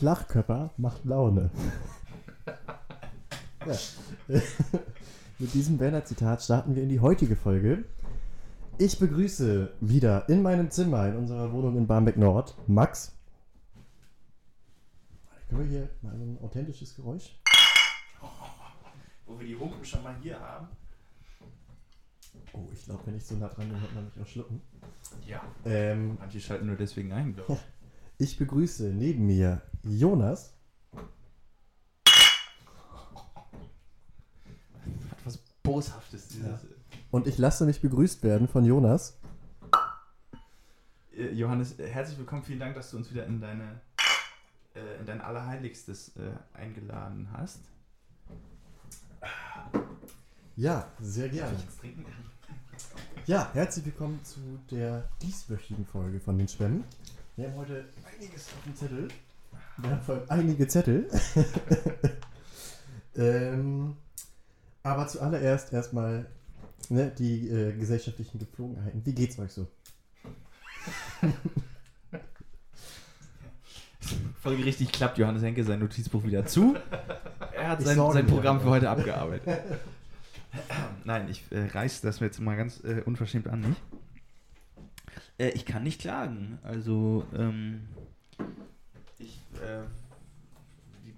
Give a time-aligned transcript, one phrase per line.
[0.00, 1.50] Flachkörper macht Laune.
[3.66, 3.76] ja.
[5.38, 7.84] Mit diesem Werner-Zitat starten wir in die heutige Folge.
[8.78, 13.12] Ich begrüße wieder in meinem Zimmer in unserer Wohnung in Barmbek Nord Max.
[15.50, 17.38] Können wir hier mal so ein authentisches Geräusch?
[19.26, 20.66] Wo wir die Humpen schon mal hier haben.
[22.54, 24.62] Oh, ich glaube, wenn ich so nah dran bin, hört man mich auch schlucken.
[25.26, 25.42] Ja.
[25.66, 27.79] Ähm, Manche schalten nur deswegen ein, glaube ich.
[28.20, 30.52] Ich begrüße neben mir Jonas.
[35.10, 36.46] Hat was Boshaftes, dieses.
[36.46, 36.60] Ja.
[37.10, 39.18] Und ich lasse mich begrüßt werden von Jonas.
[41.16, 42.42] Äh, Johannes, äh, herzlich willkommen.
[42.42, 43.80] Vielen Dank, dass du uns wieder in deine
[44.74, 47.60] äh, in dein Allerheiligstes äh, eingeladen hast.
[50.56, 51.52] Ja, sehr gerne.
[51.52, 52.04] Darf ich jetzt trinken?
[53.26, 56.84] Ja, herzlich willkommen zu der dieswöchigen Folge von den Schwämmen.
[57.36, 59.08] Wir haben heute einiges auf dem Zettel.
[59.78, 61.08] Wir haben vor allem einige Zettel.
[63.16, 63.96] ähm,
[64.82, 66.26] aber zuallererst erstmal
[66.88, 69.04] ne, die äh, gesellschaftlichen Gepflogenheiten.
[69.04, 69.68] Wie geht's euch so?
[74.40, 76.74] Folge richtig klappt Johannes Henke sein Notizbuch wieder zu.
[77.54, 79.60] Er hat sein, sein mir Programm für heute abgearbeitet.
[81.04, 83.76] Nein, ich äh, reiße das jetzt mal ganz äh, unverschämt an mich.
[85.40, 86.58] Äh, ich kann nicht klagen.
[86.62, 87.88] Also, ähm,
[89.18, 89.84] ich äh,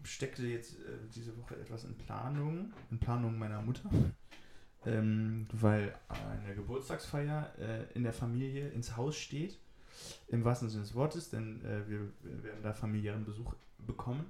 [0.05, 3.91] steckte jetzt äh, diese Woche etwas in Planung, in Planung meiner Mutter.
[4.85, 9.57] Ähm, weil eine Geburtstagsfeier äh, in der Familie ins Haus steht.
[10.27, 13.55] Im wahrsten Sinne des Wortes, denn äh, wir, wir werden da familiären Besuch
[13.87, 14.27] bekommen.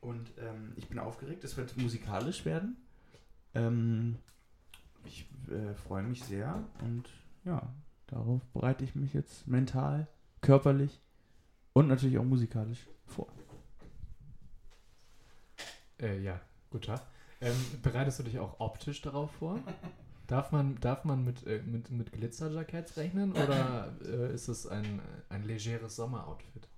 [0.00, 2.76] Und ähm, ich bin aufgeregt, es wird musikalisch werden.
[3.52, 4.14] Ähm,
[5.04, 7.10] ich äh, freue mich sehr und
[7.44, 7.68] ja,
[8.10, 10.06] darauf bereite ich mich jetzt mental,
[10.40, 11.00] körperlich
[11.72, 13.28] und natürlich auch musikalisch vor.
[16.00, 17.02] Äh, ja, gut Tag.
[17.40, 19.58] Ähm, bereitest du dich auch optisch darauf vor?
[20.26, 25.00] Darf man, darf man mit, äh, mit, mit Glitzerjacketts rechnen oder äh, ist es ein,
[25.28, 26.68] ein legeres Sommeroutfit,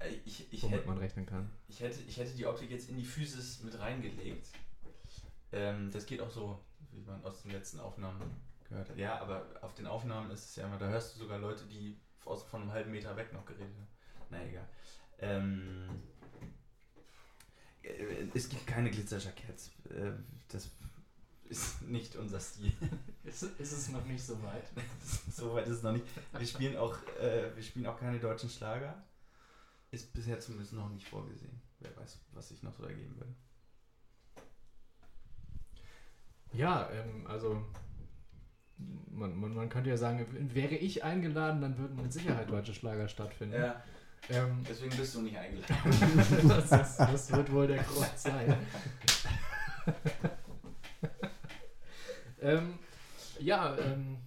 [0.00, 1.48] Äh, Ich, ich, womit hätte, man rechnen kann?
[1.68, 4.48] ich, hätte, ich hätte die Optik jetzt in die Physis mit reingelegt.
[5.52, 6.58] Ähm, das geht auch so,
[6.92, 8.20] wie man aus den letzten Aufnahmen
[8.68, 8.96] gehört hat.
[8.96, 11.98] Ja, aber auf den Aufnahmen ist es ja immer, da hörst du sogar Leute, die
[12.24, 13.88] aus, von einem halben Meter weg noch geredet haben.
[14.30, 14.68] Na egal.
[15.20, 16.02] Ähm,
[17.82, 19.70] äh, es gibt keine Glitzerjacketts.
[19.90, 20.12] Äh,
[20.48, 20.70] das
[21.48, 22.72] ist nicht unser Stil.
[23.24, 24.64] Ist, ist es noch nicht so weit?
[25.30, 26.04] so weit ist es noch nicht.
[26.32, 29.02] Wir spielen auch, äh, wir spielen auch keine deutschen Schlager.
[29.90, 31.60] Ist bisher zumindest noch nicht vorgesehen.
[31.80, 33.34] Wer weiß, was sich noch so ergeben würde.
[36.52, 37.64] Ja, ähm, also
[39.10, 43.08] man, man, man könnte ja sagen, wäre ich eingeladen, dann würden mit Sicherheit deutsche Schlager
[43.08, 43.72] stattfinden.
[44.30, 46.48] Ähm, deswegen bist du nicht eingeladen.
[46.48, 48.54] das, ist, das wird wohl der Grund sein.
[52.42, 52.78] ähm,
[53.40, 54.18] ja, ähm,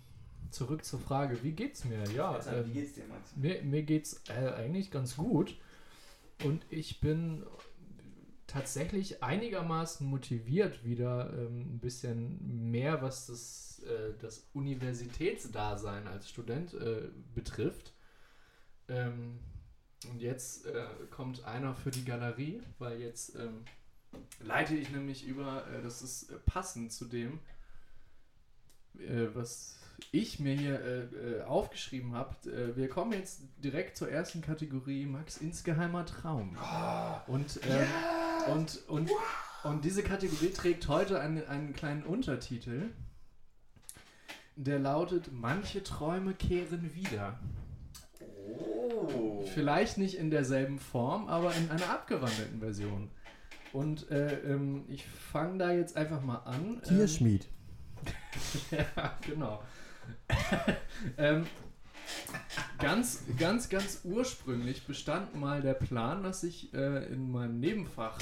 [0.49, 2.03] zurück zur Frage, wie geht's mir?
[2.15, 3.35] Ja, wie ähm, geht's dir, Max?
[3.35, 5.55] mir, mir geht's äh, eigentlich ganz gut
[6.43, 7.43] und ich bin
[8.51, 16.73] tatsächlich einigermaßen motiviert, wieder ähm, ein bisschen mehr, was das, äh, das Universitätsdasein als Student
[16.73, 17.93] äh, betrifft.
[18.89, 19.39] Ähm,
[20.09, 23.63] und jetzt äh, kommt einer für die Galerie, weil jetzt ähm,
[24.41, 27.39] leite ich nämlich über, äh, das ist äh, passend zu dem,
[28.97, 29.77] äh, was
[30.11, 32.75] ich mir hier aufgeschrieben habe.
[32.75, 36.57] Wir kommen jetzt direkt zur ersten Kategorie, Max insgeheimer Traum.
[37.27, 37.87] Und, ähm,
[38.47, 39.11] und, und,
[39.63, 42.91] und diese Kategorie trägt heute einen, einen kleinen Untertitel,
[44.55, 47.39] der lautet, manche Träume kehren wieder.
[48.19, 49.43] Oh.
[49.53, 53.09] Vielleicht nicht in derselben Form, aber in einer abgewandelten Version.
[53.73, 56.81] Und äh, ähm, ich fange da jetzt einfach mal an.
[56.83, 57.47] Tierschmied.
[58.71, 59.63] Ähm, ja, genau.
[61.17, 61.45] ähm,
[62.79, 68.17] ganz, ganz, ganz ursprünglich bestand mal der Plan, dass ich äh, in meinem Nebenfach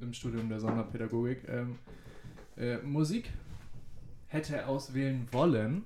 [0.00, 1.78] im Studium der Sonderpädagogik ähm,
[2.56, 3.30] äh, Musik
[4.26, 5.84] hätte auswählen wollen.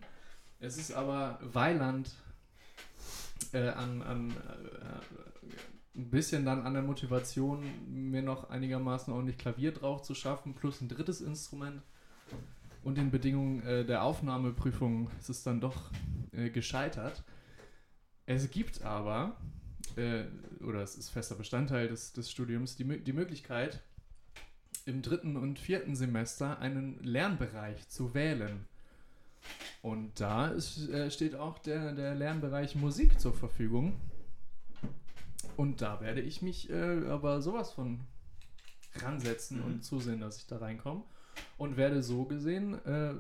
[0.60, 2.10] Es ist aber Weiland
[3.52, 9.72] äh, an, an äh, ein bisschen dann an der Motivation, mir noch einigermaßen ordentlich Klavier
[9.72, 11.82] drauf zu schaffen, plus ein drittes Instrument.
[12.84, 15.90] Und den Bedingungen äh, der Aufnahmeprüfung ist es dann doch
[16.32, 17.24] äh, gescheitert.
[18.28, 19.38] Es gibt aber,
[19.96, 20.24] äh,
[20.62, 23.80] oder es ist fester Bestandteil des, des Studiums, die, die Möglichkeit,
[24.84, 28.66] im dritten und vierten Semester einen Lernbereich zu wählen.
[29.80, 33.98] Und da ist, äh, steht auch der, der Lernbereich Musik zur Verfügung.
[35.56, 38.00] Und da werde ich mich äh, aber sowas von
[38.96, 39.64] ransetzen Mhm.
[39.64, 41.02] und zusehen, dass ich da reinkomme.
[41.56, 43.14] Und werde so gesehen, äh,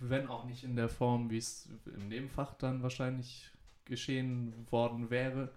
[0.00, 3.52] wenn auch nicht in der Form, wie es im Nebenfach dann wahrscheinlich
[3.88, 5.50] geschehen worden wäre,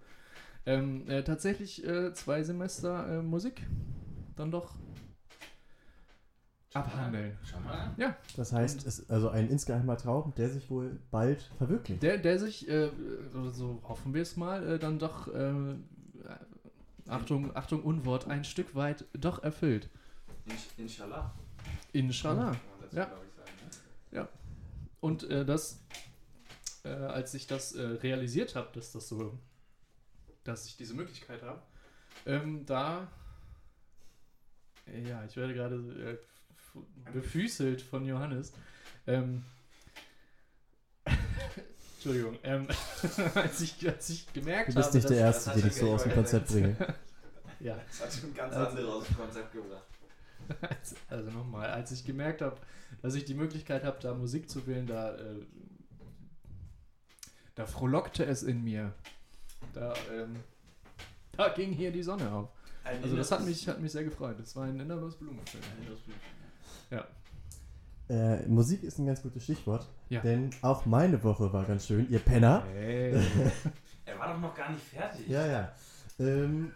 [0.66, 3.66] ähm, äh, tatsächlich äh, zwei Semester äh, Musik
[4.36, 4.74] dann doch
[6.74, 7.36] abhandeln.
[7.44, 7.92] Schau mal.
[8.36, 12.02] Das heißt, es ist also ein insgeheimer Traum, der sich wohl bald verwirklicht.
[12.02, 12.90] Der, der sich, äh,
[13.52, 15.74] so hoffen wir es mal, äh, dann doch, äh,
[17.08, 19.90] Achtung, Achtung, Unwort, ein Stück weit doch erfüllt.
[20.78, 21.34] Inshallah.
[21.92, 22.56] Inshallah.
[22.92, 23.06] Ja.
[23.06, 24.28] ne?
[25.00, 25.80] Und äh, das,
[26.84, 29.38] äh, als ich das äh, realisiert habe, dass das so,
[30.44, 31.62] dass ich diese Möglichkeit habe,
[32.26, 33.08] ähm, da,
[35.06, 38.52] ja, ich werde gerade äh, befüßelt von Johannes.
[39.06, 39.44] Ähm,
[41.94, 42.66] Entschuldigung, ähm,
[43.34, 45.92] als, ich, als ich gemerkt Du bist habe, nicht der Erste, das den ich so
[45.92, 46.76] aus dem Konzept bringe.
[47.60, 49.86] ja, Das hat schon ganz Also- andere aus dem Konzept gebracht.
[50.60, 52.56] Als, also nochmal, als ich gemerkt habe,
[53.00, 55.36] dass ich die Möglichkeit habe, da Musik zu wählen, da, äh,
[57.54, 58.92] da frohlockte es in mir.
[59.72, 60.36] Da, ähm,
[61.36, 62.48] da ging hier die Sonne auf.
[62.84, 64.36] Ein Also das hat mich, hat mich sehr gefreut.
[64.40, 65.62] Das war ein inneres Blumenfeld.
[65.84, 67.04] Blut.
[68.08, 70.20] Äh, Musik ist ein ganz gutes Stichwort, Ja.
[70.20, 72.10] denn auch meine Woche war ganz schön.
[72.10, 72.64] Ihr Penner.
[72.72, 73.14] Hey.
[74.04, 75.28] Er war doch noch gar nicht fertig.
[75.28, 75.72] Ja, ja.
[76.18, 76.72] Ähm,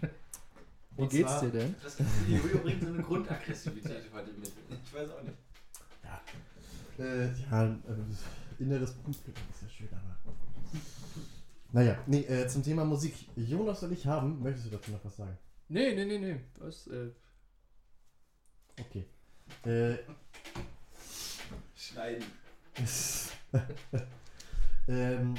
[0.00, 1.74] Wie und geht's zwar- dir denn?
[1.80, 1.96] Das
[2.28, 4.52] Jojo bringt so eine Grundaggressivität bei dem mit.
[4.84, 5.36] Ich weiß auch nicht.
[6.98, 7.68] Äh, ja, äh,
[8.58, 10.16] inneres Blutglück ist ja schön, aber.
[11.72, 13.14] Naja, nee, äh, zum Thema Musik.
[13.36, 14.42] Jonas soll ich haben.
[14.42, 15.36] Möchtest du dazu noch was sagen?
[15.68, 16.40] Nee, nee, nee, nee.
[16.58, 17.10] Das, äh,
[18.78, 19.06] Okay.
[19.64, 19.96] Äh,
[21.74, 22.24] Schneiden.
[24.88, 25.34] ähm,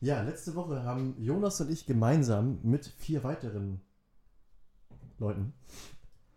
[0.00, 3.80] ja, letzte Woche haben Jonas und ich gemeinsam mit vier weiteren
[5.18, 5.54] Leuten,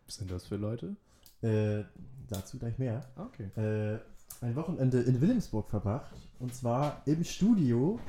[0.05, 0.95] was sind das für Leute?
[1.41, 1.83] äh,
[2.29, 3.49] dazu gleich mehr, Ah, Okay.
[3.59, 3.99] äh,
[4.41, 6.15] ein Wochenende in Wilhelmsburg verbracht.
[6.39, 7.99] Und zwar im Studio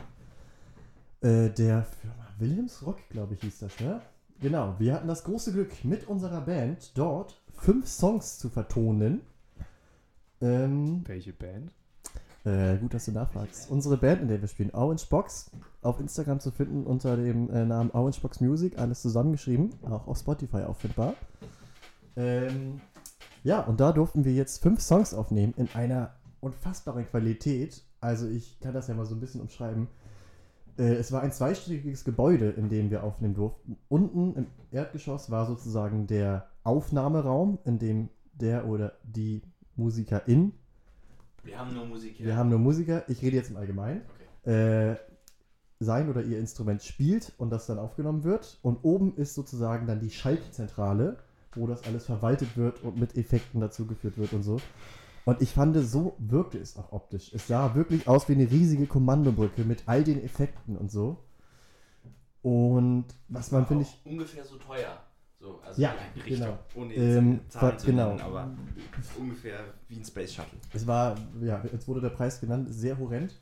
[1.20, 4.00] äh, der Firma Wilhelms Rock, glaube ich, hieß das, ne?
[4.40, 9.20] Genau, wir hatten das große Glück, mit unserer Band dort fünf Songs zu vertonen.
[10.40, 11.73] Ähm, Welche Band?
[12.44, 13.70] äh, gut, dass du nachfragst.
[13.70, 15.50] Unsere Band, in der wir spielen, Orange Box,
[15.82, 20.19] auf Instagram zu finden unter dem äh, Namen Orange Box Music, alles zusammengeschrieben, auch auf
[20.19, 21.14] Spotify auffindbar.
[22.17, 22.81] Ähm,
[23.44, 27.83] ja, und da durften wir jetzt fünf Songs aufnehmen in einer unfassbaren Qualität.
[28.00, 29.89] Also ich kann das ja mal so ein bisschen umschreiben.
[30.77, 33.77] Äh, es war ein zweistöckiges Gebäude, in dem wir aufnehmen durften.
[33.89, 39.43] Unten im Erdgeschoss war sozusagen der Aufnahmeraum, in dem der oder die
[39.77, 40.53] Musikerin
[41.44, 42.27] Wir haben nur Musik hier.
[42.27, 44.03] wir haben nur Musiker, ich rede jetzt im Allgemeinen,
[44.45, 44.97] äh,
[45.79, 48.59] sein oder ihr Instrument spielt und das dann aufgenommen wird.
[48.62, 51.19] Und oben ist sozusagen dann die Schaltzentrale,
[51.55, 54.61] wo das alles verwaltet wird und mit Effekten dazugeführt wird und so.
[55.25, 57.33] Und ich fand, so wirkte es auch optisch.
[57.33, 61.19] Es sah wirklich aus wie eine riesige Kommandobrücke mit all den Effekten und so.
[62.43, 64.99] Und was man, finde ich, Ungefähr so teuer.
[65.39, 66.39] So, also Ja, Richtung.
[66.39, 66.59] genau.
[66.75, 68.09] Ohne Ähm, Zahlen zu genau.
[68.09, 68.51] nennen, aber
[69.19, 70.59] ungefähr wie ein Space Shuttle.
[70.73, 73.39] Es war, ja, jetzt wurde der Preis genannt, sehr horrend.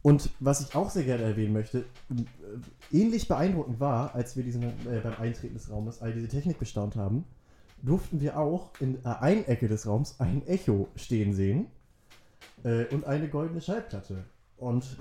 [0.00, 1.80] Und was ich auch sehr gerne erwähnen möchte,
[2.10, 6.58] äh, ähnlich beeindruckend war, als wir diesen, äh, beim Eintreten des Raumes all diese Technik
[6.58, 7.24] bestaunt haben,
[7.82, 11.66] durften wir auch in äh, einer Ecke des Raums ein Echo stehen sehen
[12.64, 14.24] äh, und eine goldene Schallplatte.
[14.56, 14.98] Und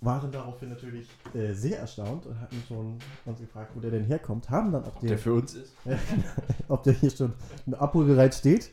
[0.00, 4.50] waren daraufhin natürlich äh, sehr erstaunt und hatten schon uns gefragt, wo der denn herkommt,
[4.50, 5.72] haben dann auch den, für uns ist.
[6.68, 7.32] ob der hier schon
[7.72, 8.70] abholbereit steht.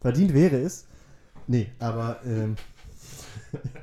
[0.00, 0.86] Verdient wäre es.
[1.46, 2.56] Nee, aber ähm,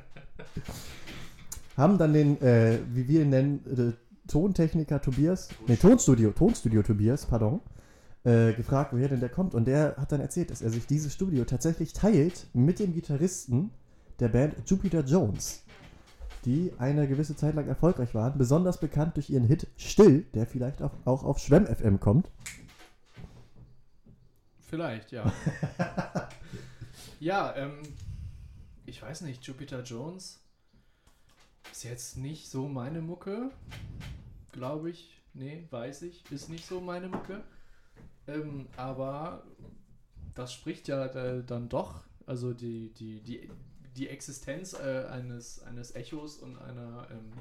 [1.76, 7.26] haben dann den, äh, wie wir ihn nennen, äh, Tontechniker Tobias, nee, Tonstudio, Tonstudio Tobias,
[7.26, 7.60] pardon,
[8.24, 9.54] äh, gefragt, woher denn der kommt.
[9.54, 13.70] Und der hat dann erzählt, dass er sich dieses Studio tatsächlich teilt mit dem Gitarristen
[14.18, 15.62] der Band Jupiter Jones,
[16.44, 20.82] die eine gewisse Zeit lang erfolgreich waren, besonders bekannt durch ihren Hit Still, der vielleicht
[20.82, 22.30] auch, auch auf Schwemm FM kommt.
[24.60, 25.30] Vielleicht, ja.
[27.20, 27.82] ja, ähm,
[28.86, 30.40] ich weiß nicht, Jupiter Jones
[31.70, 33.50] ist jetzt nicht so meine Mucke,
[34.52, 35.20] glaube ich.
[35.34, 37.42] Nee, weiß ich, ist nicht so meine Mucke.
[38.26, 39.44] Ähm, aber
[40.34, 43.50] das spricht ja äh, dann doch, also die, die, die,
[43.96, 47.32] die Existenz äh, eines, eines Echos und einer, ähm,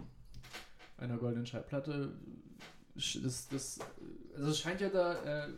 [0.97, 2.13] einer goldenen Schallplatte,
[2.97, 3.79] sch- das, das,
[4.35, 5.49] also es scheint ja da äh,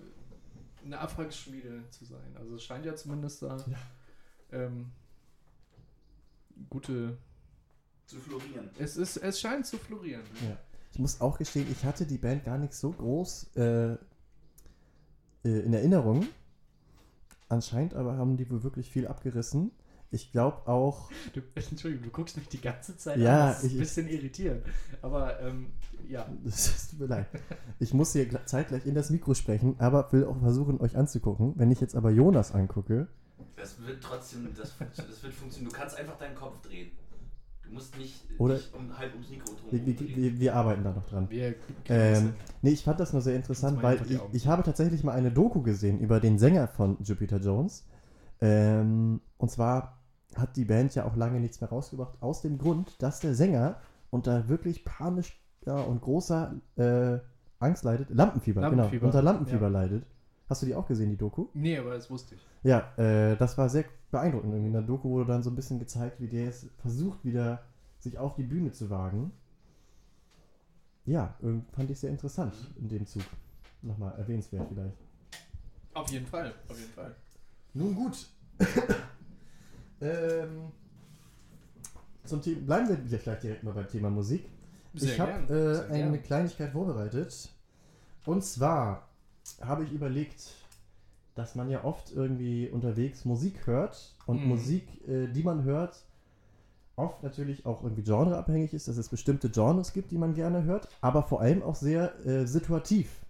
[0.85, 2.35] eine Abwrackschmiede zu sein.
[2.37, 3.77] Also es scheint ja zumindest da Ja.
[4.51, 4.91] ähm,
[6.69, 7.17] gute.
[8.05, 8.69] Zu florieren.
[8.77, 10.21] Es ist, es scheint zu florieren.
[10.47, 10.57] Ja.
[10.93, 13.49] Ich muss auch gestehen, ich hatte die Band gar nicht so groß
[15.45, 16.25] äh, in Erinnerung.
[17.47, 19.71] Anscheinend aber haben die wohl wirklich viel abgerissen.
[20.11, 23.47] Ich glaube auch, Du, Entschuldigung, du guckst mich die ganze Zeit Ja, an.
[23.49, 24.65] Das ist ich- ein bisschen irritierend.
[25.01, 25.67] Aber ähm,
[26.07, 26.25] ja.
[26.45, 27.27] es tut mir leid.
[27.79, 31.53] Ich muss hier gl- zeitgleich in das Mikro sprechen, aber will auch versuchen, euch anzugucken.
[31.57, 33.07] Wenn ich jetzt aber Jonas angucke,
[33.57, 35.71] Das wird trotzdem, das, das wird funktionieren.
[35.71, 36.91] Du kannst einfach deinen Kopf drehen.
[37.67, 40.83] Du musst nicht Oder- dich um, halb ums Mikro drum wir, wir, wir, wir arbeiten
[40.83, 41.29] da noch dran.
[41.29, 41.55] Wir
[41.89, 45.31] Ähm, nee, ich fand das nur sehr interessant, weil ich, ich habe tatsächlich mal eine
[45.31, 47.87] Doku gesehen über den Sänger von Jupiter Jones.
[48.41, 50.01] Ähm, und zwar
[50.35, 53.77] hat die Band ja auch lange nichts mehr rausgebracht, aus dem Grund, dass der Sänger
[54.09, 57.19] unter wirklich panisch ja, und großer äh,
[57.59, 58.09] Angst leidet.
[58.09, 59.05] Lampenfieber, Lampenfieber, genau.
[59.05, 59.67] Unter Lampenfieber ja.
[59.67, 60.05] leidet.
[60.47, 61.47] Hast du die auch gesehen, die Doku?
[61.53, 62.41] nee, aber das wusste ich.
[62.63, 64.53] Ja, äh, das war sehr beeindruckend.
[64.53, 67.61] Irgendwie in der Doku wurde dann so ein bisschen gezeigt, wie der es versucht, wieder
[67.99, 69.31] sich auf die Bühne zu wagen.
[71.05, 71.35] Ja,
[71.73, 73.23] fand ich sehr interessant in dem Zug.
[73.81, 74.97] Nochmal erwähnenswert vielleicht.
[75.93, 77.15] Auf jeden Fall, auf jeden Fall.
[77.73, 78.27] Nun gut.
[80.01, 80.71] ähm,
[82.23, 84.49] zum Thema, bleiben wir wieder gleich direkt mal beim Thema Musik.
[84.93, 86.23] Sehr ich habe äh, eine gern.
[86.23, 87.49] Kleinigkeit vorbereitet.
[88.25, 89.07] Und zwar
[89.61, 90.53] habe ich überlegt,
[91.35, 94.49] dass man ja oft irgendwie unterwegs Musik hört und Mhm.
[94.49, 96.03] Musik, äh, die man hört,
[96.95, 100.87] oft natürlich auch irgendwie genreabhängig ist, dass es bestimmte Genres gibt, die man gerne hört,
[101.01, 103.25] aber vor allem auch sehr äh, situativ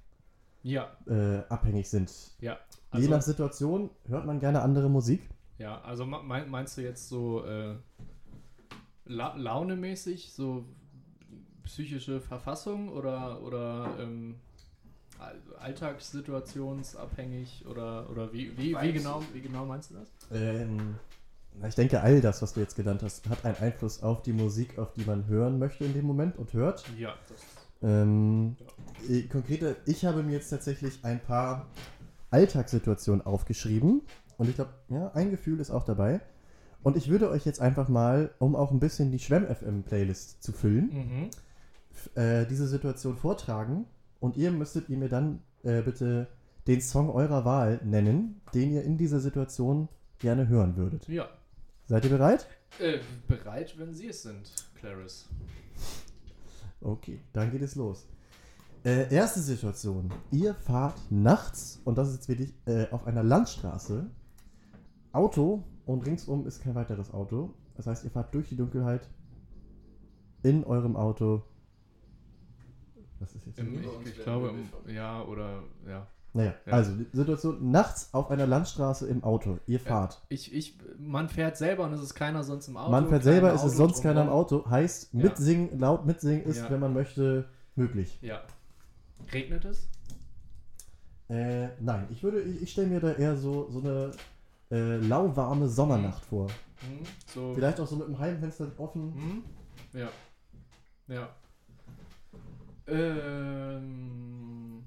[0.64, 2.12] Ja, äh, abhängig sind.
[2.40, 2.58] ja.
[2.94, 5.28] Je nach Also, Situation hört man gerne andere Musik.
[5.58, 7.76] ja, also me- mein- meinst du jetzt so äh,
[9.06, 10.66] la launemäßig, so
[11.64, 14.36] psychische Verfassung oder, oder ähm,
[15.60, 20.08] alltagssituationsabhängig oder, oder wie, wie, wie, genau, wie genau meinst du das?
[20.32, 20.96] Ähm,
[21.68, 24.78] ich denke, all das, was du jetzt genannt hast, hat einen Einfluss auf die Musik,
[24.78, 26.84] auf die man hören möchte in dem Moment und hört.
[26.98, 27.40] Ja, das
[27.82, 28.58] Ähm,
[29.10, 31.68] äh, konkreter, ich habe mir jetzt tatsächlich ein paar
[32.32, 34.02] Alltagssituationen aufgeschrieben
[34.38, 36.22] und ich glaube, ja, ein Gefühl ist auch dabei.
[36.84, 40.92] Und ich würde euch jetzt einfach mal, um auch ein bisschen die Schwemm-FM-Playlist zu füllen,
[40.94, 41.30] mhm.
[42.22, 43.88] äh, diese Situation vortragen
[44.26, 46.28] und ihr müsstet ihr mir dann äh, bitte
[46.66, 51.08] den Song eurer Wahl nennen, den ihr in dieser Situation gerne hören würdet.
[51.08, 51.30] Ja.
[51.86, 52.48] Seid ihr bereit?
[52.80, 55.28] Äh, bereit, wenn Sie es sind, Clarice.
[56.82, 58.08] Okay, dann geht es los.
[58.84, 60.12] Äh, erste Situation.
[60.32, 64.10] Ihr fahrt nachts, und das ist jetzt wirklich äh, auf einer Landstraße,
[65.12, 67.54] Auto und ringsum ist kein weiteres Auto.
[67.76, 69.08] Das heißt, ihr fahrt durch die Dunkelheit
[70.42, 71.44] in eurem Auto.
[73.20, 73.60] Was ist jetzt?
[73.60, 76.08] Im, ich, ich glaube, im, ja, oder, ja.
[76.34, 76.74] Naja, Ja.
[76.74, 79.58] also die Situation nachts auf einer Landstraße im Auto.
[79.68, 80.22] Ihr fahrt.
[80.28, 82.92] Ich, ich, man fährt selber und es ist keiner sonst im Auto.
[82.92, 84.30] Man fährt selber, es ist sonst keiner im.
[84.30, 84.70] Auto.
[84.70, 85.24] Heißt, Ja.
[85.24, 86.70] mitsingen, laut mitsingen ist, Ja.
[86.70, 87.46] wenn man möchte,
[87.76, 88.20] möglich.
[88.22, 88.42] Ja.
[89.32, 89.88] Regnet es?
[91.30, 94.12] Äh, nein, ich würde, ich, ich stelle mir da eher so, so eine
[94.72, 96.48] äh, lauwarme Sommernacht vor.
[96.48, 97.00] Hm?
[97.34, 97.54] So.
[97.56, 99.14] Vielleicht auch so mit dem Heimfenster offen.
[99.94, 100.00] Hm?
[100.00, 100.10] Ja.
[101.08, 101.30] Ja.
[102.88, 104.84] Ähm.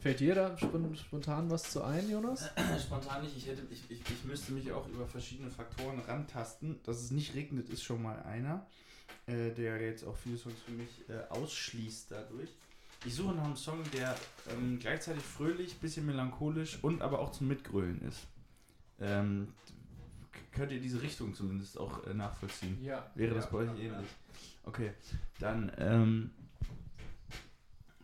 [0.00, 2.50] Fällt dir da spon- spontan was zu ein, Jonas?
[2.78, 6.78] Spontan nicht, ich, hätte, ich, ich, ich müsste mich auch über verschiedene Faktoren rantasten.
[6.82, 8.66] Dass es nicht regnet, ist schon mal einer,
[9.26, 12.50] äh, der jetzt auch viele Songs für mich äh, ausschließt dadurch.
[13.06, 14.14] Ich suche nach einem Song, der
[14.50, 18.20] ähm, gleichzeitig fröhlich, bisschen melancholisch und aber auch zum Mitgrölen ist.
[19.00, 19.48] Ähm,
[20.52, 22.78] könnt ihr diese Richtung zumindest auch äh, nachvollziehen?
[22.82, 23.10] Ja.
[23.14, 24.08] Wäre das bei euch ähnlich?
[24.64, 24.92] Okay,
[25.38, 26.30] dann ähm,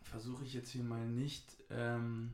[0.04, 2.32] versuche ich jetzt hier mal nicht ähm,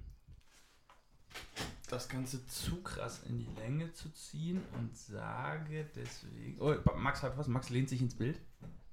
[1.88, 6.60] das Ganze zu krass in die Länge zu ziehen und sage deswegen.
[6.60, 7.46] Oh, Max hat was.
[7.46, 8.40] Max lehnt sich ins Bild.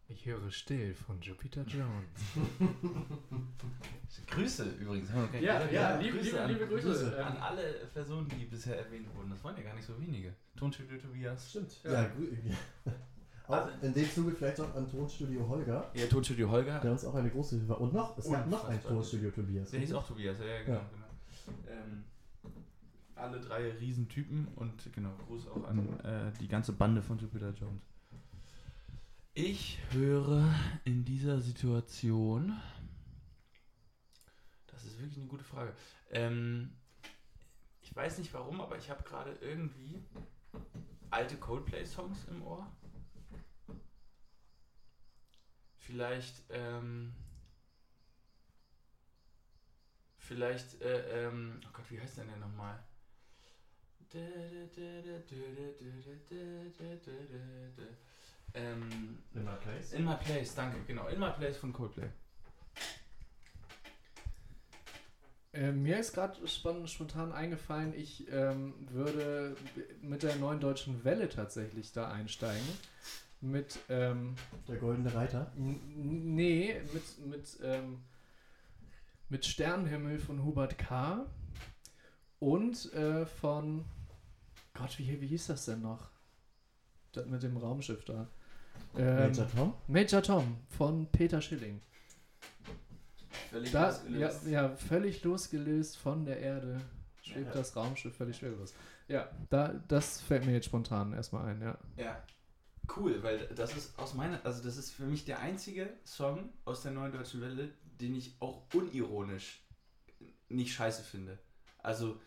[0.09, 2.19] Ich höre still von Jupiter Jones.
[4.27, 5.09] Grüße übrigens.
[5.09, 5.25] Ja,
[5.57, 5.71] gesagt.
[5.71, 7.15] ja, liebe- liebe- an, liebe Grüße.
[7.17, 7.63] Ähm, an alle
[7.93, 9.31] Personen, die bisher erwähnt wurden.
[9.31, 10.35] Das waren ja gar nicht so wenige.
[10.55, 11.49] Tonstudio Tobias.
[11.49, 11.83] Stimmt.
[11.83, 12.03] Ja.
[12.03, 12.11] Ja,
[13.47, 16.79] Auch in dem Zuge vielleicht auch an Tonstudio Holger, Ja, Tonstudio Holger.
[16.79, 17.81] der uns auch eine große Hilfe war.
[17.81, 18.81] Und noch, es gab noch ein.
[18.81, 19.69] Tonstudio Tobias.
[19.71, 20.77] Der hieß auch Tobias, ja, ja genau.
[20.77, 20.89] Ja.
[20.91, 21.57] genau.
[21.67, 22.03] Ähm,
[23.15, 27.81] alle drei Riesentypen und genau, Gruß auch an äh, die ganze Bande von Jupiter Jones.
[29.33, 30.53] Ich höre
[30.85, 32.53] in dieser Situation.
[34.67, 35.73] Das ist wirklich eine gute Frage.
[36.11, 36.69] Ähm,
[37.81, 40.01] ich weiß nicht warum, aber ich habe gerade irgendwie
[41.09, 42.67] alte Coldplay-Songs im Ohr.
[45.85, 47.13] Vielleicht, ähm,
[50.23, 52.79] Vielleicht, äh, ähm, oh Gott, wie heißt der denn nochmal?
[58.53, 59.91] Ähm, In my place.
[59.91, 61.07] In My Place, danke, genau.
[61.07, 62.07] In My Place von Coldplay.
[65.51, 69.57] Äh, mir ist gerade spontan, spontan eingefallen, ich ähm, würde
[70.01, 72.67] mit der neuen deutschen Welle tatsächlich da einsteigen.
[73.43, 74.35] Mit, ähm,
[74.69, 75.51] Der goldene Reiter.
[75.57, 78.01] nee, mit, mit, ähm,
[79.27, 81.25] mit Sternenhimmel von Hubert K.
[82.39, 83.83] Und äh, von,
[84.73, 86.09] Gott, wie, wie hieß das denn noch?
[87.11, 88.29] Das mit dem Raumschiff da.
[88.97, 89.73] Ähm, Major Tom.
[89.87, 91.81] Major Tom von Peter Schilling.
[93.49, 94.47] Völlig Da, ja, losgelöst.
[94.47, 96.79] ja, völlig losgelöst von der Erde
[97.21, 97.53] schwebt Ja.
[97.53, 98.73] das Raumschiff völlig schwerelos.
[99.09, 101.77] Ja, da, das fällt mir jetzt spontan erstmal ein, ja.
[101.97, 102.23] Ja.
[102.95, 106.81] Cool, weil das ist aus meiner, also das ist für mich der einzige Song aus
[106.83, 107.69] der neuen deutschen Welle,
[108.01, 109.61] den ich auch unironisch
[110.49, 111.39] nicht scheiße finde.
[111.79, 112.19] Also,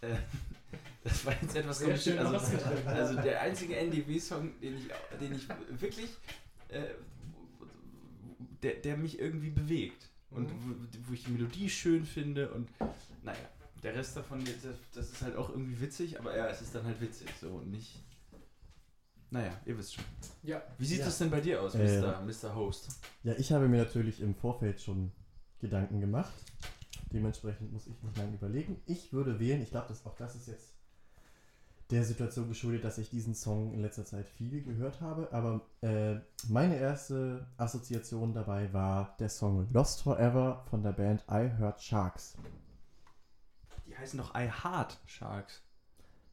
[0.00, 0.14] äh,
[1.04, 2.02] das war jetzt etwas komisch.
[2.02, 5.48] schön Also, also der einzige NDW-Song, den ich, den ich
[5.80, 6.10] wirklich,
[6.68, 6.82] äh,
[8.62, 10.08] der, der mich irgendwie bewegt.
[10.30, 10.88] Und Mhm.
[11.04, 12.68] wo, wo ich die Melodie schön finde und
[13.22, 13.38] naja,
[13.82, 14.42] der Rest davon,
[14.94, 17.70] das ist halt auch irgendwie witzig, aber ja, es ist dann halt witzig so und
[17.70, 17.98] nicht.
[19.32, 20.04] Naja, ihr wisst schon.
[20.42, 21.06] Ja, Wie sieht Ja.
[21.06, 22.20] das denn bei dir aus, Äh, Mr.
[22.20, 22.54] Mr.
[22.54, 23.00] Host?
[23.22, 25.10] Ja, ich habe mir natürlich im Vorfeld schon
[25.58, 26.32] Gedanken gemacht.
[27.12, 28.82] Dementsprechend muss ich nicht lange überlegen.
[28.84, 30.74] Ich würde wählen, ich glaube, dass auch das ist jetzt
[31.90, 35.28] der Situation geschuldet, dass ich diesen Song in letzter Zeit viel gehört habe.
[35.32, 36.16] Aber äh,
[36.48, 42.34] meine erste Assoziation dabei war der Song Lost Forever von der Band I Heard Sharks.
[43.86, 45.62] Die heißen doch I Heart Sharks.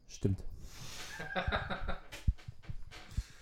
[0.07, 0.43] Stimmt.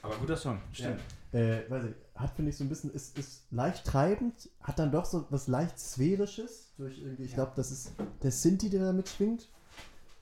[0.08, 1.02] Aber guter Song, stimmt.
[1.34, 4.92] Äh, weiß ich, hat, finde ich, so ein bisschen, ist, ist leicht treibend, hat dann
[4.92, 6.72] doch so was leicht Sphärisches.
[6.78, 7.92] Durch irgendwie, ich glaube, das ist
[8.24, 9.50] der Sinti, der da mitschwingt.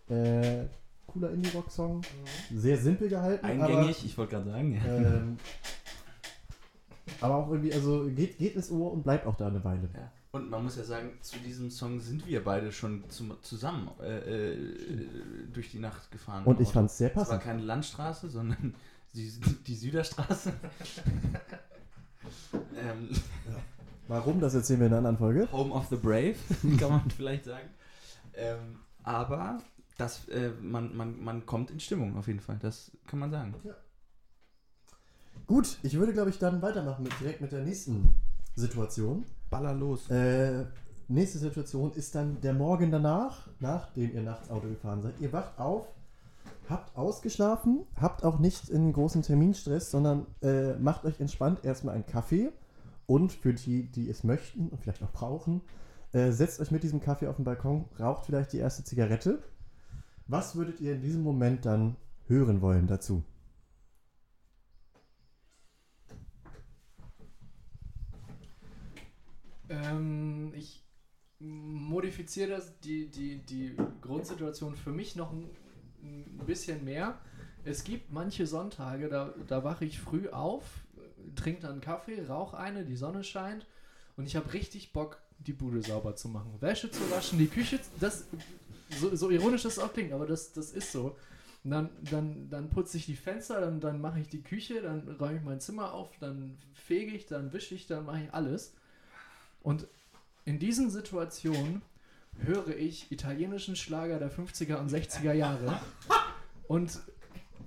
[0.09, 0.65] Äh,
[1.05, 2.01] cooler Indie-Rock-Song.
[2.53, 3.45] Sehr simpel gehalten.
[3.45, 4.81] Eingängig, ich wollte gerade sagen.
[4.83, 5.37] Aber, ähm,
[7.21, 9.89] aber auch irgendwie, also geht, geht ins Ohr und bleibt auch da eine Weile.
[9.93, 10.11] Ja.
[10.31, 14.53] Und man muss ja sagen, zu diesem Song sind wir beide schon zum, zusammen äh,
[14.53, 14.57] äh,
[15.53, 16.43] durch die Nacht gefahren.
[16.43, 17.43] Und ich fand es sehr Es war passend.
[17.43, 18.75] keine Landstraße, sondern
[19.15, 19.31] die,
[19.65, 20.53] die Süderstraße.
[22.77, 23.09] ähm,
[24.07, 25.51] Warum, das erzählen wir in einer anderen Folge.
[25.51, 26.35] Home of the Brave,
[26.79, 27.69] kann man vielleicht sagen.
[28.35, 29.61] Ähm, aber
[29.97, 33.55] das, äh, man, man, man kommt in Stimmung auf jeden Fall, das kann man sagen.
[35.47, 38.13] Gut, ich würde, glaube ich, dann weitermachen mit, direkt mit der nächsten
[38.55, 39.25] Situation.
[39.49, 40.09] Baller los.
[40.09, 40.65] Äh,
[41.07, 45.19] nächste Situation ist dann der Morgen danach, nachdem ihr nachts Auto gefahren seid.
[45.19, 45.87] Ihr wacht auf,
[46.69, 52.05] habt ausgeschlafen, habt auch nicht in großen Terminstress, sondern äh, macht euch entspannt erstmal einen
[52.05, 52.51] Kaffee
[53.05, 55.61] und für die, die es möchten und vielleicht auch brauchen,
[56.11, 59.43] äh, setzt euch mit diesem Kaffee auf den Balkon, raucht vielleicht die erste Zigarette.
[60.27, 61.97] Was würdet ihr in diesem Moment dann
[62.27, 63.23] hören wollen dazu?
[69.69, 70.83] Ähm, ich
[71.39, 75.49] modifiziere das, die, die, die Grundsituation für mich noch ein,
[76.05, 77.19] ein bisschen mehr.
[77.63, 80.63] Es gibt manche Sonntage, da, da wache ich früh auf,
[81.35, 83.65] trinke dann Kaffee, rauche eine, die Sonne scheint
[84.17, 86.53] und ich habe richtig Bock, die Bude sauber zu machen.
[86.59, 88.25] Wäsche zu waschen, die Küche, das,
[88.89, 91.15] so, so ironisch das auch klingt, aber das, das ist so.
[91.63, 95.37] Dann, dann, dann putze ich die Fenster, dann, dann mache ich die Küche, dann räume
[95.37, 98.75] ich mein Zimmer auf, dann fege ich, dann wische ich, dann mache ich alles.
[99.63, 99.87] Und
[100.45, 101.81] in diesen Situationen
[102.39, 105.79] höre ich italienischen Schlager der 50er und 60er Jahre.
[106.67, 106.99] Und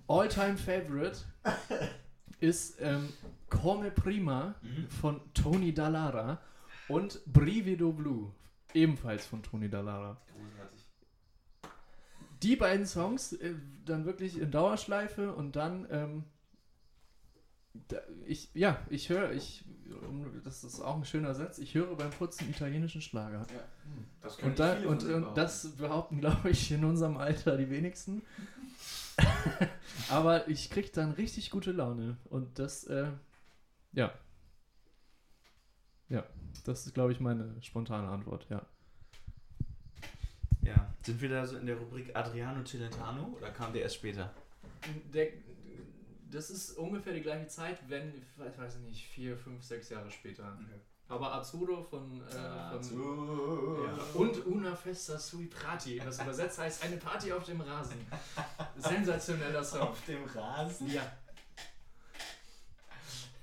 [0.08, 1.18] All-Time Favorite
[2.40, 3.08] ist ähm,
[3.50, 4.54] Come Prima
[5.00, 6.40] von Tony Dallara
[6.88, 8.32] und Brivido Blue,
[8.74, 10.20] ebenfalls von Tony Dallara.
[12.42, 13.54] Die beiden Songs äh,
[13.84, 16.24] dann wirklich in Dauerschleife und dann, ähm,
[18.26, 19.64] ich, ja, ich höre, ich,
[20.44, 23.46] das ist auch ein schöner Satz, ich höre beim Putzen italienischen Schlager.
[24.20, 28.22] Das Und, da, und, und das behaupten, glaube ich, in unserem Alter die wenigsten.
[30.10, 32.16] Aber ich krieg dann richtig gute Laune.
[32.30, 33.10] Und das, äh,
[33.92, 34.12] ja.
[36.08, 36.24] Ja,
[36.64, 38.64] das ist, glaube ich, meine spontane Antwort, ja.
[40.62, 40.94] Ja.
[41.02, 44.32] Sind wir da so in der Rubrik Adriano Celentano oder kam der erst später?
[45.12, 45.28] Der,
[46.30, 50.56] das ist ungefähr die gleiche Zeit, wenn, ich weiß- nicht, vier, fünf, sechs Jahre später.
[51.10, 52.30] Aber Azzurro von, äh,
[52.82, 54.04] von ja.
[54.14, 57.96] und Una Festa Sui Prati, was übersetzt heißt eine Party auf dem Rasen.
[58.76, 59.94] Sensationeller Song.
[60.06, 60.86] dem Rasen?
[60.92, 61.02] Ja.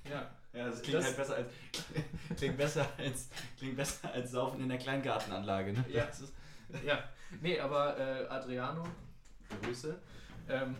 [0.08, 0.30] Ja.
[0.52, 1.52] Ja, das klingt Das- halt besser als
[2.36, 5.84] klingt besser als klingt besser als Saufen in der Kleingartenanlage, ne?
[5.88, 6.06] Ja.
[6.06, 6.32] Das ist,
[6.84, 7.02] Ja.
[7.42, 8.84] Nee, aber äh, Adriano,
[9.62, 9.98] Grüße,
[10.48, 10.76] ähm,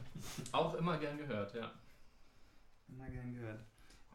[0.52, 1.72] auch immer gern gehört, ja.
[2.88, 3.60] Immer gern gehört.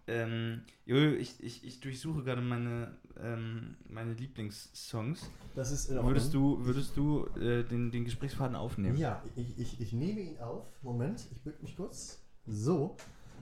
[0.07, 5.29] Ähm, Jojo, ich, ich, ich durchsuche gerade meine, ähm, meine Lieblingssongs.
[5.55, 6.13] Das ist in Ordnung.
[6.13, 8.97] Würdest du, würdest du äh, den, den Gesprächsfaden aufnehmen?
[8.97, 10.65] Ja, ich, ich, ich nehme ihn auf.
[10.81, 12.19] Moment, ich bück mich kurz.
[12.47, 12.97] So.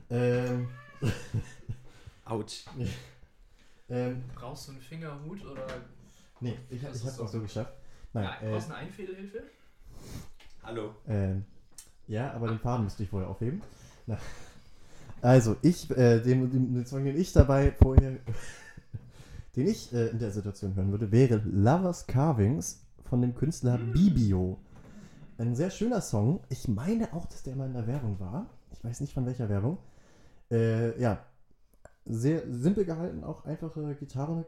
[0.10, 0.68] Ähm,
[2.26, 2.66] Autsch.
[3.90, 5.66] ähm, Brauchst du einen Fingerhut oder.
[6.42, 7.38] nee, ich, ich ist hab's auch so.
[7.38, 7.74] so geschafft.
[8.14, 9.44] Nein, Ja, äh, brauchst du eine Einfädelhilfe?
[10.62, 10.96] Hallo.
[11.08, 11.46] Ähm,
[12.08, 13.62] ja, aber den Faden müsste ich vorher aufheben.
[14.06, 14.20] Na.
[15.22, 18.18] Also, ich, äh, den, den, den Song, den ich dabei vorher,
[19.56, 24.58] den ich äh, in der Situation hören würde, wäre Lovers Carvings von dem Künstler Bibio.
[25.38, 26.42] Ein sehr schöner Song.
[26.50, 28.50] Ich meine auch, dass der mal in der Werbung war.
[28.72, 29.78] Ich weiß nicht von welcher Werbung.
[30.52, 31.20] Äh, ja,
[32.06, 34.46] sehr simpel gehalten, auch einfache Gitarre.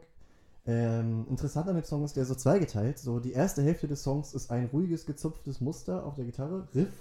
[0.64, 2.98] Ähm, interessant an dem Song ist der so zweigeteilt.
[2.98, 6.92] So die erste Hälfte des Songs ist ein ruhiges gezupftes Muster auf der Gitarre, Riff.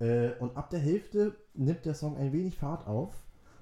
[0.00, 3.14] Äh, und ab der Hälfte nimmt der Song ein wenig Fahrt auf.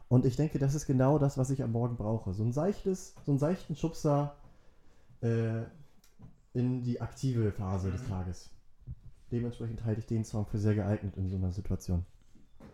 [0.09, 2.33] Und ich denke, das ist genau das, was ich am Morgen brauche.
[2.35, 4.37] So ein seichtes, so einen seichten Schubser
[5.23, 5.63] äh,
[6.53, 8.51] in die aktive Phase des Tages.
[9.31, 12.05] Dementsprechend halte ich den Song für sehr geeignet in so einer Situation.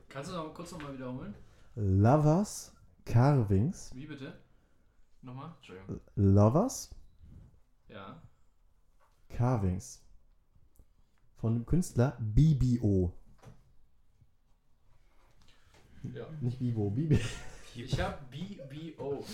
[0.08, 1.34] Kannst du noch kurz nochmal wiederholen?
[1.76, 2.72] Lovers
[3.04, 3.94] Carvings.
[3.94, 4.32] Wie bitte?
[5.22, 5.52] Nochmal?
[5.58, 6.00] Entschuldigung.
[6.16, 6.90] Lovers
[7.88, 8.20] Ja.
[9.28, 10.02] Carvings.
[11.36, 13.12] Von dem Künstler BBO.
[16.14, 16.26] Ja.
[16.40, 17.18] Nicht Bibo, Bibi.
[17.74, 19.24] Ich habe BBO.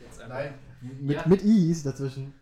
[0.00, 0.50] Jetzt einfach.
[0.80, 1.26] Mit, Ja.
[1.28, 2.34] mit I's dazwischen.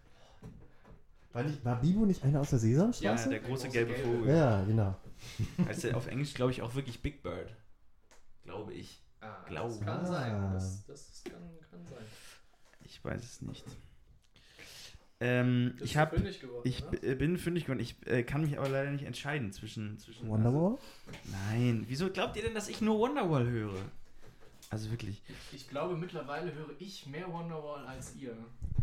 [1.33, 3.29] War, nicht, war Bibo nicht einer aus der Ja, Sesamstraße?
[3.31, 4.18] der große große gelbe gelbe.
[4.18, 4.37] Vogel.
[4.37, 4.95] Ja, genau.
[5.66, 7.55] Heißt der auf Englisch, glaube ich, auch wirklich Big Bird.
[8.45, 9.01] Glaube ich.
[9.21, 9.71] Ah, Glaube.
[9.75, 10.07] Das kann Ah.
[10.07, 10.53] sein.
[10.53, 12.05] Das, das, das kann, kann sein.
[12.85, 13.64] Ich weiß es nicht.
[15.25, 16.91] Ähm, Bist ich fündig geworden, Ich oder?
[16.99, 17.81] b- äh, bin fündig geworden.
[17.81, 19.99] Ich äh, kann mich aber leider nicht entscheiden zwischen.
[19.99, 20.73] zwischen Wonderwall?
[21.07, 21.85] Also, nein.
[21.87, 23.75] Wieso glaubt ihr denn, dass ich nur Wonderwall höre?
[24.71, 25.23] Also wirklich.
[25.53, 28.37] Ich glaube, mittlerweile höre ich mehr Wonderwall als ihr.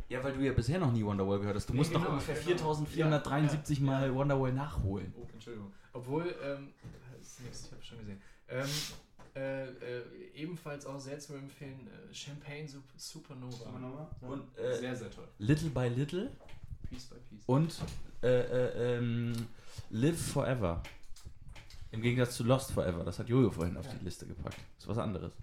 [0.08, 1.67] Ja, weil du ja bisher noch nie Wonderwall gehört hast.
[1.67, 2.47] Du Nee, musst noch genau, ungefähr genau.
[2.47, 3.91] 4473 Ja, ja.
[3.91, 5.13] Mal Wonderwall nachholen.
[5.17, 5.71] Oh, Entschuldigung.
[5.93, 6.69] Obwohl, ähm,
[7.17, 8.21] das ist nichts, ich habe schon gesehen.
[8.49, 8.65] Ähm,
[9.35, 10.03] äh, äh,
[10.35, 14.09] ebenfalls auch sehr zu empfehlen, äh, Champagne Sup Supernova.
[14.21, 15.27] Und äh, sehr, sehr toll.
[15.37, 16.31] Little by Little
[16.89, 17.43] Piece by Piece.
[17.45, 17.77] und
[18.23, 19.33] äh, äh, ähm,
[19.89, 20.81] Live Forever.
[21.91, 23.03] Im Gegensatz zu Lost Forever.
[23.03, 23.93] Das hat Jojo vorhin auf Ja.
[23.93, 24.57] die Liste gepackt.
[24.75, 25.33] Das ist was anderes.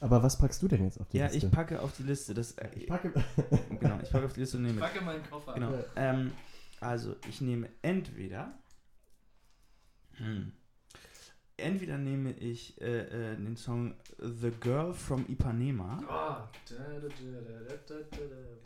[0.00, 1.46] Aber was packst du denn jetzt auf die ja, Liste?
[1.46, 2.34] ich packe auf die Liste.
[2.34, 3.12] Das, äh, Ich packe.
[3.80, 5.54] genau, ich packe auf die Liste und nehme Ich packe meinen Koffer.
[5.54, 5.70] Genau.
[5.72, 5.84] Ja.
[5.96, 6.32] Ähm,
[6.80, 8.52] also, ich nehme entweder.
[10.16, 10.52] Hm,
[11.62, 15.98] entweder nehme ich äh, äh, den Song The Girl from Ipanema.
[16.06, 16.50] Da.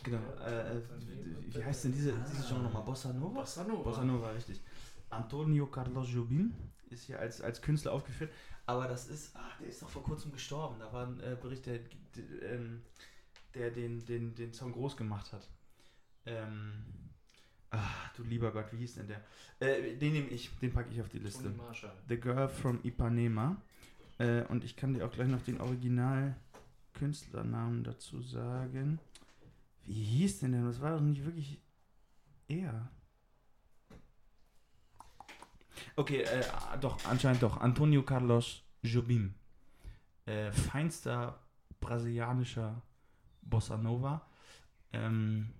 [0.03, 0.19] Genau.
[0.45, 0.83] Äh, äh,
[1.49, 2.83] wie heißt denn diese, diese Genre nochmal?
[2.83, 3.41] Bossa Nova?
[3.41, 3.83] Bossa Nova.
[3.83, 4.61] Bossa Nova, richtig.
[5.11, 6.53] Antonio Carlos Jobim
[6.91, 8.31] ist hier als, als Künstler aufgeführt.
[8.67, 10.77] Aber das ist, ach, der ist doch vor kurzem gestorben.
[10.81, 11.79] Da war ein äh, Bericht, der,
[12.17, 12.83] der, ähm,
[13.55, 15.49] der den, den, den Song groß gemacht hat.
[16.27, 16.85] Ähm,
[17.71, 19.25] ach, du lieber Gott, wie hieß denn der?
[19.61, 21.53] Äh, den nehme ich, den packe ich auf die Liste.
[22.09, 23.57] The Girl from Ipanema.
[24.19, 28.99] Äh, und ich kann dir auch gleich noch den Original-Künstlernamen dazu sagen.
[29.85, 30.65] Wie hieß denn der?
[30.65, 31.61] Das war doch nicht wirklich
[32.49, 32.91] er.
[35.95, 36.43] Okay, äh,
[36.81, 37.61] doch, anscheinend doch.
[37.61, 39.35] Antonio Carlos Jobim.
[40.25, 41.39] Äh, feinster
[41.81, 42.81] brasilianischer
[43.43, 44.27] Bossa Nova.
[44.93, 45.53] Ähm,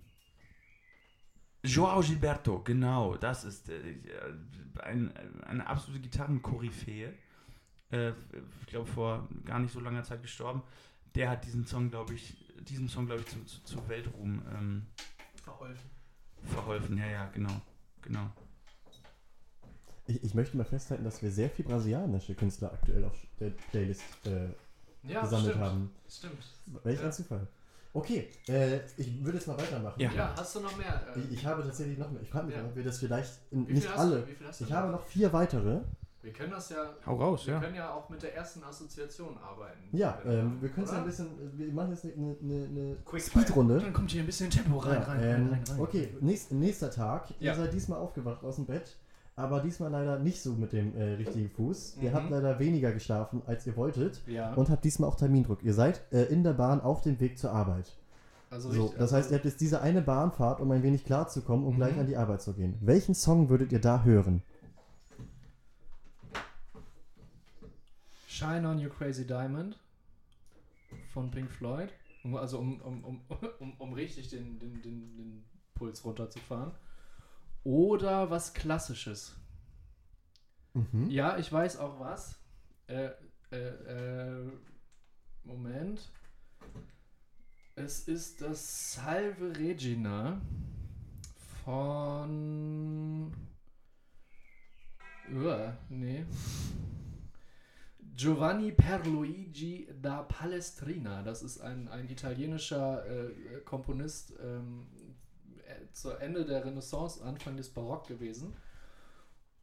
[1.67, 3.95] Joao Gilberto, genau, das ist äh,
[4.83, 5.11] ein,
[5.45, 7.13] eine absolute Gitarrenkoryphäe.
[7.91, 8.09] Äh,
[8.61, 10.61] ich glaube, vor gar nicht so langer Zeit gestorben.
[11.15, 14.85] Der hat diesen Song, glaube ich, diesem Song, glaube ich, zu, zu, zu Weltruhm ähm,
[15.43, 15.89] Verholfen.
[16.43, 16.97] verholfen.
[16.97, 17.61] Ja, ja, genau.
[18.01, 18.29] Genau.
[20.05, 24.03] Ich, ich möchte mal festhalten, dass wir sehr viel brasilianische Künstler aktuell auf der Playlist
[24.25, 24.49] äh,
[25.03, 25.65] Ja, gesammelt stimmt.
[25.65, 25.91] haben.
[26.09, 26.45] Stimmt.
[26.83, 27.05] Welch Ja.
[27.07, 27.47] ein Zufall.
[27.93, 29.99] Okay, äh, ich würde jetzt mal weitermachen.
[29.99, 30.11] Ja.
[30.11, 31.01] Ja, hast du noch mehr?
[31.15, 32.21] äh, Ich, ich habe tatsächlich noch mehr.
[32.21, 32.63] Ich frage mich, Ja.
[32.63, 34.19] ob wir das vielleicht in, wie viel nicht hast alle.
[34.21, 34.77] Du, wie viel hast du Ich noch?
[34.77, 35.79] habe noch vier weitere.
[36.21, 36.93] Wir können das ja.
[37.05, 37.59] Hau raus, wir ja.
[37.61, 39.79] können ja auch mit der ersten Assoziation arbeiten.
[39.93, 41.27] Ja, ähm, wir können es ja ein bisschen.
[41.57, 43.19] Wir machen jetzt eine, eine, eine.
[43.21, 43.79] Speedrunde.
[43.79, 45.79] Dann kommt hier ein bisschen Tempo rein, Ja, rein, ähm, rein, rein, rein.
[45.79, 47.29] Okay, nächst, nächster Tag.
[47.39, 47.53] Ja.
[47.53, 48.97] Ihr seid diesmal aufgewacht aus dem Bett,
[49.37, 51.97] aber diesmal leider nicht so mit dem äh, richtigen Fuß.
[52.01, 52.15] Ihr Mhm.
[52.15, 54.53] habt leider weniger geschlafen, als ihr wolltet Ja.
[54.55, 55.63] und habt diesmal auch Termindruck.
[55.63, 57.95] Ihr seid äh, in der Bahn auf dem Weg zur Arbeit.
[58.49, 61.65] also So, richtig, das heißt, ihr habt jetzt diese eine Bahnfahrt, um ein wenig klarzukommen,
[61.65, 61.77] um Mhm.
[61.77, 62.75] gleich an die Arbeit zu gehen.
[62.81, 64.41] Welchen Song würdet ihr da hören?
[68.27, 69.77] Shine on Your Crazy Diamond
[71.13, 71.89] von Pink Floyd.
[72.33, 73.21] Also um, um, um,
[73.59, 75.43] um, um richtig den, den, den, den
[75.75, 76.71] Puls runterzufahren.
[77.67, 79.35] Oder was Klassisches.
[80.73, 81.09] Mhm.
[81.09, 82.39] Ja, ich weiß auch was.
[82.87, 83.09] Äh,
[83.51, 84.51] äh, äh,
[85.43, 86.09] Moment.
[87.75, 90.39] Es ist das Salve Regina
[91.65, 93.33] von.
[95.29, 96.25] Uah, nee.
[98.15, 101.21] Giovanni Perluigi da Palestrina.
[101.21, 104.96] Das ist ein, ein italienischer äh, Komponist ähm, äh,
[105.99, 108.55] zu Ende der Renaissance, Anfang des Barock gewesen.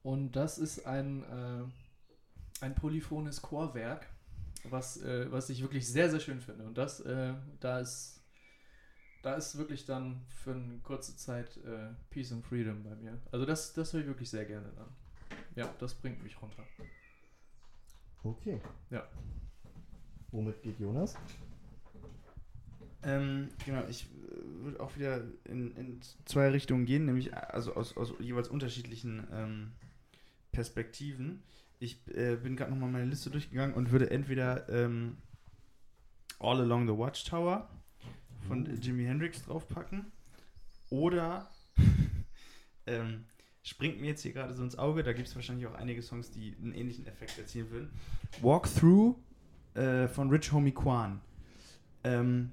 [0.02, 4.06] Und das ist ein, äh, ein polyphones Chorwerk,
[4.64, 6.64] was, äh, was ich wirklich sehr, sehr schön finde.
[6.64, 8.20] Und das, äh, da ist
[9.24, 13.18] da ist wirklich dann für eine kurze Zeit äh, Peace and Freedom bei mir.
[13.32, 14.88] Also das, das höre ich wirklich sehr gerne dann.
[15.54, 16.62] Ja, das bringt mich runter.
[18.22, 18.60] Okay.
[18.90, 19.08] Ja.
[20.30, 21.14] Womit geht Jonas?
[23.04, 27.74] Ähm, genau, ich äh, würde auch wieder in, in zwei Richtungen gehen, nämlich äh, also
[27.74, 29.72] aus, aus jeweils unterschiedlichen ähm,
[30.52, 31.42] Perspektiven.
[31.78, 35.18] Ich äh, bin gerade nochmal meine Liste durchgegangen und würde entweder ähm,
[36.38, 37.68] All Along the Watchtower
[38.48, 40.12] von Jimi Hendrix draufpacken
[40.90, 41.50] oder
[42.86, 43.24] ähm,
[43.62, 46.30] springt mir jetzt hier gerade so ins Auge, da gibt es wahrscheinlich auch einige Songs,
[46.30, 47.90] die einen ähnlichen Effekt erzielen würden.
[48.42, 49.16] Walk Through
[49.74, 51.20] äh, von Rich Homie Quan.
[52.04, 52.50] Ähm,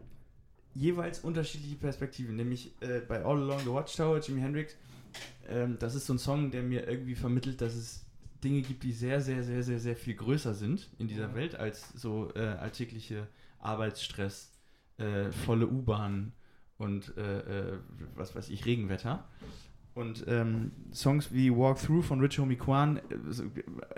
[0.73, 4.75] jeweils unterschiedliche Perspektiven, nämlich äh, bei All Along the Watchtower, Jimi Hendrix,
[5.49, 8.05] ähm, das ist so ein Song, der mir irgendwie vermittelt, dass es
[8.43, 11.36] Dinge gibt, die sehr, sehr, sehr, sehr, sehr viel größer sind in dieser Ja.
[11.36, 13.27] Welt als so äh, alltägliche
[13.60, 14.51] Arbeitsstress,
[14.97, 16.34] äh, volle U-Bahn
[16.77, 17.77] und äh, äh,
[18.15, 19.27] was weiß ich, Regenwetter.
[19.93, 23.01] Und ähm, Songs wie Walk Through von Rich Homie Quan äh,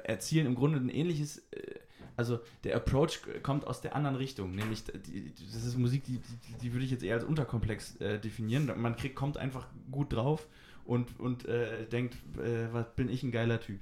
[0.04, 1.76] erzielen im Grunde ein ähnliches, äh,
[2.16, 6.54] also der Approach kommt aus der anderen Richtung, nämlich die, das ist Musik, die, die,
[6.62, 8.72] die würde ich jetzt eher als unterkomplex äh, definieren.
[8.80, 10.48] Man kriegt, kommt einfach gut drauf
[10.86, 13.82] und, und äh, denkt, äh, was bin ich ein geiler Typ.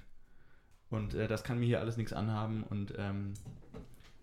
[0.89, 3.33] Und äh, das kann mir hier alles nichts anhaben und ähm,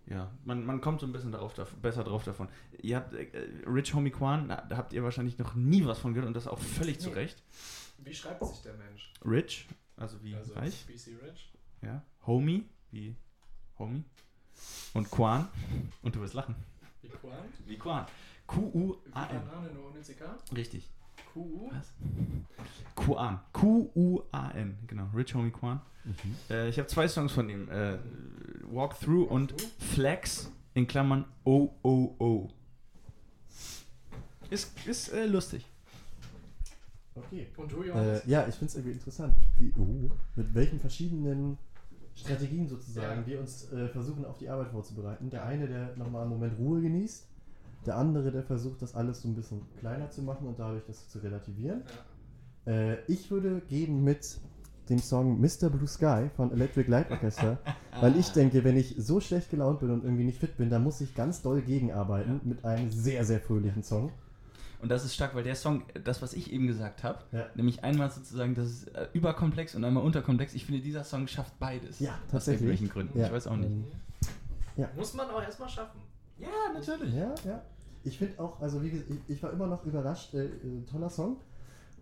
[0.07, 2.49] ja, man, man kommt so ein bisschen darauf, dav- besser drauf davon.
[2.81, 3.27] Ihr habt äh,
[3.67, 6.59] Rich Homie Quan, da habt ihr wahrscheinlich noch nie was von gehört und das auch
[6.59, 7.15] völlig zu Nee.
[7.17, 7.43] Recht.
[7.99, 9.13] Wie schreibt sich der Mensch?
[9.25, 9.67] Rich,
[9.97, 11.53] also wie Also reich, BC Rich.
[11.83, 12.03] ja.
[12.27, 13.15] Homie, wie
[13.79, 14.05] Homie.
[14.95, 15.49] Und Quan,
[16.03, 16.55] und du wirst lachen,
[17.03, 17.33] Wie Quan?
[17.67, 18.07] wie Quan.
[18.47, 19.41] Q-U-A-N.
[19.47, 20.23] Banane nur ohne CK?
[20.57, 20.89] Richtig.
[21.33, 21.71] QU?
[21.71, 21.93] Was?
[22.97, 23.39] Quan.
[23.53, 25.09] Q-U-A-N, genau.
[25.15, 25.81] Rich Homie Quan.
[26.05, 26.15] Mhm.
[26.51, 27.69] Äh, ich habe zwei Songs von ihm.
[27.71, 27.99] Äh,
[28.71, 29.71] Walk Through und Through?
[29.95, 32.51] Flex in Klammern O-O-O.
[34.51, 35.67] Ist, ist äh, lustig.
[37.15, 37.49] Okay.
[37.57, 38.25] Und du, Johannes?
[38.25, 41.59] Äh, ja, ich finde es irgendwie interessant, wie, oh, mit welchen verschiedenen
[42.19, 43.27] Strategien sozusagen Ja.
[43.27, 45.31] wir uns äh, versuchen auf die Arbeit vorzubereiten.
[45.31, 47.27] Der eine, der nochmal einen Moment Ruhe genießt,
[47.87, 51.09] der andere, der versucht, das alles so ein bisschen kleiner zu machen und dadurch das
[51.09, 51.83] zu relativieren.
[52.67, 52.73] Ja.
[52.73, 54.39] Äh, ich würde gehen mit
[54.91, 55.69] dem Song Mr.
[55.71, 57.59] Blue Sky von Electric Light Orchestra,
[58.01, 60.83] weil ich denke, wenn ich so schlecht gelaunt bin und irgendwie nicht fit bin, dann
[60.83, 64.11] muss ich ganz doll gegenarbeiten mit einem sehr, sehr fröhlichen Song.
[64.81, 67.47] Und das ist stark, weil der Song, das, was ich eben gesagt habe, Ja.
[67.57, 70.55] nämlich einmal sozusagen, das ist äh, überkomplex und einmal unterkomplex.
[70.55, 71.99] Ich finde, dieser Song schafft beides.
[71.99, 72.63] Ja, Aus tatsächlich.
[72.69, 73.19] irgendwelchen Gründen.
[73.19, 73.27] Ja.
[73.27, 73.71] Ich weiß auch nicht.
[73.71, 73.85] Ähm,
[74.77, 74.89] Ja.
[74.97, 76.01] Muss man auch erstmal schaffen.
[76.39, 77.13] Ja, natürlich.
[77.13, 77.63] Ja, ja.
[78.05, 81.11] Ich finde auch, also wie gesagt, ich, ich war immer noch überrascht, äh, äh, toller
[81.11, 81.39] Song.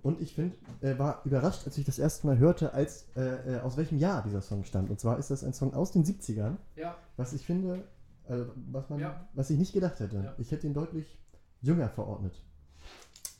[0.02, 3.60] Und ich finde, äh, war überrascht, als ich das erste Mal hörte, als äh, äh,
[3.60, 4.90] aus welchem Jahr dieser Song stammt.
[4.90, 6.96] Und zwar ist das ein Song aus den 70ern, Ja.
[7.16, 7.82] was ich finde,
[8.28, 9.26] äh, was man, Ja.
[9.32, 10.16] was ich nicht gedacht hätte.
[10.22, 10.34] Ja.
[10.36, 11.18] Ich hätte ihn deutlich
[11.62, 12.40] jünger verordnet.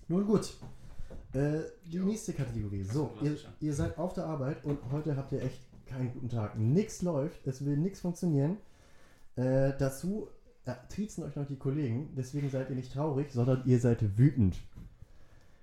[0.08, 0.54] Nun gut.
[1.32, 2.04] Äh, die Jo.
[2.04, 2.82] nächste Kategorie.
[2.84, 6.58] So, ihr, ihr seid auf der Arbeit und heute habt ihr echt keinen guten Tag.
[6.58, 8.56] Nix läuft, es will nichts funktionieren.
[9.36, 10.28] Äh, dazu
[10.64, 14.56] äh, triezen euch noch die Kollegen, deswegen seid ihr nicht traurig, sondern ihr seid wütend.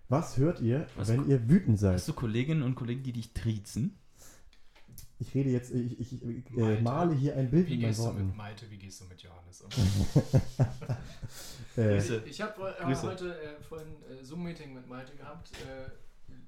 [0.10, 1.96] Was hört ihr, Was wenn ko- ihr wütend seid?
[1.96, 3.96] Hast du Kolleginnen und Kollegen, die dich triezen?
[5.24, 7.90] Ich rede jetzt, ich, ich, ich äh, Malte, male hier ein Bild Wie mit meinen
[7.92, 8.38] gehst du mit Worten.
[8.38, 9.70] Malte, wie gehst du mit Johannes um?
[11.76, 12.22] Äh, Grüße.
[12.28, 15.50] Ich habe äh, heute äh, vorhin äh, Zoom-Meeting mit Malte gehabt.
[15.54, 15.90] Äh,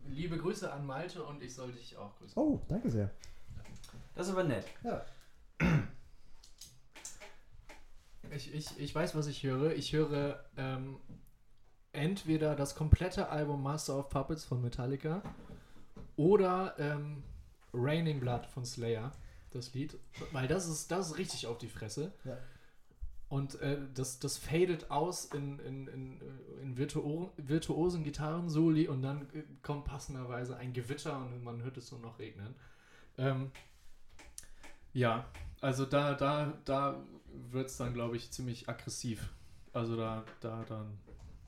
[0.08, 2.38] liebe Grüße an Malte und ich soll dich auch grüßen.
[2.40, 3.10] oh, danke sehr.
[4.14, 4.66] Das ist aber nett.
[4.84, 5.04] Ja.
[8.36, 9.74] Ich, ich, ich weiß, was ich höre.
[9.74, 10.98] Ich höre ähm,
[11.92, 15.24] entweder das komplette Album Master of Puppets von Metallica
[16.18, 17.24] oder ähm,
[17.76, 19.12] Raining Blood von Slayer,
[19.52, 19.98] das Lied.
[20.32, 22.14] Weil das ist, das ist richtig auf die Fresse.
[22.24, 22.38] Ja.
[23.28, 29.02] Und äh, das, das fadet aus in, in, in, äh, in virtuo virtuosen Gitarrensoli und
[29.02, 32.54] dann äh, kommt passenderweise ein Gewitter und man hört es nur noch regnen.
[33.18, 33.52] Ähm,
[34.94, 35.26] ja,
[35.60, 37.04] also da, da, da
[37.52, 39.34] wird es dann, glaube ich, ziemlich aggressiv.
[39.74, 40.98] Also da, da, dann,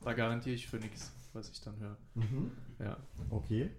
[0.02, 1.96] da garantiere ich für nichts, was ich dann höre.
[2.14, 2.50] Mhm.
[2.80, 2.96] Ja.
[3.30, 3.70] Okay.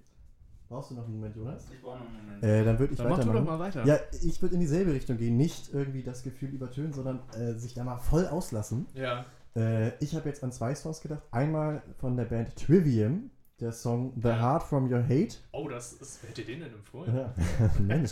[0.70, 1.66] Brauchst du noch einen Moment, Jonas?
[1.74, 2.44] Ich brauche noch einen Moment.
[2.44, 3.58] Äh, dann würde ich Dann mach du doch weitermachen.
[3.58, 3.86] mal weiter.
[3.86, 5.36] Ja, ich würde in dieselbe Richtung gehen.
[5.36, 8.86] Nicht irgendwie das Gefühl übertönen, sondern äh, sich da mal voll auslassen.
[8.94, 9.26] Ja.
[9.56, 11.24] Äh, ich habe jetzt an zwei Songs gedacht.
[11.32, 14.40] Einmal von der Band Trivium, der Song The Ja.
[14.40, 15.38] Heart From Your Hate.
[15.54, 16.20] Oh, das ist.
[16.22, 17.16] Wer hätte den denn empfohlen?
[17.16, 17.34] Ja,
[17.80, 18.12] Mensch.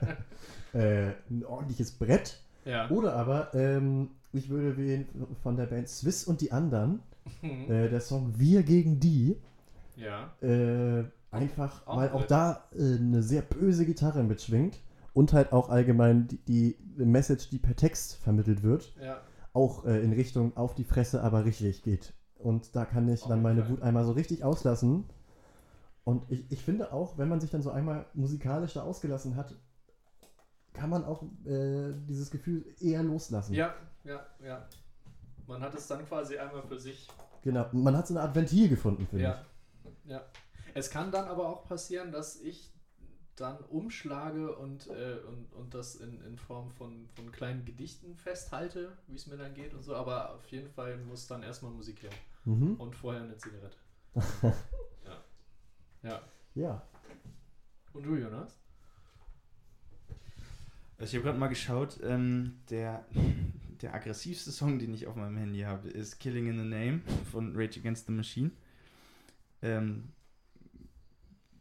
[0.72, 2.40] äh, ein ordentliches Brett.
[2.64, 2.88] Ja.
[2.90, 5.08] Oder aber, ähm, ich würde wählen
[5.42, 7.00] von der Band Swiss und die anderen,
[7.42, 7.70] Mhm.
[7.70, 9.36] äh, der Song Wir gegen die.
[9.96, 10.32] Ja.
[10.40, 12.30] Äh, einfach, Auch weil auch Brett.
[12.30, 14.80] da äh, eine sehr böse Gitarre mitschwingt
[15.12, 19.20] und halt auch allgemein die, die Message, die per Text vermittelt wird, Ja.
[19.52, 22.12] auch äh, in Richtung auf die Fresse, aber richtig geht.
[22.38, 23.68] Und da kann ich Auf dann meine.
[23.68, 25.04] Wut einmal so richtig auslassen.
[26.04, 29.54] Und ich, ich finde auch, wenn man sich dann so einmal musikalisch da ausgelassen hat,
[30.72, 33.52] kann man auch äh, dieses Gefühl eher loslassen.
[33.54, 34.66] Ja, ja, ja.
[35.46, 37.08] Man hat es dann quasi einmal für sich.
[37.42, 37.66] Genau.
[37.72, 39.44] Man hat so eine Art Ventil gefunden, finde Ja.
[40.06, 40.22] Ja.
[40.74, 42.72] Es kann dann aber auch passieren, dass ich
[43.36, 48.96] dann umschlage und, äh, und, und das in, in Form von, von kleinen Gedichten festhalte,
[49.06, 49.94] wie es mir dann geht und so.
[49.94, 52.10] Aber auf jeden Fall muss dann erstmal Musik her.
[52.44, 52.74] Mhm.
[52.74, 53.76] Und vorher eine Zigarette.
[54.42, 55.24] ja.
[56.02, 56.22] Ja.
[56.54, 56.82] Ja.
[57.92, 58.58] Und du, Jonas?
[60.98, 63.06] Also ich habe gerade mal geschaut, ähm, der,
[63.80, 67.56] der aggressivste Song, den ich auf meinem Handy habe, ist Killing in the Name von
[67.56, 68.50] Rage Against the Machine.
[69.62, 70.12] Ähm,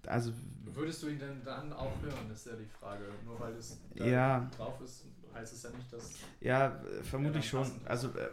[0.10, 0.32] also,
[0.74, 3.06] Würdest du ihn denn dann auch hören, ist ja die Frage.
[3.26, 4.50] Nur weil es da Ja.
[4.56, 6.20] drauf ist, heißt es ja nicht, dass.
[6.42, 7.68] ja, vermutlich schon.
[7.86, 8.30] Also, äh,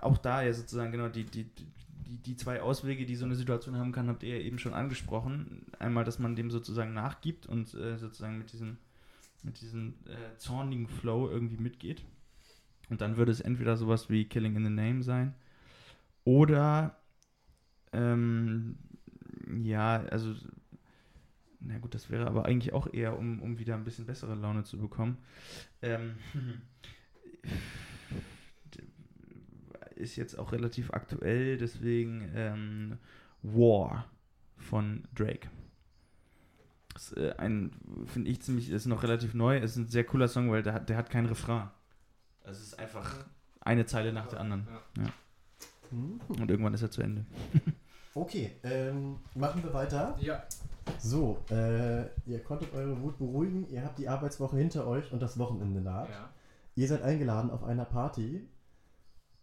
[0.00, 3.76] auch da ja sozusagen genau die, die, die, die zwei Auswege, die so eine Situation
[3.76, 5.66] haben kann, habt ihr ja eben schon angesprochen.
[5.78, 8.76] Einmal, dass man dem sozusagen nachgibt und äh, sozusagen mit diesem,
[9.42, 12.04] mit diesem äh, zornigen Flow irgendwie mitgeht.
[12.90, 15.34] Und dann würde es entweder sowas wie Killing in the Name sein
[16.24, 16.96] oder
[17.92, 18.78] ähm,
[19.62, 20.34] ja, also
[21.60, 24.64] na gut, das wäre aber eigentlich auch eher, um, um wieder ein bisschen bessere Laune
[24.64, 25.18] zu bekommen.
[25.82, 26.16] Ähm,
[29.96, 32.98] ist jetzt auch relativ aktuell, deswegen ähm,
[33.42, 34.06] War
[34.56, 35.48] von Drake.
[36.94, 37.72] Ist, äh, ein,
[38.06, 40.88] finde ich ziemlich, ist noch relativ neu, ist ein sehr cooler Song, weil der hat,
[40.88, 41.68] der hat kein Refrain.
[42.44, 43.26] Also es ist einfach
[43.60, 44.66] eine Zeile nach der anderen.
[44.96, 45.12] Ja.
[45.90, 46.20] Mhm.
[46.28, 47.24] Und irgendwann ist er zu Ende.
[48.14, 50.16] Okay, ähm, machen wir weiter.
[50.22, 50.42] ja.
[50.98, 55.38] So, äh, ihr konntet eure Wut beruhigen, ihr habt die Arbeitswoche hinter euch und das
[55.38, 56.08] Wochenende naht.
[56.08, 56.30] ja.
[56.74, 58.46] Ihr seid eingeladen auf einer Party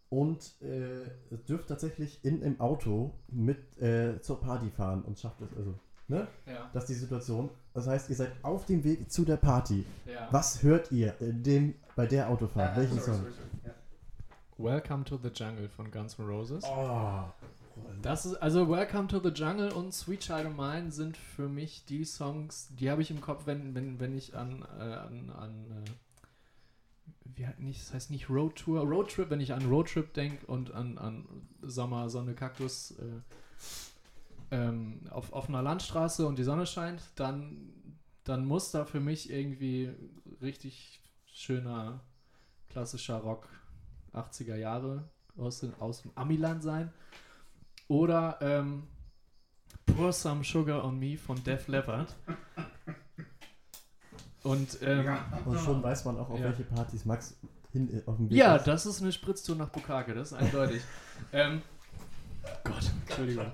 [0.08, 5.48] und äh, dürft tatsächlich in im Auto mit äh, zur Party fahren und schafft es
[5.56, 5.74] also.
[6.06, 6.28] Ne?
[6.46, 6.70] Ja.
[6.72, 7.50] Das ist die Situation.
[7.72, 9.84] Das heißt, ihr seid auf dem Weg zu der Party.
[10.06, 10.28] ja.
[10.30, 12.76] Was hört ihr in dem, bei der Autofahrt?
[12.76, 13.24] Welchen Song?
[14.58, 16.62] Welcome to the Jungle von Guns N' Roses.
[16.64, 17.24] Oh.
[18.02, 21.84] Das ist, also Welcome to the Jungle und Sweet Child of Mine sind für mich
[21.86, 25.84] die Songs, die habe ich im Kopf, wenn, wenn, wenn ich an, äh, an, an
[25.84, 25.90] äh,
[27.36, 30.46] wie nicht, das heißt nicht Road Tour, Road Trip, wenn ich an Road Trip denke
[30.46, 31.26] und an, an
[31.62, 33.20] Sommer, Sonne, Kaktus äh,
[34.50, 37.72] ähm, auf, einer Landstraße und die Sonne scheint, dann,
[38.24, 39.90] dann muss da für mich irgendwie
[40.40, 42.00] richtig schöner
[42.68, 43.48] klassischer Rock
[44.12, 46.92] 80er Jahre aus, aus dem Amiland sein.
[47.88, 48.84] Oder ähm,
[49.86, 52.14] Pour Some Sugar on Me von Def Leppard.
[54.42, 55.16] Und ähm,
[55.46, 56.46] Und schon weiß man auch, auf Ja.
[56.46, 57.36] welche Partys Max
[57.72, 58.66] hin, äh, auf dem Weg ja, ist.
[58.66, 60.82] das ist eine Spritztour nach Bukake, das ist eindeutig.
[61.32, 61.62] ähm,
[62.62, 63.46] Gott, Entschuldigung.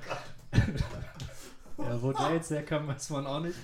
[1.79, 3.55] ja, wo der jetzt herkam, weiß man auch nicht.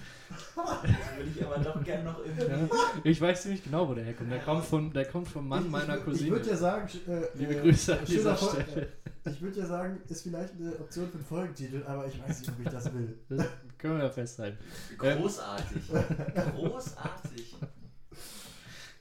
[0.55, 2.45] Würde ich aber doch gerne noch irgendwie.
[2.47, 2.69] Ja,
[3.05, 4.31] ich weiß ziemlich genau, wo der herkommt.
[4.31, 6.31] Der kommt, von, der kommt vom Mann meiner Ich Cousine.
[6.31, 8.89] würde ja sagen, äh, Liebe äh, Grüße an schöner dieser Stelle.
[9.27, 12.51] Ich würde ja sagen, ist vielleicht eine Option für einen Folgentitel, aber ich weiß nicht,
[12.53, 13.19] ob ich das will.
[13.29, 13.47] Das
[13.79, 14.59] können wir ja festhalten.
[15.03, 15.83] Ähm, Großartig.
[16.55, 17.57] Großartig.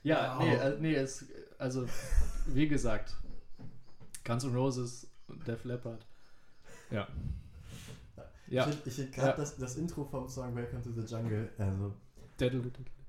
[0.02, 0.44] Ja, Wow.
[0.44, 1.24] nee, äh, nee, es,
[1.58, 1.86] also,
[2.46, 3.14] wie gesagt,
[4.24, 6.04] Guns N' Roses und Def Leppard.
[6.90, 7.08] Ja.
[8.48, 8.68] Ja.
[8.68, 9.36] Ich finde find gerade Ja.
[9.36, 11.94] das, das Intro vom Song Welcome to the Jungle, also,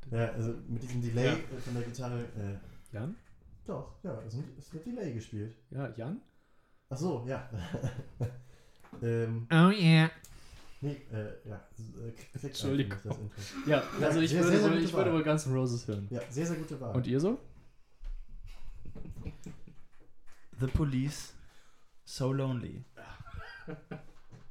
[0.10, 1.36] ja, also mit diesem Delay Ja.
[1.64, 3.16] von der Gitarre, äh, Jan?
[3.66, 4.20] doch, ja,
[4.58, 5.54] es wird Delay gespielt.
[5.70, 6.22] Ja, Jan?
[6.90, 7.50] Ach so, ja.
[9.02, 10.10] ähm, Oh yeah.
[10.82, 11.60] nee, äh, ja.
[11.78, 12.98] äh, Entschuldigung.
[13.04, 13.30] Das Intro.
[13.66, 16.08] Ja, also ich, sehr, würde, sehr, sehr ich würde wohl Guns N' Roses hören.
[16.10, 16.96] Ja, sehr, sehr gute Wahl.
[16.96, 17.38] Und ihr so?
[20.60, 21.34] The Police,
[22.06, 22.84] So Lonely.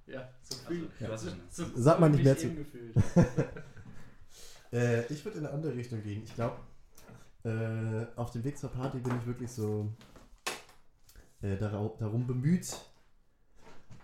[0.07, 1.11] Ja, so Also, Ja.
[1.11, 1.41] was denn?
[1.75, 2.55] Sag mal nicht mehr zu.
[2.55, 2.95] Gefühlt.
[4.73, 6.23] Äh, ich würde in eine andere Richtung gehen.
[6.25, 6.57] Ich glaube,
[7.45, 9.89] äh, auf dem Weg zur Party bin ich wirklich so
[11.43, 12.77] äh, darum bemüht,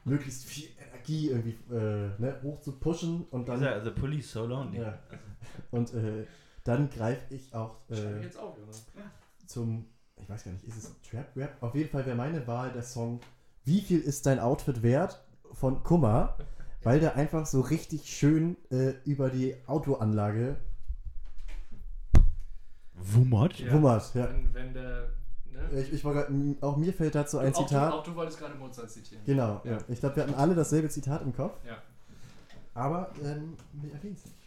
[0.05, 4.47] möglichst viel Energie irgendwie äh, ne, hoch zu pushen und dann, Dieser, the police so
[4.47, 4.81] lonely.
[4.81, 4.99] ja,
[5.71, 6.27] und äh,
[6.65, 8.57] dann greife ich auch ich äh, jetzt auf,
[9.47, 11.57] zum, ich weiß gar nicht, ist es Trap Rap?
[11.61, 13.21] Auf jeden Fall wäre meine Wahl der Song
[13.65, 16.37] Wie viel ist dein Outfit wert von Kummer,
[16.83, 20.57] weil der einfach so richtig schön äh, über die Autoanlage
[22.95, 23.59] Wummert?
[23.59, 23.73] Ja.
[23.73, 24.15] wummert.
[24.15, 24.29] Ja.
[24.31, 25.11] Wenn, wenn der.
[25.53, 25.81] Ne?
[25.81, 26.27] Ich, ich war
[26.61, 27.93] auch mir fällt dazu ein auch, Zitat.
[27.93, 29.25] Du, auch du wolltest gerade Mozart zitieren.
[29.25, 29.73] Genau, Ja.
[29.73, 29.79] ja.
[29.89, 31.59] Ich glaube, wir hatten alle dasselbe Zitat im Kopf.
[31.67, 31.83] Ja.
[32.75, 34.39] Aber, ähm, wir erwähnen es nicht.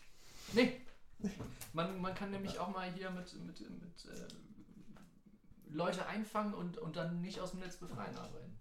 [0.53, 0.82] Nee.
[1.74, 6.95] Man, man kann nämlich auch mal hier mit, mit, mit äh, Leute einfangen und, und
[6.95, 8.51] dann nicht aus dem Netz befreien arbeiten.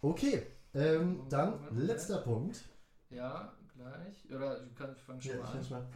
[0.00, 2.64] Okay, ähm, dann letzter Punkt.
[3.10, 4.32] Ja, gleich.
[4.32, 5.86] Oder du kannst fang schon Ja, mal an.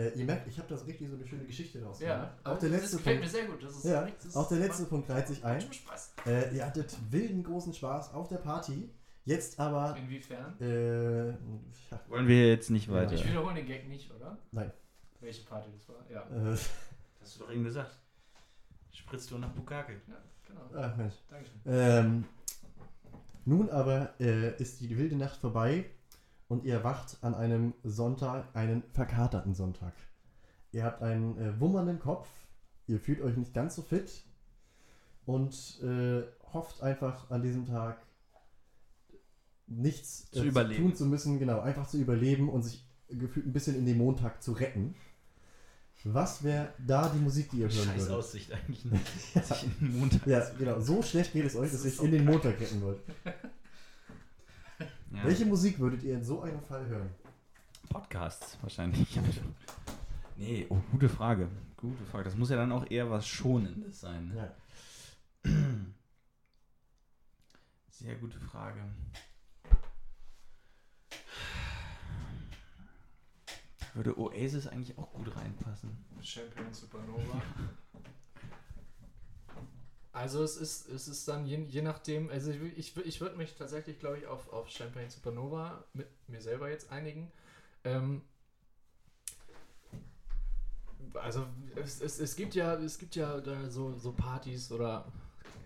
[0.00, 2.00] Äh, ihr merkt, ich habe das richtig so eine schöne Geschichte raus.
[2.00, 3.32] Ja, auch der letzte das gefällt Punkt.
[3.32, 3.62] mir sehr gut.
[3.62, 5.62] Das ist Ja, das auch der letzte Punkt reiht sich ein.
[6.26, 8.88] Äh, ihr hattet wilden großen Spaß auf der Party.
[9.26, 9.94] Jetzt aber.
[9.98, 10.58] Inwiefern?
[10.60, 11.34] Äh, ja,
[12.08, 13.12] Wollen wir jetzt nicht weiter.
[13.12, 14.38] Ich wiederhole den Gag nicht, oder?
[14.52, 14.72] Nein.
[15.20, 15.96] Welche Party das war?
[16.10, 16.22] Ja,
[16.52, 16.56] äh,
[17.20, 17.98] Hast du doch eben gesagt.
[18.92, 20.00] Spritzt du nach Bukake.
[20.08, 20.82] ja genau.
[20.82, 21.14] ach Mensch.
[21.28, 21.60] Dankeschön.
[21.66, 22.24] Ähm,
[23.44, 25.84] nun aber äh, ist die wilde Nacht vorbei
[26.50, 29.92] und ihr wacht an einem Sonntag, einen verkaterten Sonntag.
[30.72, 32.28] Ihr habt einen äh, wummernden Kopf,
[32.88, 34.24] ihr fühlt euch nicht ganz so fit
[35.26, 36.22] und äh,
[36.52, 38.04] hofft einfach an diesem Tag
[39.68, 40.82] nichts äh, Zu überleben.
[40.82, 44.42] tun zu müssen, genau, einfach zu überleben und sich gefühlt ein bisschen in den Montag
[44.42, 44.96] zu retten.
[46.02, 48.10] Was wäre da die Musik, die ihr hören Scheiß würdet?
[48.16, 48.84] Aussicht eigentlich.
[48.86, 48.98] Ne?
[49.80, 52.12] Den Montag Ja, genau, so schlecht geht es euch, dass Das ihr ist euch in
[52.12, 52.24] den.
[52.24, 53.00] Montag retten wollt.
[55.10, 55.24] Ja.
[55.24, 57.10] Welche Musik würdet ihr in so einem Fall hören?
[57.88, 59.18] Podcasts wahrscheinlich.
[60.36, 61.48] nee, oh, gute Frage.
[61.76, 62.24] Gute Frage.
[62.24, 64.28] Das muss ja dann auch eher was Schonendes sein.
[64.28, 64.54] Ne?
[65.44, 65.50] Ja.
[67.88, 68.80] Sehr gute Frage.
[73.94, 75.90] Würde Oasis eigentlich auch gut reinpassen?
[76.22, 77.42] Champagne Supernova.
[80.20, 83.54] Also es ist, es ist dann je, je nachdem, also ich, ich, ich würde mich
[83.54, 87.32] tatsächlich, glaube ich, auf, auf Champagne Supernova mit mir selber jetzt einigen.
[87.84, 88.20] Ähm,
[91.14, 95.10] also es, es, es gibt ja, es gibt ja da so, so Partys oder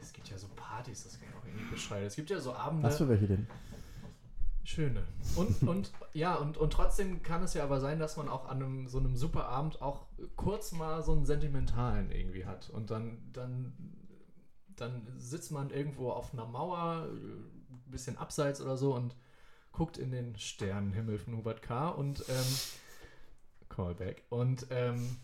[0.00, 2.06] es gibt ja so Partys, das kann ich auch irgendwie beschreiben.
[2.06, 2.86] Es gibt ja so Abende.
[2.86, 3.48] Was für welche denn?
[4.62, 5.02] Schöne.
[5.34, 8.62] Und, und ja, und, und trotzdem kann es ja aber sein, dass man auch an
[8.62, 12.70] einem, so einem super Abend auch kurz mal so einen sentimentalen irgendwie hat.
[12.70, 13.72] Und dann, dann,
[14.76, 19.14] dann sitzt man irgendwo auf einer Mauer, ein bisschen abseits oder so und
[19.72, 21.88] guckt in den Sternenhimmel von Hubert K.
[21.88, 22.56] und ähm,
[23.68, 24.22] Callback.
[24.30, 25.16] Und, ähm,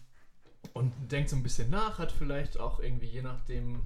[0.74, 3.80] und denkt so ein bisschen nach, hat vielleicht auch irgendwie, je nachdem,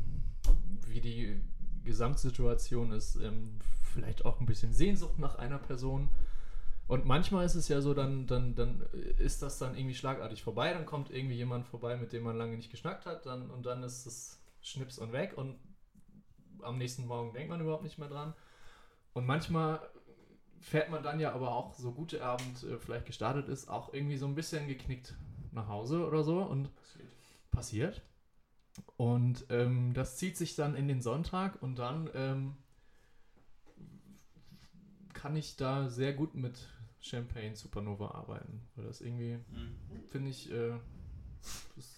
[0.87, 1.41] wie die
[1.85, 3.59] Gesamtsituation ist, ähm,
[3.93, 6.09] vielleicht auch ein bisschen Sehnsucht nach einer Person.
[6.87, 8.83] Und manchmal ist es ja so, dann, dann, dann
[9.19, 12.57] ist das dann irgendwie schlagartig vorbei, dann kommt irgendwie jemand vorbei, mit dem man lange
[12.57, 15.59] nicht geschnackt hat, dann, und dann ist es Schnips und weg und
[16.63, 18.35] am nächsten Morgen denkt man überhaupt nicht mehr dran.
[19.13, 19.81] Und manchmal
[20.61, 23.93] fährt man dann ja aber auch, so gut der Abend äh, vielleicht gestartet ist, auch
[23.93, 25.15] irgendwie so ein bisschen geknickt
[25.53, 26.71] nach Hause oder so und
[27.51, 28.03] passiert.
[28.97, 32.57] Und ähm, das zieht sich dann in den Sonntag und dann ähm,
[35.13, 36.67] kann ich da sehr gut mit
[37.01, 38.67] Champagne Supernova arbeiten.
[38.75, 39.39] Weil das irgendwie,
[40.09, 40.73] finde ich, äh,
[41.77, 41.94] das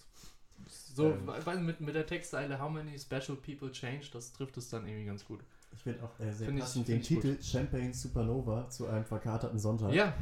[0.97, 1.65] so, Ähm.
[1.65, 5.23] mit, mit der Textzeile How many special people change, das trifft es dann irgendwie ganz
[5.23, 5.41] gut.
[5.73, 9.59] Ich finde auch äh, sehr Find ich- passend den Titel Champagne Supernova zu einem verkaterten
[9.59, 9.93] Sonntag.
[9.93, 10.13] Ja,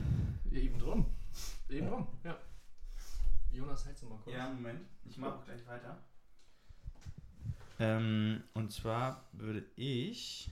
[0.52, 1.06] eben drum.
[1.70, 1.90] Eben Ja.
[1.92, 2.38] drum, ja.
[3.52, 4.36] Jonas, hältst du mal kurz?
[4.36, 4.82] Ja, Moment.
[5.06, 5.98] Ich mache auch gleich weiter.
[7.80, 10.50] Ähm, und zwar würde ich.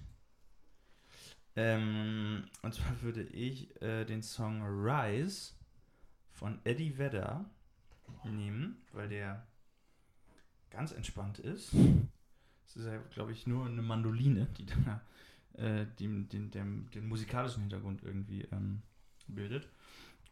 [1.55, 5.51] Ähm, und zwar würde ich äh, den Song Rise
[6.31, 7.45] von Eddie Vedder
[8.23, 9.45] nehmen, weil der
[10.73, 11.73] ganz entspannt ist.
[12.65, 15.01] Es ist ja, glaube ich, nur eine Mandoline, die da
[15.53, 18.81] äh, den, den, den, den musikalischen Hintergrund irgendwie ähm,
[19.27, 19.69] bildet.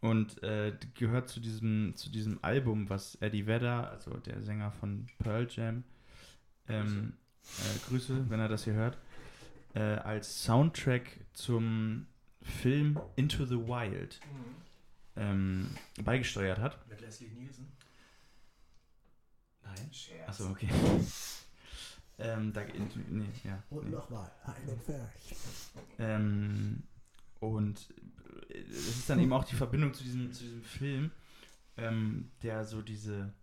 [0.02, 5.08] Und äh, gehört zu diesem, zu diesem Album, was Eddie Vedder, also der Sänger von
[5.20, 5.84] Pearl Jam,
[6.68, 7.14] ähm,
[7.44, 8.98] äh, Grüße, wenn er das hier hört,
[9.76, 12.08] äh, als Soundtrack zum
[12.42, 14.56] Film Into the Wild Mhm.
[15.18, 15.70] ähm,
[16.04, 16.88] beigesteuert hat.
[16.90, 17.68] Mit Leslie Nielsen.
[19.64, 19.90] Nein.
[19.92, 20.30] Scherz.
[20.30, 20.70] Achso, okay.
[22.20, 22.62] ähm, da,
[23.10, 23.92] nee, ja, Und nee.
[23.92, 25.36] nochmal, einen Ferch.
[26.00, 26.84] Ähm,
[27.40, 27.90] und
[28.50, 31.12] äh, es ist dann eben auch die Verbindung zu diesem, zu diesem Film,
[31.78, 33.34] ähm, der so diese,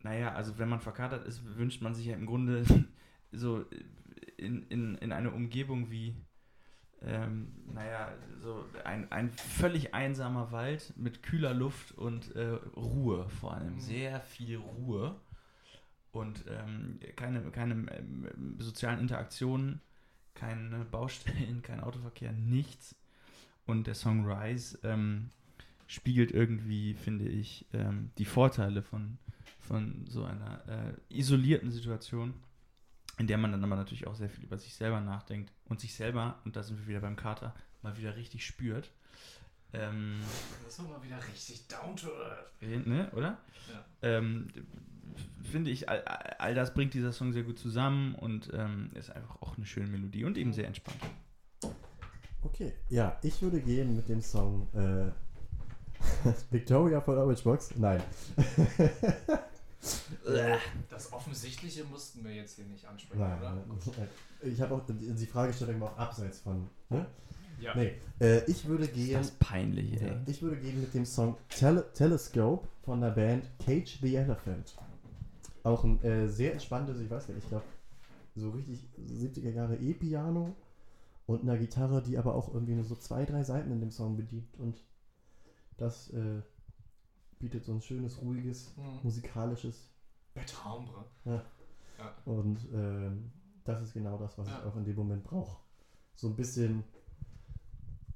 [0.00, 2.64] naja, also wenn man verkatert ist, wünscht man sich ja im Grunde
[3.32, 3.64] so
[4.36, 6.16] in, in, in eine Umgebung wie
[7.04, 13.54] ähm, naja, so ein, ein völlig einsamer Wald mit kühler Luft und äh, Ruhe vor
[13.54, 13.74] allem.
[13.74, 13.80] Mhm.
[13.80, 15.16] Sehr viel Ruhe
[16.12, 19.80] und ähm, keine, keine ähm, sozialen Interaktionen,
[20.34, 22.94] keine Baustellen, kein Autoverkehr, nichts.
[23.66, 25.30] Und der Song Rise ähm,
[25.86, 29.18] spiegelt irgendwie, finde ich, ähm, die Vorteile von,
[29.60, 32.34] von so einer äh, isolierten Situation,
[33.18, 35.94] in der man dann aber natürlich auch sehr viel über sich selber nachdenkt und sich
[35.94, 38.90] selber, und da sind wir wieder beim Kater, mal wieder richtig spürt.
[39.74, 40.20] Ähm,
[40.64, 42.86] Das ist mal wieder richtig down to earth.
[42.86, 43.38] ne, oder?
[43.72, 43.84] Ja.
[44.02, 44.48] Ähm,
[45.42, 49.40] finde ich, all, all das bringt dieser Song sehr gut zusammen und ähm, ist einfach
[49.40, 50.98] auch eine schöne Melodie und eben sehr entspannt.
[52.42, 55.10] Okay, ja, ich würde gehen mit dem Song äh,
[56.50, 57.74] Victoria von Orange Box.
[57.76, 58.02] Nein.
[60.26, 60.56] Äh,
[60.90, 63.52] Das Offensichtliche mussten wir jetzt hier nicht ansprechen, Nein, oder?
[63.54, 64.08] nein.
[64.42, 66.68] Ich habe auch die Fragestellung war auch abseits von.
[66.88, 67.06] Ne?
[67.60, 67.74] Ja.
[67.76, 69.14] Nee, äh, ich würde gehen.
[69.14, 70.16] Das ist peinlich, ey.
[70.26, 74.76] Ich würde gehen mit dem Song Tele Telescope von der Band Cage the Elephant.
[75.64, 77.64] Auch ein äh, sehr entspanntes, ich weiß nicht, ich glaube,
[78.34, 80.56] so richtig 70er Jahre E-Piano
[81.26, 84.16] und einer Gitarre, die aber auch irgendwie nur so zwei, drei Seiten in dem Song
[84.16, 84.58] bedient.
[84.58, 84.82] Und
[85.76, 86.40] das äh,
[87.42, 89.00] bietet so ein schönes, ruhiges, Mhm.
[89.02, 89.90] musikalisches.
[90.32, 91.04] Betraumbre.
[92.24, 93.30] Und ähm,
[93.64, 94.64] das ist genau das, was ich Ja.
[94.64, 95.58] auch in dem Moment brauche.
[96.14, 96.84] So ein bisschen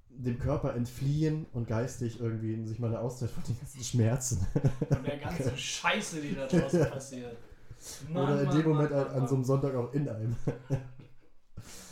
[0.08, 4.46] dem Körper entfliehen und geistig irgendwie sich mal eine Auszeit von den ganzen Schmerzen.
[4.88, 7.36] Von der ganzen Scheiße, die da draußen passiert.
[8.08, 9.44] Mann, Oder in Mann, dem Moment Mann, an, so einem.
[9.44, 10.36] Sonntag auch in einem.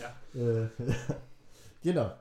[0.01, 0.15] Ja.
[0.41, 0.69] Äh,
[1.83, 2.13] genau.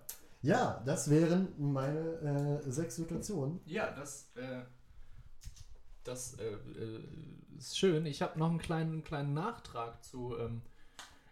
[0.43, 3.59] Ja, das wären meine äh, sechs Situationen.
[3.65, 4.61] Ja, das, äh,
[6.03, 7.03] das äh, äh,
[7.57, 8.05] ist schön.
[8.05, 10.37] Ich habe noch einen kleinen, kleinen Nachtrag zu.
[10.37, 10.61] Ähm,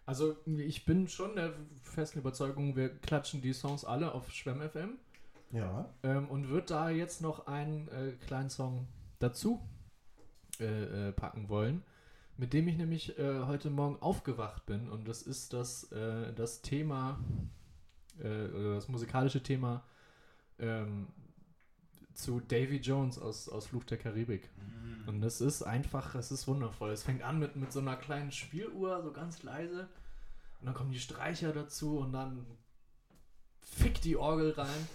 [0.06, 1.52] also, ich bin schon der
[1.82, 4.98] festen Überzeugung, wir klatschen die Songs alle auf Schwemm FM
[5.52, 5.88] Ja.
[6.02, 8.88] ähm, und wird da jetzt noch einen äh, kleinen Song
[9.20, 9.60] dazu
[10.60, 11.84] äh, äh, packen wollen,
[12.36, 14.88] mit dem ich nämlich äh, heute Morgen aufgewacht bin.
[14.90, 17.20] Und das ist das, äh, das Thema,
[18.18, 19.84] äh, das musikalische Thema
[20.58, 21.06] ähm,
[22.14, 24.48] zu Davy Jones aus, aus Fluch der Karibik.
[25.06, 26.90] Und das ist einfach, es ist wundervoll.
[26.90, 29.88] Es fängt an mit, mit so einer kleinen Spieluhr, so ganz leise.
[30.60, 32.46] Und dann kommen die Streicher dazu und dann
[33.60, 34.88] fickt die Orgel rein.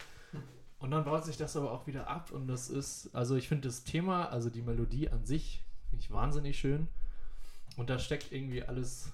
[0.79, 2.31] Und dann baut sich das aber auch wieder ab.
[2.31, 6.11] Und das ist, also ich finde das Thema, also die Melodie an sich, finde ich
[6.11, 6.87] wahnsinnig schön.
[7.75, 9.11] Und da steckt irgendwie alles.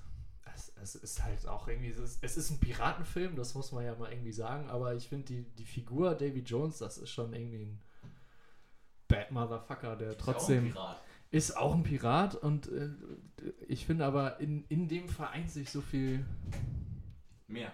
[0.54, 3.86] Es, es ist halt auch irgendwie, es ist, es ist ein Piratenfilm, das muss man
[3.86, 4.70] ja mal irgendwie sagen.
[4.70, 7.82] Aber ich finde die, die Figur Davy Jones, das ist schon irgendwie ein
[9.16, 11.02] Bad Motherfucker, der trotzdem Ist ja auch ein Pirat.
[11.32, 12.90] ist auch ein Pirat und äh,
[13.68, 16.26] ich finde aber in, in dem vereint sich so viel
[17.48, 17.72] Mehr.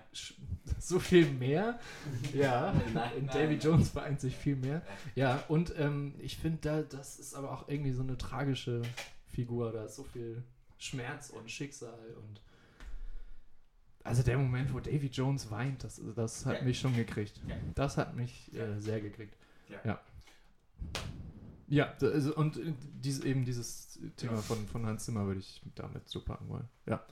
[0.80, 1.80] so viel mehr.
[2.34, 3.60] Ja, Nein, in nein, Davy nein.
[3.60, 4.82] Jones vereint sich viel mehr.
[5.16, 8.82] Ja, und ähm, ich finde da, das ist aber auch irgendwie so eine tragische
[9.28, 9.72] Figur.
[9.72, 10.44] Da ist so viel
[10.78, 12.42] Schmerz und Schicksal und
[14.04, 16.62] also der Moment, wo Davy Jones weint, das, das hat Ja.
[16.64, 17.40] mich schon gekriegt.
[17.48, 17.56] Ja.
[17.76, 19.36] Das hat mich äh, sehr gekriegt.
[19.70, 19.78] Ja.
[19.84, 20.00] Ja.
[21.70, 21.94] Ja,
[22.36, 22.60] und
[23.04, 26.68] dies, eben dieses Thema von, von Hans Zimmer würde ich damit so packen wollen.
[26.86, 27.04] Ja.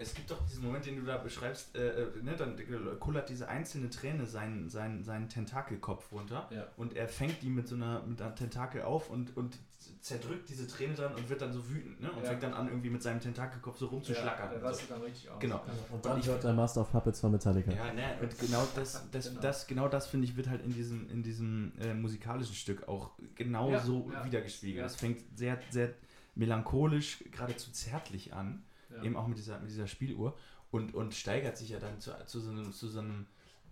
[0.00, 2.56] Es gibt doch diesen Moment, den du da beschreibst, äh, äh, ne, dann
[3.00, 6.68] kullert diese einzelne Träne seinen, seinen, seinen Tentakelkopf runter Ja.
[6.76, 9.58] und er fängt die mit so einer, mit einer Tentakel auf und, und
[10.00, 12.12] zerdrückt diese Träne dran und wird dann so wütend ne?
[12.12, 12.28] und Ja.
[12.30, 14.52] fängt dann an, irgendwie mit seinem Tentakelkopf so rumzuschlackern.
[14.62, 14.80] und so.
[14.88, 15.40] dann richtig aus.
[15.40, 15.64] Genau.
[15.90, 17.72] Und dann ich- hört der Master of Puppets von Metallica.
[17.72, 19.40] Ja, ne, und genau das, das, Genau.
[19.40, 23.10] das, genau das finde ich, wird halt in diesem, in diesem äh, musikalischen Stück auch
[23.34, 24.24] genau Ja, so ja.
[24.24, 24.78] wiedergespiegelt.
[24.78, 24.86] Ja.
[24.86, 25.90] Es fängt sehr, sehr
[26.36, 29.02] melancholisch, geradezu zärtlich an, Ja.
[29.02, 30.36] eben auch mit dieser, mit dieser Spieluhr
[30.70, 33.26] und, und steigert sich ja dann zu, zu so einem, zu so einem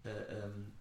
[0.05, 0.73] äh, ähm,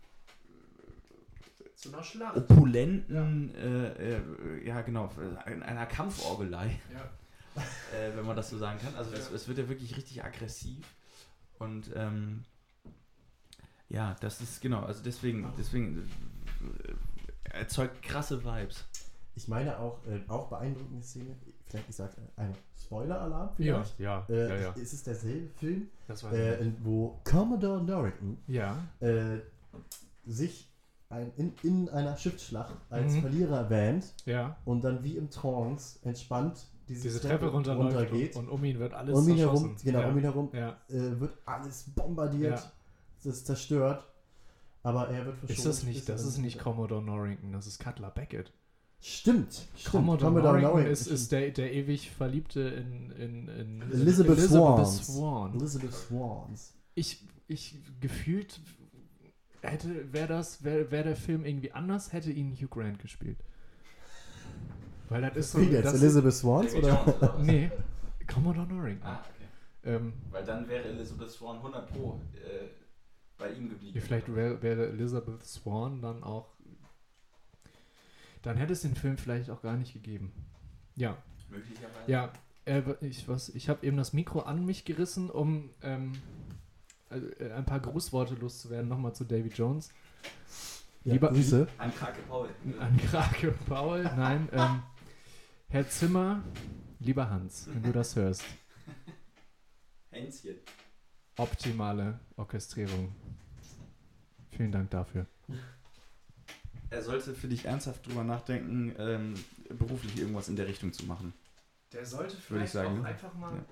[1.76, 2.38] Zu einer Schlacht.
[2.38, 5.10] opulenten, äh, äh, ja genau,
[5.46, 7.10] in einer Kampforgelei, Ja.
[7.98, 8.94] äh, wenn man das so sagen kann.
[8.96, 9.36] Also es, Ja.
[9.36, 10.86] es wird ja wirklich richtig aggressiv
[11.60, 12.44] und ähm,
[13.90, 16.10] ja, das ist genau, also deswegen, deswegen
[16.84, 18.84] äh, erzeugt krasse Vibes.
[19.36, 21.36] Ich meine auch, äh, auch beeindruckende Szene,
[21.90, 24.00] ich sage ein Spoiler-Alarm Ja, vielleicht.
[24.00, 24.72] ja, Äh, ja, ja.
[24.74, 28.78] Ist es derselbe Film, Das äh, wo Commodore Norrington ja.
[29.00, 29.40] äh,
[30.26, 30.70] sich
[31.10, 33.22] ein, in, in einer Schiffsschlacht als Mhm.
[33.22, 34.58] Verlierer wähnt Ja.
[34.66, 38.36] und dann wie im Trance entspannt diese, Diese Treppe runterläuft runtergeht.
[38.36, 40.08] und, und um ihn wird alles um ihn herum, genau, ja.
[40.10, 40.70] um ihn herum Ja.
[40.90, 42.72] äh, wird alles bombardiert, Ja.
[43.20, 44.06] es ist zerstört,
[44.84, 45.58] aber er wird verschont.
[45.58, 48.52] Ist das nicht, das ist nicht Commodore Norrington, das ist Cutler Beckett.
[49.08, 49.86] Stimmt, stimmt.
[49.92, 55.06] Commodore, Commodore Norrington ist, ist der, der ewig Verliebte in, in, in Elizabeth, Elizabeth Swans.
[55.06, 55.54] Swan.
[55.54, 56.74] Elizabeth Swans.
[56.96, 58.60] Ich, ich gefühlt
[59.62, 63.38] hätte, wäre das, wäre wär der Film irgendwie anders, hätte ihn Hugh Grant gespielt.
[65.10, 65.62] Weil das ist so.
[65.62, 65.86] Wie jetzt?
[65.86, 67.38] das, Elizabeth Swans oder?
[67.44, 67.70] Nee,
[68.26, 69.08] Commodore Norrington.
[69.08, 69.94] Ah, okay.
[69.98, 72.70] Ähm, Weil dann wäre Elizabeth Swan 100 Pro äh,
[73.38, 74.02] bei ihm geblieben.
[74.02, 76.55] vielleicht wäre wäre Elizabeth Swan dann auch.
[78.46, 80.32] Dann hätte es den Film vielleicht auch gar nicht gegeben.
[80.96, 81.18] Ja,
[81.50, 82.12] Möglicherweise.
[82.12, 82.32] ja.
[82.66, 86.14] Äh, ich was, ich habe eben das Mikro an mich gerissen, um ähm,
[87.10, 88.88] äh, ein paar Grußworte loszuwerden.
[88.88, 89.92] Nochmal zu Davy Jones.
[91.04, 91.68] Ja, Lieber- Grüße.
[91.80, 92.50] An Krake Paul.
[92.80, 94.48] An Krake Paul, nein.
[94.52, 94.84] Ähm,
[95.70, 96.44] Herr Zimmer,
[97.00, 98.44] lieber Hans, wenn du das hörst.
[100.12, 100.56] Hänschen.
[101.38, 103.14] Optimale Orchestrierung.
[104.52, 105.26] Vielen Dank dafür.
[106.96, 109.34] Er sollte für dich ernsthaft drüber nachdenken, ähm,
[109.70, 111.34] beruflich irgendwas in der Richtung zu machen.
[111.92, 113.06] Der sollte Würde ich sagen.
[113.06, 113.66] einfach mal Ja.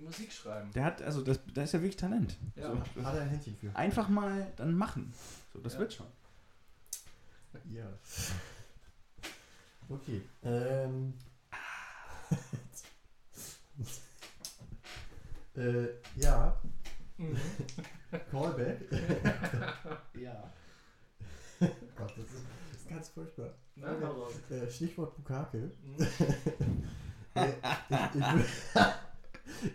[0.00, 0.70] Musik schreiben.
[0.72, 2.36] Der hat, also das, da ist ja wirklich Talent.
[2.56, 2.72] Ja.
[2.94, 3.74] So, Hat er ein Händchen für.
[3.76, 5.14] einfach mal dann machen.
[5.52, 5.78] So, das Ja.
[5.80, 6.06] wird schon.
[7.70, 7.86] Ja.
[9.88, 10.20] Okay.
[10.42, 11.14] Ähm.
[15.56, 15.86] äh,
[16.16, 16.60] ja,
[17.16, 17.36] Mhm.
[18.32, 18.80] Callback.
[20.14, 20.50] ja.
[21.96, 23.54] Gott, das ist, das ist ganz furchtbar.
[23.76, 24.32] Na, hau raus.
[24.50, 25.70] Äh, Stichwort Bukake.
[25.82, 25.96] Mhm.
[27.36, 28.92] Äh, ich, ich, wür-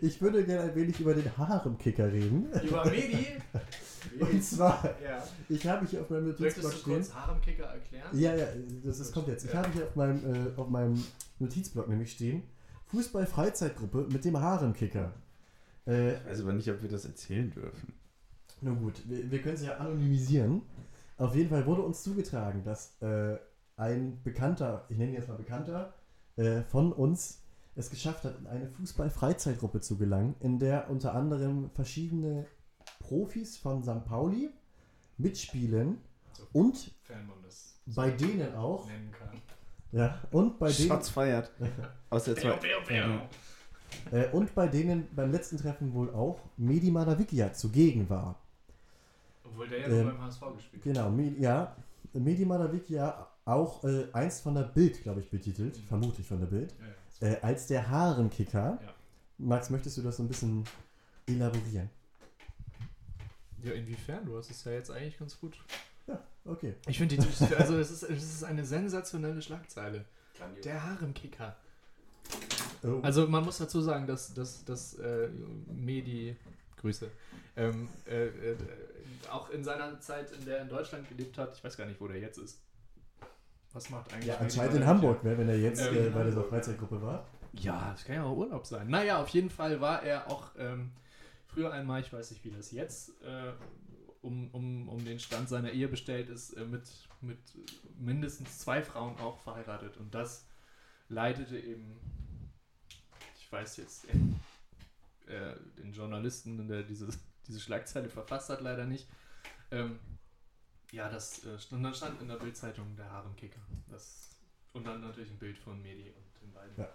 [0.00, 2.46] ich würde gerne ein wenig über den Haremkicker reden.
[2.66, 3.26] Über Medi?
[4.18, 5.22] Und zwar, Ja.
[5.46, 6.94] ich habe hier auf meinem Möchtest Notizblock du stehen.
[6.94, 8.08] kurz Haremkicker erklären?
[8.18, 8.46] Ja, ja,
[8.82, 9.44] das, das kommt jetzt.
[9.44, 9.58] Ich Ja.
[9.58, 11.04] habe hier auf meinem, äh, auf meinem
[11.38, 12.44] Notizblock nämlich stehen:
[12.86, 15.12] Fußball-Freizeitgruppe mit dem Haremkicker.
[15.86, 17.92] Äh, Ich weiß aber nicht, ob wir das erzählen dürfen.
[18.62, 20.62] nun gut, wir, wir können es ja anonymisieren.
[21.20, 23.36] Auf jeden Fall wurde uns zugetragen, dass äh,
[23.76, 25.92] ein Bekannter, ich nenne ihn jetzt mal Bekannter,
[26.36, 27.42] äh, von uns
[27.76, 32.46] es geschafft hat, in eine Fußball-Freizeitgruppe zu gelangen, in der unter anderem verschiedene
[33.00, 34.06] Profis von St.
[34.06, 34.48] Pauli
[35.18, 35.98] mitspielen
[36.54, 36.90] und
[37.26, 39.42] man das bei denen auch, nennen kann.
[39.92, 41.52] ja, und bei denen, Shots feiert.
[42.08, 42.66] Aus der zweiten.
[44.10, 48.39] äh, und bei denen beim letzten Treffen wohl auch Medi Madavikia zugegen war.
[49.50, 50.82] Obwohl der ja Ähm, nur beim HSV gespielt hat.
[50.82, 51.76] Genau, Me ja,
[52.12, 55.82] Medi Madavikia auch äh, einst von der Bild, glaube ich, betitelt, Mhm.
[55.88, 56.74] vermutlich von der Bild,
[57.20, 57.34] Ja, ja.
[57.34, 58.78] äh, als der Harenkicker.
[58.82, 58.94] Ja.
[59.38, 60.64] Max, möchtest du das so ein bisschen
[61.26, 61.88] elaborieren?
[63.62, 64.24] ja, inwiefern?
[64.24, 65.56] Du hast es ja jetzt eigentlich ganz gut.
[66.44, 66.74] Okay.
[66.88, 70.04] Ich finde, die- also es ist, es ist eine sensationelle Schlagzeile.
[70.36, 70.64] Grandios.
[70.64, 71.54] Der Haremkicker.
[72.82, 73.00] Oh.
[73.02, 75.28] Also man muss dazu sagen, dass, dass, dass äh,
[75.66, 76.34] Medi,
[76.78, 77.10] Grüße,
[77.60, 78.56] ähm, äh, äh,
[79.30, 82.00] auch in seiner Zeit, in der er in Deutschland gelebt hat, ich weiß gar nicht,
[82.00, 82.60] wo der jetzt ist.
[83.72, 84.86] Was macht eigentlich ja, anscheinend in?
[84.86, 86.44] Hamburg, ne, wenn er jetzt Ähm, äh, bei dieser.
[86.44, 87.26] Freizeitgruppe war.
[87.52, 88.88] Ja, das kann ja auch Urlaub sein.
[88.88, 90.90] Naja, auf jeden Fall war er auch ähm,
[91.46, 93.52] früher einmal, ich weiß nicht, wie das jetzt äh,
[94.22, 96.82] um, um, um den Stand seiner Ehe bestellt ist, äh, mit,
[97.20, 97.38] mit
[97.98, 99.96] mindestens zwei Frauen auch verheiratet.
[99.98, 100.46] Und das
[101.08, 101.98] leitete eben,
[103.38, 104.06] ich weiß jetzt,
[105.26, 107.08] äh, den Journalisten, der diese,
[107.46, 109.08] diese Schlagzeile verfasst hat, leider nicht.
[109.70, 109.98] Ähm,
[110.92, 113.60] ja, das äh, stand, dann stand in der Bildzeitung der Haremkicker.
[113.88, 114.30] Das,
[114.72, 116.88] und dann natürlich ein Bild von Medi und den beiden Ja.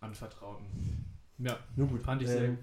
[0.00, 0.66] Anvertrauten.
[1.38, 2.02] Ja, Nun gut.
[2.02, 2.58] fand ich sehr ähm,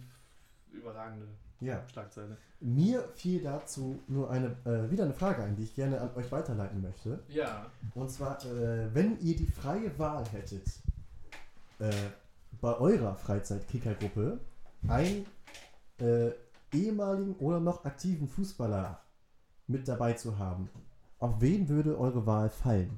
[0.72, 1.28] überragende
[1.60, 1.88] ja.
[1.88, 2.38] Schlagzeile.
[2.60, 6.32] Mir fiel dazu nur eine, äh, wieder eine Frage ein, die ich gerne an euch
[6.32, 7.24] weiterleiten möchte.
[7.28, 7.72] Ja.
[7.94, 10.68] Und zwar, äh, wenn ihr die freie Wahl hättet,
[11.80, 11.92] äh,
[12.60, 14.40] bei eurer Freizeitkickergruppe
[14.88, 15.26] einen
[16.00, 16.32] äh,
[16.74, 19.02] ehemaligen oder noch aktiven Fußballer
[19.68, 20.70] mit dabei zu haben,
[21.20, 22.98] auf wen würde eure Wahl fallen?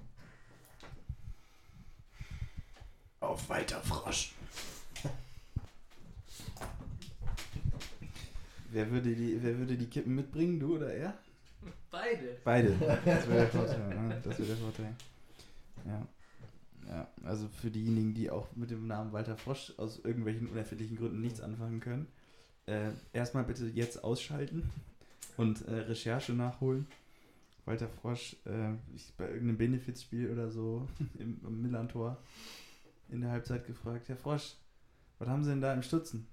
[3.19, 4.33] Auf weiter Frosch.
[8.69, 11.13] wer, würde die, wer würde die Kippen mitbringen, du oder er?
[11.89, 12.37] Beide.
[12.43, 12.71] Beide.
[13.05, 14.09] Das wäre der Vorteil.
[14.09, 14.95] ja, Das wäre der Vorteil.
[15.85, 16.07] Ja.
[16.89, 21.21] Ja, also für diejenigen, die auch mit dem Namen Walter Frosch aus irgendwelchen unerfindlichen Gründen
[21.21, 22.07] nichts anfangen können,
[22.65, 24.69] äh, erstmal bitte jetzt ausschalten
[25.37, 26.87] und äh, Recherche nachholen.
[27.65, 28.73] Walter Frosch, äh,
[29.17, 30.87] bei irgendeinem Benefizspiel oder so
[31.19, 32.17] im, im Millantor
[33.09, 34.55] in der Halbzeit gefragt, Herr Frosch,
[35.19, 36.27] was haben Sie denn da im Stutzen?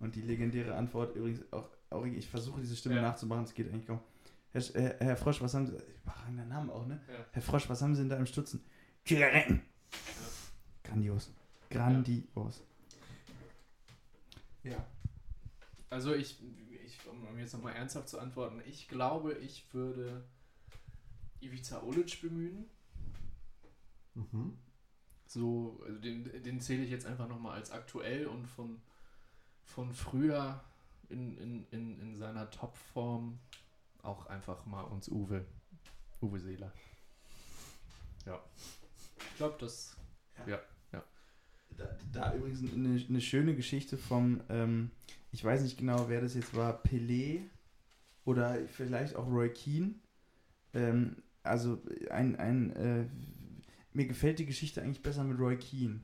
[0.00, 3.02] Und die legendäre Antwort, übrigens auch, auch ich versuche diese Stimme Ja.
[3.02, 4.00] nachzumachen, es geht eigentlich kaum.
[4.50, 5.72] Herr, Herr, Herr Frosch, was haben Sie,
[6.26, 7.00] den Namen auch, ne?
[7.08, 7.24] Ja.
[7.30, 8.62] Herr Frosch, was haben Sie denn da im Stutzen?
[9.04, 9.62] Zigaretten!
[10.82, 11.30] Grandios.
[11.70, 12.62] Grandios.
[14.64, 14.84] Ja.
[15.92, 16.38] Also ich,
[16.86, 20.24] ich um jetzt nochmal ernsthaft zu antworten, ich glaube, ich würde
[21.38, 22.64] Ivica Olic bemühen.
[24.14, 24.56] Mhm.
[25.26, 28.80] So, also den, den zähle ich jetzt einfach nochmal als aktuell und von,
[29.64, 30.64] von früher
[31.10, 33.38] in, in, in, in seiner Topform
[34.00, 35.44] auch einfach mal uns Uwe,
[36.22, 36.72] Uwe Seeler.
[38.24, 38.42] Ja.
[39.18, 39.94] Ich glaube, das.
[41.76, 44.90] Da, da übrigens eine, eine schöne Geschichte vom, ähm,
[45.32, 47.40] ich weiß nicht genau, wer das jetzt war, Pelé
[48.24, 49.94] oder vielleicht auch Roy Keane.
[50.74, 53.04] Ähm, also ein, ein äh,
[53.92, 56.00] mir gefällt die Geschichte eigentlich besser mit Roy Keane.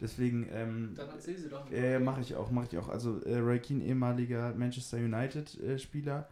[0.00, 1.70] Deswegen, ähm, Dann erzähl sie doch.
[1.70, 2.88] äh, mache ich auch, mache ich auch.
[2.88, 6.28] Also äh, Roy Keane, ehemaliger Manchester United äh, Spieler,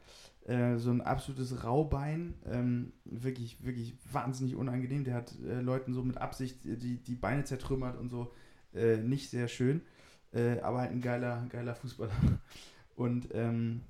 [0.47, 5.05] äh, so ein absolutes Raubein, ähm, wirklich, wirklich wahnsinnig unangenehm.
[5.05, 8.33] Der hat äh, Leuten so mit Absicht die, die Beine zertrümmert und so.
[8.75, 9.83] Äh, nicht sehr schön,
[10.33, 12.13] äh, aber halt ein geiler, geiler Fußballer.
[12.97, 13.83] Und ähm,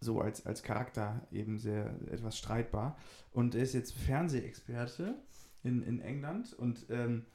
[0.00, 2.96] so als, als Charakter eben sehr etwas streitbar.
[3.32, 5.14] Und er ist jetzt Fernsehexperte
[5.62, 7.26] in, in England und ähm,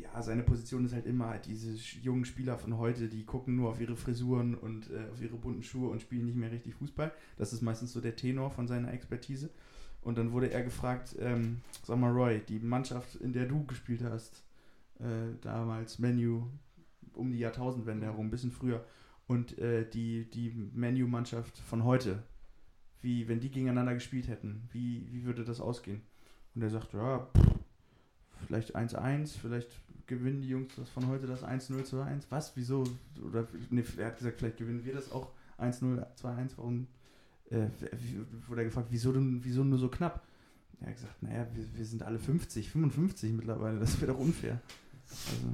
[0.00, 3.70] ja, seine Position ist halt immer halt diese jungen Spieler von heute, die gucken nur
[3.70, 7.12] auf ihre Frisuren und äh, auf ihre bunten Schuhe und spielen nicht mehr richtig Fußball.
[7.38, 9.50] Das ist meistens so der Tenor von seiner Expertise.
[10.02, 14.02] Und dann wurde er gefragt, ähm, sag mal Roy, die Mannschaft, in der du gespielt
[14.02, 14.42] hast,
[14.98, 16.44] äh, damals Menu
[17.14, 18.84] um die Jahrtausendwende herum, ein bisschen früher,
[19.26, 22.22] und äh, die, die Menu-Mannschaft von heute,
[23.00, 26.02] wie, wenn die gegeneinander gespielt hätten, wie, wie würde das ausgehen?
[26.54, 27.60] Und er sagt, ja, pff,
[28.46, 29.70] vielleicht 1-1, vielleicht
[30.06, 32.26] gewinnen die Jungs das von heute das 1-0 zu 1.
[32.30, 32.56] Was?
[32.56, 32.84] Wieso?
[33.24, 36.50] Oder nee, er hat gesagt, vielleicht gewinnen wir das auch 1-0, 2-1.
[36.56, 36.88] Warum?
[37.50, 37.68] Äh,
[38.48, 40.24] wurde er gefragt, wieso, denn, wieso nur so knapp?
[40.80, 44.60] Er hat gesagt, naja, wir, wir sind alle 50, 55 mittlerweile, das wäre doch unfair.
[45.08, 45.48] Also,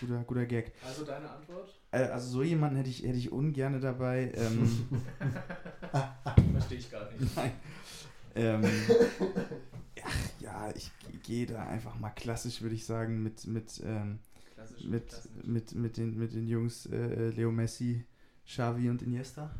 [0.00, 0.72] guter, guter Gag.
[0.84, 1.70] Also deine Antwort?
[1.92, 4.32] Äh, also so jemanden hätte ich, hätte ich ungerne dabei.
[4.34, 4.88] Ähm,
[6.52, 7.36] Verstehe ich gar nicht.
[7.36, 7.52] Nein.
[8.34, 8.62] Ähm,
[10.02, 10.90] ach, ja, ich
[11.22, 14.20] gehe da einfach mal klassisch, würde ich sagen, mit, mit, ähm,
[14.84, 15.04] mit,
[15.44, 18.04] mit, mit, den, mit den Jungs äh, Leo Messi,
[18.46, 19.50] Xavi und Iniesta.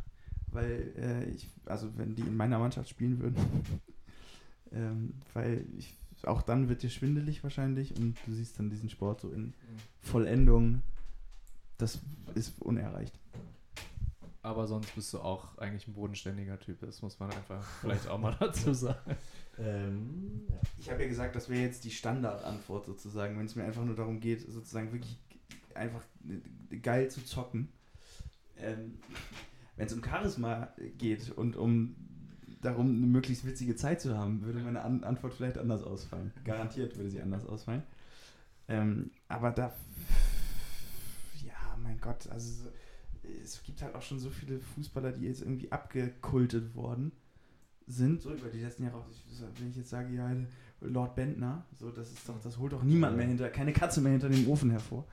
[0.52, 3.36] Weil äh, ich, also wenn die in meiner Mannschaft spielen würden,
[4.72, 5.96] ähm, weil ich,
[6.26, 9.54] auch dann wird dir schwindelig wahrscheinlich und du siehst dann diesen Sport so in Mhm.
[10.00, 10.82] Vollendung.
[11.78, 11.98] Das
[12.34, 13.18] ist unerreicht.
[14.42, 16.80] Aber sonst bist du auch eigentlich ein bodenständiger Typ.
[16.80, 19.16] Das muss man einfach vielleicht auch mal dazu sagen.
[19.58, 20.56] Ähm, ja.
[20.78, 23.94] Ich habe ja gesagt, das wäre jetzt die Standardantwort sozusagen, wenn es mir einfach nur
[23.96, 25.18] darum geht, sozusagen wirklich
[25.74, 26.02] einfach
[26.82, 27.68] geil zu zocken.
[28.56, 28.98] Ähm,
[29.76, 31.94] wenn es um Charisma geht und um
[32.60, 36.32] darum, eine möglichst witzige Zeit zu haben, würde meine An Antwort vielleicht anders ausfallen.
[36.44, 37.82] Garantiert würde sie anders ausfallen.
[38.68, 39.74] Ähm, aber da,
[41.44, 42.70] ja, mein Gott, also so-
[43.42, 47.12] es gibt halt auch schon so viele Fußballer, die jetzt irgendwie abgekultet worden
[47.86, 49.04] sind, so über die letzten Jahre.
[49.58, 50.30] wenn ich jetzt sage, ja,
[50.80, 54.12] Lord Bentner, so, das ist doch, das holt doch niemand mehr hinter, keine Katze mehr
[54.12, 55.04] hinter dem Ofen hervor.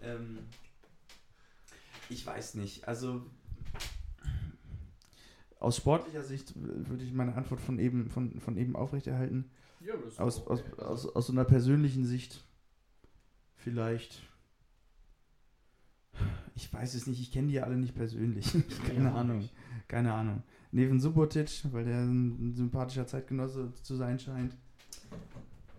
[0.00, 0.38] Ähm,
[2.08, 3.26] ich weiß nicht, also
[5.60, 9.50] aus sportlicher Sicht würde ich meine Antwort von eben, von, von eben aufrechterhalten.
[9.80, 10.82] Ja, Aus, aus, okay.
[10.82, 12.44] aus, aus so einer persönlichen Sicht
[13.56, 14.22] vielleicht.
[16.54, 18.52] Ich weiß es nicht, ich kenne die ja alle nicht persönlich.
[18.86, 19.38] Keine Ja, Ahnung.
[19.38, 19.54] nicht.
[19.86, 20.42] Keine Ahnung.
[20.72, 24.56] Neven Subotic, weil der ein sympathischer Zeitgenosse zu sein scheint.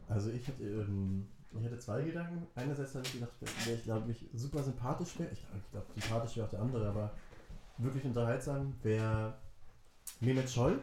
[0.08, 1.28] Also ich hatte, ähm,
[1.60, 2.48] ich hatte zwei Gedanken.
[2.56, 3.34] Einerseits habe ich gedacht,
[3.66, 5.30] wer ich glaube ich super sympathisch wäre.
[5.32, 7.14] Ich glaube, sympathisch wäre auch der andere, aber
[7.78, 9.38] wirklich unterhaltsam wäre
[10.20, 10.80] Mehmet Scholl.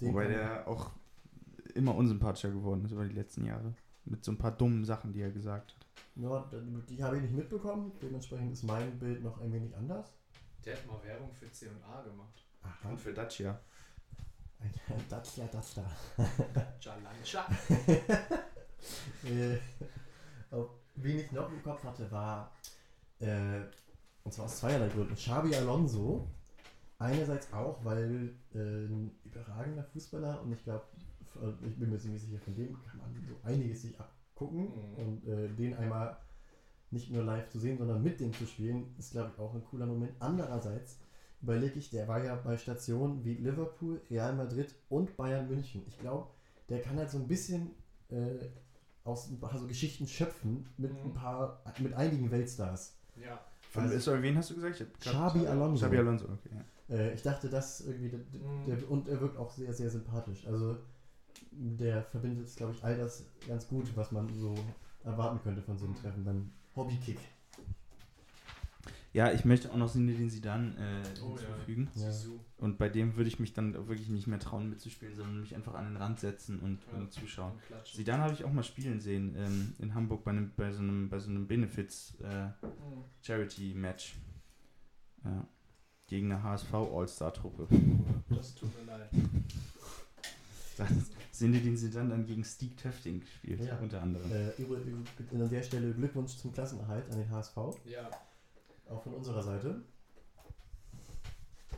[0.00, 0.90] Wobei der auch
[1.74, 3.74] immer unsympathischer geworden ist über die letzten Jahre.
[4.04, 5.86] Mit so ein paar dummen Sachen, die er gesagt hat.
[6.16, 6.44] Ja,
[6.88, 7.92] die habe ich nicht mitbekommen.
[8.02, 10.12] Dementsprechend ist mein Bild noch ein wenig anders.
[10.64, 12.44] Der hat mal Werbung für C&A gemacht.
[12.62, 12.90] Aha.
[12.90, 13.58] Und für Dacia.
[14.60, 14.70] Ein
[15.08, 15.84] Dacia Duster.
[16.80, 17.46] Jalancha.
[19.24, 19.58] äh,
[20.50, 22.52] auf- wen ich noch im Kopf hatte, war,
[23.20, 23.60] äh,
[24.22, 26.28] und zwar aus zweierlei Gründen, Xabi Alonso.
[26.98, 30.84] Einerseits auch, weil äh, ein überragender Fußballer und ich glaube,
[31.66, 34.94] ich bin mir ziemlich sicher, von dem kann man so einiges sich abgucken Mhm.
[34.96, 36.16] und äh, den einmal
[36.90, 39.64] nicht nur live zu sehen, sondern mit dem zu spielen, ist glaube ich auch ein
[39.64, 40.12] cooler Moment.
[40.20, 40.98] Andererseits
[41.42, 45.82] überlege ich, der war ja bei Stationen wie Liverpool, Real Madrid und Bayern München.
[45.88, 46.28] Ich glaube,
[46.68, 47.72] der kann halt so ein bisschen
[48.10, 48.46] äh,
[49.02, 51.10] aus ein paar so Geschichten schöpfen mit Mhm.
[51.10, 52.96] ein paar, mit einigen Weltstars.
[53.16, 53.40] Ja.
[53.70, 54.84] Von, Also- sorry, wen hast du gesagt?
[55.00, 55.84] Xabi Alonso.
[55.84, 56.50] Xabi Alonso, okay.
[56.54, 56.64] Ja.
[56.88, 58.64] Äh, ich dachte, das irgendwie, der, Mhm.
[58.66, 60.46] der, und er wirkt auch sehr, sehr sympathisch.
[60.46, 60.76] Also
[61.50, 64.54] der verbindet, glaube ich, all das ganz gut, was man so
[65.04, 65.98] erwarten könnte von so einem Mhm.
[65.98, 67.18] Treffen beim Hobbykick.
[69.12, 71.46] Ja, ich möchte auch noch Zinedine Zidane äh, Oh, ja.
[71.46, 71.88] hinzufügen.
[71.94, 72.10] Ja.
[72.10, 72.40] Sisu.
[72.58, 75.74] Und bei dem würde ich mich dann wirklich nicht mehr trauen mitzuspielen, sondern mich einfach
[75.74, 76.98] an den Rand setzen und, Ja.
[76.98, 77.52] und zuschauen.
[77.52, 77.86] Und.
[77.86, 81.08] Zidane habe ich auch mal spielen sehen ähm, in Hamburg bei, einem, bei so einem,
[81.08, 83.04] bei so einem Benefits äh, Mhm.
[83.22, 84.16] Charity Match.
[85.24, 85.46] Ja.
[86.06, 87.66] Gegen eine HSV All-Star-Truppe.
[88.28, 89.08] Das tut mir leid.
[91.30, 93.78] Sinedin Sidan dann gegen Stieg Töfting gespielt, Ja.
[93.78, 94.30] unter anderem.
[94.30, 94.50] Äh,
[95.32, 98.10] an der Stelle Glückwunsch zum Klassenerhalt an den HSV, Ja,
[98.90, 99.82] auch von unserer Seite.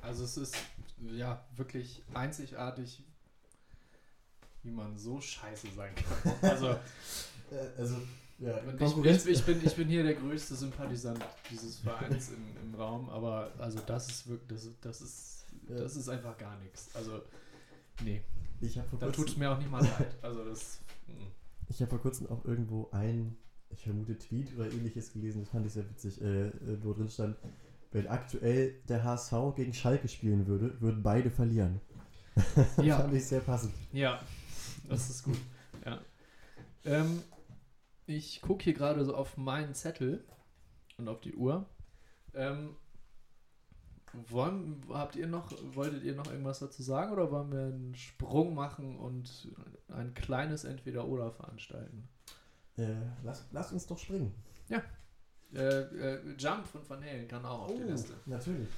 [0.03, 0.57] also es ist
[1.01, 3.03] ja wirklich einzigartig,
[4.63, 6.33] wie man so scheiße sein kann.
[6.43, 6.77] Also
[7.53, 7.97] Äh, also,
[8.39, 12.75] ja, ich, ich, ich, bin, ich bin hier der größte Sympathisant dieses Vereins im, im
[12.75, 15.77] Raum, aber also das ist wirklich, das, das ist, Ja.
[15.77, 16.95] das ist einfach gar nichts.
[16.95, 17.23] Also,
[18.05, 18.23] nee,
[18.61, 20.17] ich habe vor, da tut es mir auch nicht mal leid.
[20.23, 21.13] Also das, mm.
[21.69, 23.37] ich hab vor kurzem auch irgendwo ein,
[23.71, 27.09] ich vermute, Tweet oder ähnliches gelesen, das fand ich sehr witzig, äh, äh, wo drin
[27.09, 27.37] stand,
[27.93, 31.81] wenn aktuell der HSV gegen Schalke spielen würde, würden beide verlieren.
[32.83, 32.99] Ja.
[32.99, 33.73] fand ich sehr passend.
[33.93, 34.21] ja,
[34.91, 35.39] das ist gut.
[35.87, 36.03] Ja.
[36.85, 37.23] Ähm,
[38.07, 40.25] ich gucke hier gerade so auf meinen Zettel
[40.99, 41.67] und auf die Uhr.
[42.35, 42.77] Ähm,
[44.29, 48.55] wollen, habt ihr noch, wolltet ihr noch irgendwas dazu sagen oder wollen wir einen Sprung
[48.55, 49.53] machen und
[49.89, 52.09] ein kleines Entweder-Oder veranstalten?
[52.77, 54.35] Äh, lass, lass uns doch springen.
[55.55, 58.15] Äh, äh, Jump von Van Halen kann auch auf die Liste.
[58.27, 58.69] natürlich.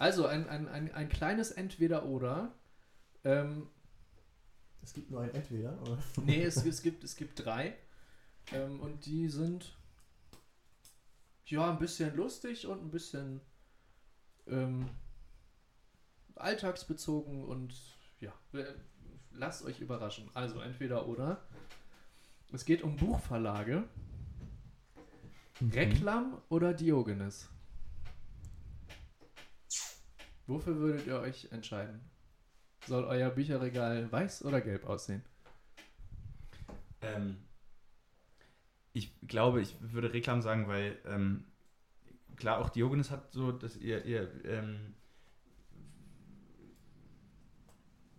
[0.00, 2.52] Also ein, ein, ein, ein kleines Entweder-Oder.
[3.22, 3.68] Ähm,
[4.82, 5.78] Es gibt nur ein Entweder.
[5.78, 7.76] Aber nee, es, es, gibt, es gibt drei.
[8.52, 9.76] Ähm, und die sind
[11.46, 13.40] ja ein bisschen lustig und ein bisschen
[14.46, 14.88] ähm,
[16.36, 17.74] alltagsbezogen und
[18.20, 18.64] ja, äh,
[19.32, 20.30] lasst euch überraschen.
[20.34, 21.42] Also entweder oder.
[22.52, 23.84] Es geht um Buchverlage.
[25.60, 25.70] Mhm.
[25.70, 27.48] Reklam oder Diogenes?
[30.46, 32.00] Wofür würdet ihr euch entscheiden?
[32.86, 35.22] Soll euer Bücherregal weiß oder gelb aussehen?
[37.02, 37.36] Ähm,
[38.92, 41.44] ich glaube, ich würde Reklam sagen, weil ähm,
[42.36, 44.94] klar, auch Diogenes hat so, dass ihr, ihr ähm,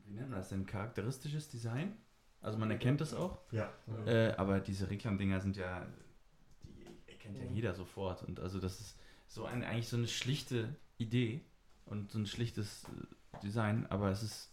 [0.05, 1.97] wie nennt man das denn, charakteristisches Design?
[2.41, 3.39] Also man erkennt das auch.
[3.51, 3.72] Ja.
[4.05, 5.86] Äh, aber diese Reklamdinger sind ja,
[6.64, 8.24] die erkennt ja jeder sofort.
[8.24, 11.41] Und also das ist so ein, eigentlich so eine schlichte Idee
[11.86, 14.50] und so ein schlichtes äh, Design, aber es ist,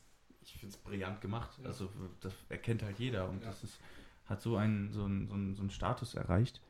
[0.55, 1.59] ich finde es brillant gemacht.
[1.63, 1.67] Ja.
[1.67, 1.89] Also
[2.21, 3.49] das erkennt halt jeder und Ja.
[3.49, 3.79] das ist,
[4.27, 6.61] hat so einen, so einen, so einen, so einen Status erreicht.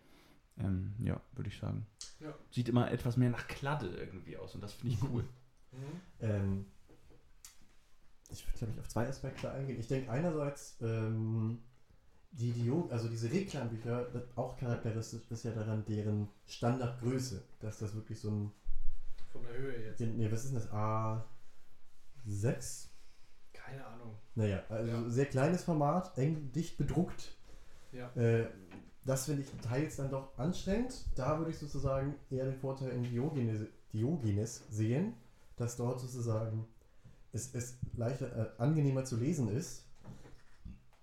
[0.59, 1.87] Ähm, ja, würde ich sagen.
[2.21, 2.35] Ja.
[2.51, 5.25] Sieht immer etwas mehr nach Kladde irgendwie aus und das finde ich cool.
[6.21, 6.65] Ähm,
[8.31, 9.79] ich würde, glaube ich, auf zwei Aspekte eingehen.
[9.79, 11.59] Ich denke einerseits, ähm,
[12.33, 17.45] die Dio also diese Reklambücher, auch charakteristisch ist ja daran deren Standardgröße.
[17.61, 18.53] Dass das wirklich so ein,
[19.31, 20.01] Von der Höhe jetzt.
[20.01, 20.71] nee, was ist denn das,
[22.27, 22.88] A6?
[23.69, 24.15] Keine Ahnung.
[24.35, 25.11] Naja, also Ja.
[25.11, 27.37] sehr kleines Format, eng, dicht bedruckt.
[27.93, 28.11] Ja.
[28.15, 28.47] Äh,
[29.05, 31.07] das finde ich teils dann doch anstrengend.
[31.17, 35.15] Da würde ich sozusagen eher den Vorteil in Diogenes, Diogenes sehen,
[35.57, 36.67] dass dort sozusagen
[37.33, 39.85] es, es leichter, äh, angenehmer zu lesen ist.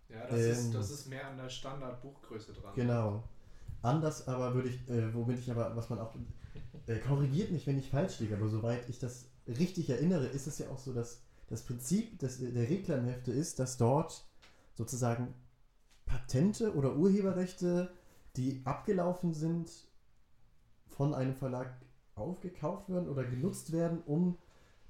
[0.10, 2.74] Ja, das ist- das ist mehr an der Standard-Buchgröße dran.
[2.76, 3.24] Genau.
[3.82, 6.16] Anders aber würde ich, äh, womit ich aber, was man auch,
[6.88, 10.58] äh, korrigiert mich, wenn ich falsch liege, aber soweit ich das richtig erinnere, ist es
[10.60, 14.26] ja auch so, dass das Prinzip des, der Reklamhefte ist, dass dort
[14.74, 15.34] sozusagen
[16.06, 17.92] Patente oder Urheberrechte,
[18.36, 19.70] die abgelaufen sind,
[20.88, 21.74] von einem Verlag
[22.16, 24.38] aufgekauft werden oder genutzt werden, um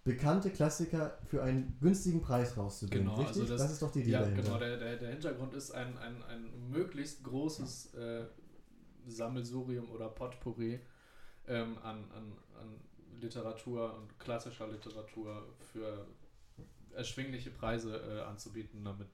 [0.03, 3.05] bekannte Klassiker für einen günstigen Preis rauszubringen.
[3.07, 3.41] Genau, Richtig?
[3.41, 4.43] also das, das- ist doch die Idee Ja, dahinter.
[4.43, 4.57] genau.
[4.59, 8.25] Der, der, der Hintergrund ist ein, ein, ein möglichst großes äh,
[9.07, 10.79] Sammelsurium oder Potpourri
[11.47, 12.79] ähm, an, an, an
[13.19, 16.05] Literatur und klassischer Literatur für
[16.95, 19.07] erschwingliche Preise äh, anzubieten, damit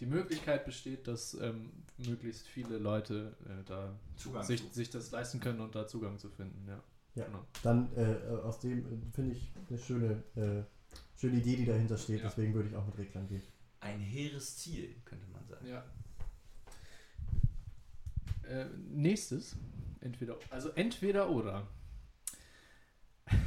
[0.00, 4.74] die Möglichkeit besteht, dass ähm, möglichst viele Leute äh, da Zugang sich, zu.
[4.74, 6.66] sich das leisten können und da Zugang zu finden.
[6.66, 6.82] Ja.
[7.14, 7.26] Ja.
[7.26, 7.46] Genau.
[7.62, 10.64] Dann äh, aus dem äh, finde ich eine schöne, äh,
[11.20, 12.20] schöne Idee, die dahinter steht.
[12.20, 12.28] Ja.
[12.28, 13.42] Deswegen würde ich auch mit Reklam gehen.
[13.80, 15.66] Ein hehres Ziel, könnte man sagen.
[15.68, 15.84] Ja.
[18.48, 19.56] Äh, nächstes.
[20.00, 21.68] Entweder, also entweder oder.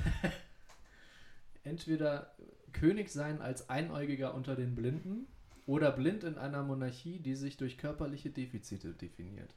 [1.63, 2.33] entweder
[2.75, 5.27] König sein als Einäugiger unter den Blinden
[5.65, 9.53] oder blind in einer Monarchie, die sich durch körperliche Defizite definiert.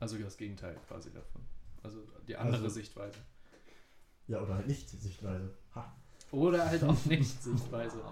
[0.00, 1.42] Also das Gegenteil quasi davon.
[1.82, 3.18] Also die andere Also- Sichtweise.
[4.26, 5.50] Ja, oder halt nicht Sichtweise.
[5.74, 5.94] Ha.
[6.30, 8.02] Oder halt auch nicht Sichtweise.
[8.02, 8.10] Aua,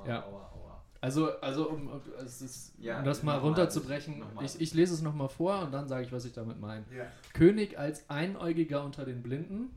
[0.00, 0.24] aua, Ja.
[0.24, 0.82] aua, aua.
[1.02, 4.44] Also, also um, um, es ist, Ja, um das mal runterzubrechen, nochmal.
[4.46, 6.84] ich, ich lese es nochmal vor und dann sage ich, was ich damit meine.
[6.96, 7.06] Ja.
[7.34, 9.70] König als Einäugiger unter den Blinden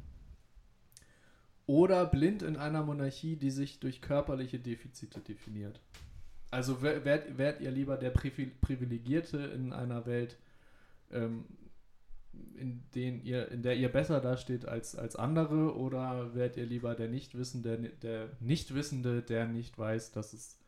[1.68, 5.80] oder blind in einer Monarchie, die sich durch körperliche Defizite definiert.
[6.51, 10.38] Also wärt, wärt ihr lieber der Privi- Privilegierte in einer Welt,
[11.11, 11.45] ähm,
[12.57, 16.95] in, denen ihr, in der ihr besser dasteht als, als andere oder wärt ihr lieber
[16.95, 20.59] der Nichtwissende, der Nichtwissende, der nicht weiß, dass es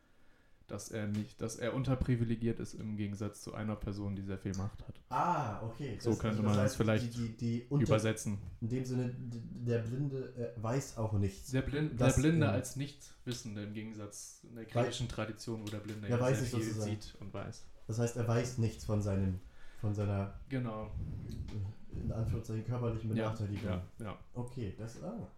[0.68, 4.54] dass er nicht, dass er unterprivilegiert ist im Gegensatz zu einer Person, die sehr viel
[4.56, 5.00] Macht hat.
[5.08, 5.96] Ah, okay.
[6.00, 8.38] So könnte man das vielleicht die, die, die Übersetzen.
[8.60, 11.50] In dem Sinne, der Blinde äh, weiß auch nichts.
[11.50, 15.66] Der, Blind, Das, der Blinde ähm, als Nichtwissende im Gegensatz in der griechischen Tradition, wo
[15.70, 17.64] der Blinde Ja, ja, weiß sehr ich viel sieht und weiß.
[17.86, 19.40] Das heißt, er weiß nichts von seinen,
[19.80, 20.84] von seiner, Genau.
[20.84, 23.70] äh, in Anführungszeichen, körperlichen Ja, Benachteiligung.
[23.70, 24.18] ja, ja.
[24.34, 25.28] Okay, das, ah.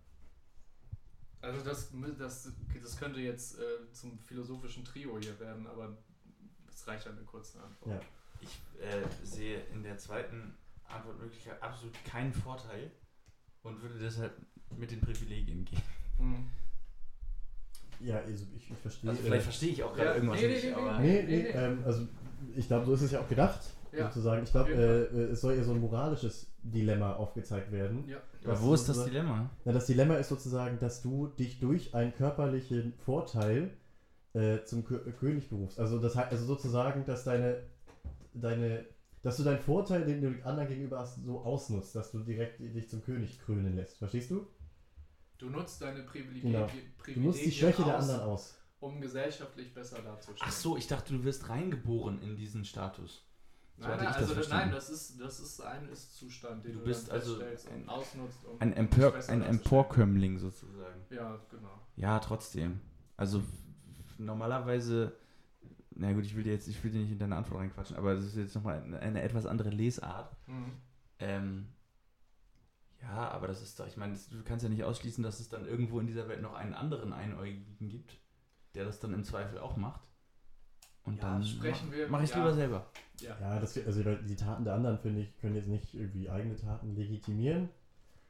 [1.42, 5.96] Also das, das, das könnte jetzt äh, zum philosophischen Trio hier werden, aber
[6.66, 8.02] das reicht halt eine kurze Antwort.
[8.02, 8.08] Ja.
[8.42, 12.90] Ich äh, sehe in der zweiten Antwortmöglichkeit absolut keinen Vorteil
[13.62, 14.34] und würde deshalb
[14.76, 15.82] mit den Privilegien gehen.
[16.18, 16.50] Mhm.
[18.00, 19.10] Ja, also ich, ich verstehe.
[19.10, 21.22] Also äh, vielleicht verstehe ich auch gerade Ja, irgendwas nee, nee, nicht, nee, aber Nee,
[21.22, 21.48] Nee, nee, nee.
[21.48, 22.08] Ähm, also
[22.56, 23.60] ich glaube, so ist es ja auch gedacht,
[23.92, 24.06] Ja.
[24.08, 24.42] sozusagen.
[24.44, 28.06] Ich glaube, äh, äh, es soll ja so ein moralisches Dilemma aufgezeigt werden.
[28.08, 28.18] Ja.
[28.44, 29.50] aber wo ist das Dilemma?
[29.64, 33.70] Na, das Dilemma ist sozusagen, dass du dich durch einen körperlichen Vorteil
[34.34, 35.80] äh, zum Kö König berufst.
[35.80, 37.62] Also das heißt, also sozusagen, dass deine,
[38.34, 38.84] deine,
[39.22, 42.88] dass du deinen Vorteil, den du anderen gegenüber hast, so ausnutzt, dass du direkt dich
[42.88, 43.98] zum König krönen lässt.
[43.98, 44.46] Verstehst du?
[45.38, 46.66] Du nutzt deine Privilegien, Genau.
[46.66, 48.58] Privilegien Du nutzt die Schwäche der aus, anderen aus.
[48.80, 50.38] um gesellschaftlich besser dazustehen.
[50.42, 53.26] Ach so, ich dachte, du wirst reingeboren in diesen Status.
[53.80, 57.08] Nein, nein, also das, nein, das ist, das ist ein Ist-Zustand, den Du du, bist
[57.08, 58.44] dann also ein- ausnutzt.
[58.44, 59.42] Um Ein, besser ein.
[59.42, 61.00] Emporkömmling sozusagen.
[61.08, 61.80] Ja, genau.
[61.96, 62.80] Ja, trotzdem.
[63.16, 63.42] Also
[64.18, 65.12] normalerweise,
[65.92, 68.14] na gut, ich will dir jetzt, ich will dir nicht in deine Antwort reinquatschen, aber
[68.14, 70.36] das ist jetzt nochmal eine, eine etwas andere Lesart.
[70.46, 70.72] Mhm.
[71.18, 71.66] Ähm,
[73.02, 75.66] ja, aber das ist doch, ich meine, du kannst ja nicht ausschließen, dass es dann
[75.66, 78.18] irgendwo in dieser Welt noch einen anderen Einäugigen gibt,
[78.74, 80.02] der das dann im Zweifel auch macht.
[81.10, 82.36] Und Ja, dann sprechen mach, wir- mach ich ja.
[82.36, 82.90] lieber selber.
[83.20, 83.36] Ja.
[83.40, 86.94] Ja, das, also die Taten der anderen, finde ich, können jetzt nicht irgendwie eigene Taten
[86.96, 87.68] legitimieren.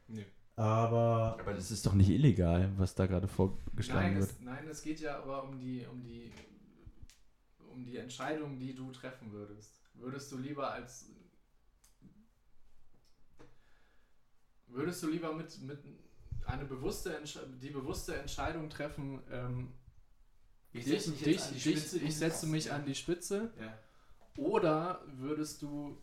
[0.08, 0.26] Nee.
[0.56, 4.30] Aber Aber das ist doch nicht illegal, was da gerade vorgeschlagen Nein wird.
[4.30, 6.32] es, nein, es geht ja aber um die, um die,
[7.72, 9.80] um die Entscheidung, die du treffen würdest.
[9.94, 11.06] Würdest du lieber als
[14.66, 15.78] würdest du lieber mit, mit
[16.46, 17.16] eine bewusste
[17.62, 19.68] die bewusste Entscheidung treffen, ähm,
[20.72, 22.86] Ich dich, setze mich dich, jetzt an die dich, Spitze ich setze mich Asses, an
[22.86, 23.78] die Spitze Ja.
[24.36, 25.96] oder würdest du,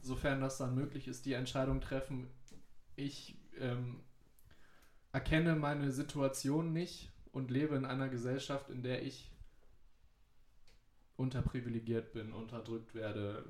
[0.00, 2.28] sofern das dann möglich ist, die Entscheidung treffen,
[2.96, 4.00] ich ähm,
[5.12, 9.30] erkenne meine Situation nicht und lebe in einer Gesellschaft, in der ich
[11.16, 13.44] unterprivilegiert bin, unterdrückt werde,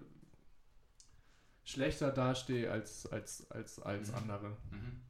[1.65, 4.15] schlechter dastehe als, als, als, als Mhm.
[4.17, 4.49] andere.
[4.71, 5.01] Mhm.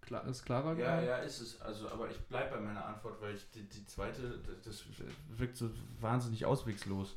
[0.00, 1.06] Klar, ist klarer Ja, geworden?
[1.06, 1.60] ja, ist es.
[1.60, 4.84] Also, aber ich bleibe bei meiner Antwort, weil ich die, die zweite, das,
[5.28, 5.70] wirkt so
[6.00, 7.16] wahnsinnig auswegslos.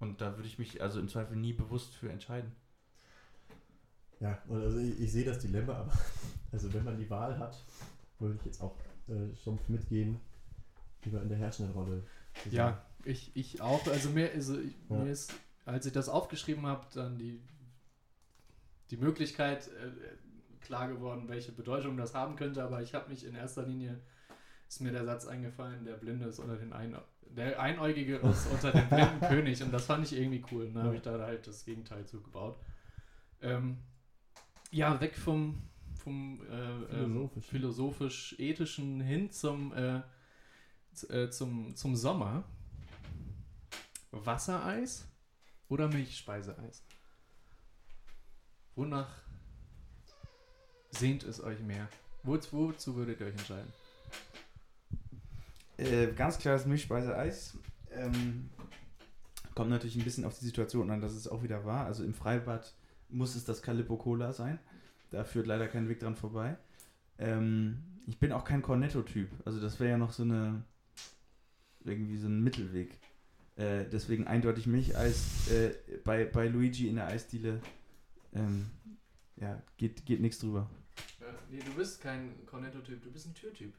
[0.00, 2.52] Und da würde ich mich also im Zweifel nie bewusst für entscheiden.
[4.20, 5.92] ja, und also ich, ich sehe das Dilemma, aber
[6.52, 7.56] also wenn man die Wahl hat,
[8.18, 8.76] würde ich jetzt auch
[9.08, 10.20] äh, stumpf mitgehen,
[11.04, 12.02] lieber in der herrschenden Rolle.
[12.50, 13.86] Ja, ich, ich auch.
[13.86, 14.96] Also mir, also ich, Ja.
[14.96, 15.32] mir ist,
[15.64, 17.40] als ich das aufgeschrieben habe, dann die,
[18.90, 19.90] die Möglichkeit äh,
[20.66, 24.00] klar geworden, welche Bedeutung das haben könnte, aber ich habe mich in erster Linie,
[24.68, 26.96] ist mir der Satz eingefallen, der Blinde ist unter den Ein
[27.36, 30.70] der Einäugige ist unter dem blinden König und das fand ich irgendwie cool.
[30.72, 32.58] Dann habe ich da halt das Gegenteil zugebaut.
[33.42, 33.78] Ähm,
[34.70, 35.62] ja, weg vom,
[35.96, 37.46] vom äh, ähm, Philosophisch.
[37.46, 40.00] philosophisch-ethischen hin zum, äh,
[41.10, 42.44] äh, zum, zum Sommer.
[44.10, 45.06] Wassereis
[45.68, 46.84] oder Milchspeiseeis?
[48.74, 49.25] Wonach
[50.90, 51.88] sehnt es euch mehr?
[52.22, 53.72] Wozu, wozu würdet ihr euch entscheiden?
[55.78, 57.58] Äh, ganz klares Milchspeise-Eis.
[57.92, 58.50] Ähm,
[59.54, 61.86] kommt natürlich ein bisschen auf die Situation an, dass es auch wieder war.
[61.86, 62.74] Also im Freibad
[63.08, 64.58] muss es das Calippo Cola sein.
[65.10, 66.56] Da führt leider kein Weg dran vorbei.
[67.18, 69.28] Ähm, ich bin auch kein Cornetto-Typ.
[69.44, 70.62] Also das wäre ja noch so eine
[71.84, 72.98] irgendwie so ein Mittelweg.
[73.56, 75.70] Äh, deswegen eindeutig Milcheis äh,
[76.04, 77.60] bei, bei Luigi in der Eisdiele.
[78.34, 78.66] Ähm,
[79.36, 80.68] ja, geht, geht nichts drüber.
[81.20, 83.74] Ja, nee, du bist kein Cornetto-Typ, du bist ein Türtyp.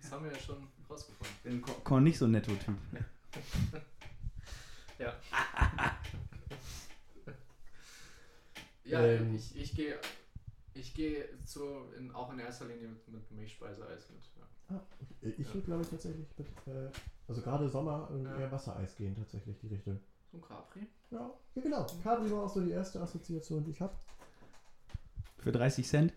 [0.00, 1.34] Das haben wir ja schon rausgefunden.
[1.42, 2.74] Bin Korn nicht so ein Netto-Typ.
[4.96, 5.12] Ja.
[8.84, 9.34] ja, Ähm.
[9.34, 9.98] ich, ich gehe
[10.74, 11.64] ich gehe zu
[11.98, 14.22] in, auch in erster Linie mit, mit Milchspeiseeis mit.
[14.36, 14.76] Ja.
[14.76, 14.80] Ah,
[15.20, 15.34] okay.
[15.38, 16.90] Ich würde, glaube ich, tatsächlich mit, äh,
[17.28, 18.38] also gerade Sommer äh, Ja.
[18.38, 19.98] eher Wassereis gehen, tatsächlich die Richtung.
[20.30, 20.86] So ein Capri.
[21.10, 21.86] Ja, ja genau.
[22.02, 23.94] Cabri war auch so die erste Assoziation, die ich habe.
[25.44, 26.12] Für 30 Cent?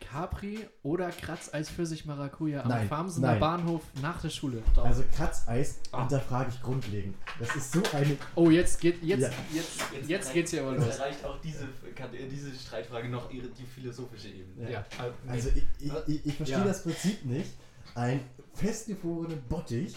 [0.00, 3.40] Capri oder Kratzeis Pfirsich Maracuja am Nein, Farmsener nein.
[3.40, 4.62] Bahnhof nach der Schule.
[4.76, 6.00] Also Kratzeis Ah.
[6.00, 7.16] hinterfrage ich grundlegend.
[7.38, 8.16] Das ist so eine.
[8.34, 9.30] oh, jetzt geht jetzt Ja.
[9.52, 10.96] jetzt jetzt geht's hier aber Jetzt los.
[10.98, 14.70] erreicht auch diese, kann, äh, diese Streitfrage noch ihre, die philosophische Ebene.
[14.70, 16.64] Ja, also, Also ich, ich, ich, ich verstehe Ja.
[16.64, 17.50] das Prinzip nicht.
[17.94, 18.20] Ein
[18.54, 19.96] festgefrorenen Bottich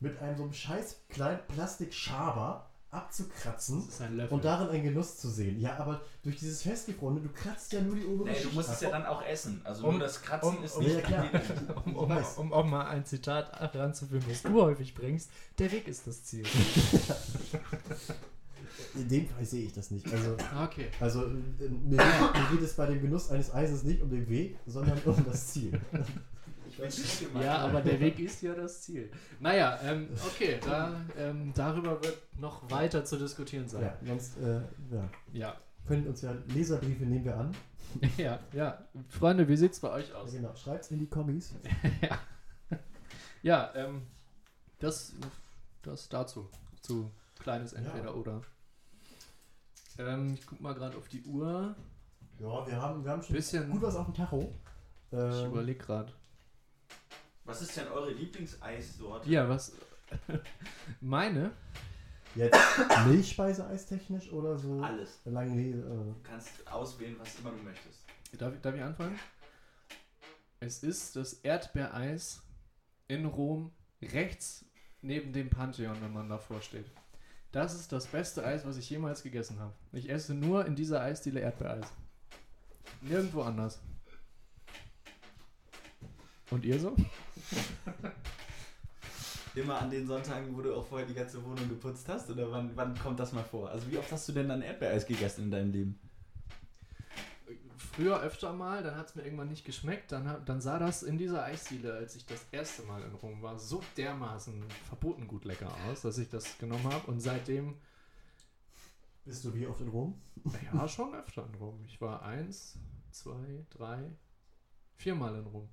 [0.00, 3.88] mit einem so einem scheiß kleinen Plastikschaber abzukratzen
[4.30, 5.60] und darin einen Genuss zu sehen.
[5.60, 8.74] Ja, aber durch dieses festgefrorene, du kratzt ja nur die obere Nee, du musst ab.
[8.76, 9.60] es ja dann auch essen.
[9.64, 11.24] Also Um- nur das Kratzen um- ist um- nicht Ja, klar.
[11.84, 16.06] um, um, um auch mal ein Zitat ranzuführen, was du häufig bringst, der Weg ist
[16.06, 16.44] das Ziel.
[18.94, 20.06] In dem Fall sehe ich das nicht.
[20.12, 20.86] Also, Okay.
[21.00, 24.28] also äh, mir, geht, mir geht es bei dem Genuss eines Eises nicht um den
[24.28, 25.80] Weg, sondern um das Ziel.
[26.74, 27.42] Ich will nicht gemein.
[27.44, 29.10] Ja, aber der Weg ist ja das Ziel.
[29.40, 33.82] Naja, ähm, okay, da, ähm, darüber wird noch weiter zu diskutieren sein.
[33.82, 34.60] Ja, sonst äh,
[34.90, 35.56] ja, Ja.
[35.86, 37.54] können uns ja Leserbriefe nehmen wir an.
[38.16, 38.84] Ja, ja.
[39.08, 40.32] Freunde, wie sieht's bei euch Ja, aus?
[40.32, 41.54] genau, schreibt's in die Kommis.
[42.02, 42.18] ja,
[43.42, 44.02] ja ähm,
[44.80, 45.12] das,
[45.82, 46.48] das dazu.
[46.82, 48.14] Zu kleines Entweder Ja.
[48.14, 48.42] oder.
[49.98, 51.76] Ähm, ich guck mal gerade auf die Uhr.
[52.40, 54.52] Ja, wir haben, wir haben schon Bisschen- gut was auf dem Tacho.
[55.12, 56.12] Ich Ähm, überlege gerade.
[57.44, 59.28] Was ist denn eure Lieblingseissorte?
[59.30, 59.72] Ja, was.
[61.00, 61.52] Meine?
[62.34, 62.58] jetzt
[63.06, 64.80] Milchspeiseeis technisch oder so?
[64.82, 65.20] Alles.
[65.24, 68.00] Lange, äh, Du kannst auswählen, was immer du möchtest.
[68.38, 69.18] Darf, ich- darf ich anfangen?
[70.60, 72.42] Es ist das Erdbeereis
[73.06, 73.70] in Rom,
[74.02, 74.64] rechts
[75.02, 76.86] neben dem Pantheon, wenn man davor steht.
[77.52, 79.72] Das ist das beste Eis, was ich jemals gegessen habe.
[79.92, 81.86] Ich esse nur in dieser Eisdiele Erdbeereis.
[83.02, 83.80] Nirgendwo anders.
[86.50, 86.94] Und ihr so?
[89.54, 92.28] Immer an den Sonntagen, wo du auch vorher die ganze Wohnung geputzt hast?
[92.28, 93.70] Oder wann, wann kommt das mal vor?
[93.70, 96.00] Also wie oft hast du denn dann Erdbeereis gegessen in deinem Leben?
[97.76, 100.10] Früher öfter mal, dann hat es mir irgendwann nicht geschmeckt.
[100.10, 103.56] Dann, dann sah das in dieser Eisdiele, als ich das erste Mal in Rom war,
[103.56, 107.06] so dermaßen verboten gut lecker aus, dass ich das genommen habe.
[107.06, 107.76] Und seitdem
[109.24, 110.20] bist du wie oft in Rom?
[110.72, 111.84] Ja, schon öfter in Rom.
[111.86, 112.76] Ich war eins,
[113.12, 114.10] zwei, drei,
[114.96, 115.68] viermal in Rom.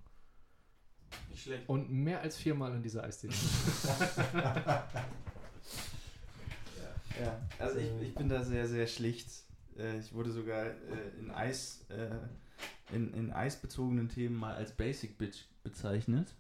[1.30, 1.68] Nicht schlecht.
[1.70, 3.34] Und mehr als viermal in dieser Eisdiele.
[7.20, 9.30] Ja, also ich, ich bin da sehr, sehr schlicht.
[9.78, 10.74] Äh, Ich wurde sogar äh,
[11.20, 16.34] in Eis, äh, in, in eisbezogenen Themen mal als Basic Bitch bezeichnet.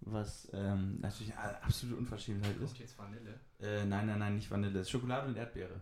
[0.00, 2.78] Was ähm, natürlich eine absolute Unverschämtheit ist.
[2.78, 3.38] jetzt Vanille.
[3.60, 4.72] Äh, nein, nein, nein, nicht Vanille.
[4.72, 5.78] Das ist Schokolade und Erdbeere.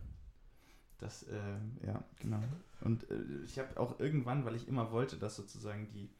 [0.98, 2.42] Das, äh, ja, genau.
[2.80, 3.14] Und äh,
[3.44, 6.10] ich habe auch irgendwann, weil ich immer wollte, dass sozusagen die,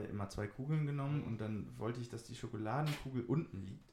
[0.00, 3.92] immer zwei Kugeln genommen und dann wollte ich, dass die Schokoladenkugel unten liegt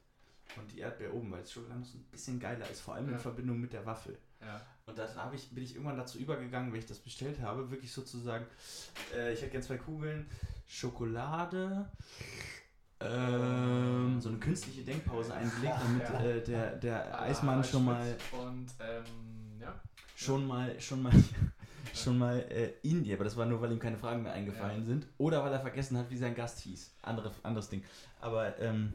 [0.56, 3.06] und die Erdbeere oben, weil das Schokolade noch so ein bisschen geiler ist, vor allem
[3.08, 3.12] Ja.
[3.12, 4.18] in Verbindung mit der Waffel.
[4.40, 4.60] Ja.
[4.86, 7.92] Und da habe ich, bin ich irgendwann dazu übergegangen, wenn ich das bestellt habe, wirklich
[7.92, 8.46] sozusagen,
[9.14, 10.26] äh, ich hätte gerne zwei Kugeln
[10.66, 11.88] Schokolade,
[13.00, 16.20] ähm, so eine künstliche Denkpause eingelegt, damit Ja.
[16.20, 19.04] äh, der, der Ah, Eismann schon mal, Und, ähm,
[19.60, 19.74] ja.
[20.16, 21.12] schon mal, schon mal,
[21.94, 24.80] schon mal äh, in dir, aber das war nur, weil ihm keine Fragen mehr eingefallen
[24.80, 24.86] Ja.
[24.86, 26.94] sind oder weil er vergessen hat, wie sein Gast hieß.
[27.02, 27.82] Andere, anderes Ding.
[28.20, 28.92] Aber ähm,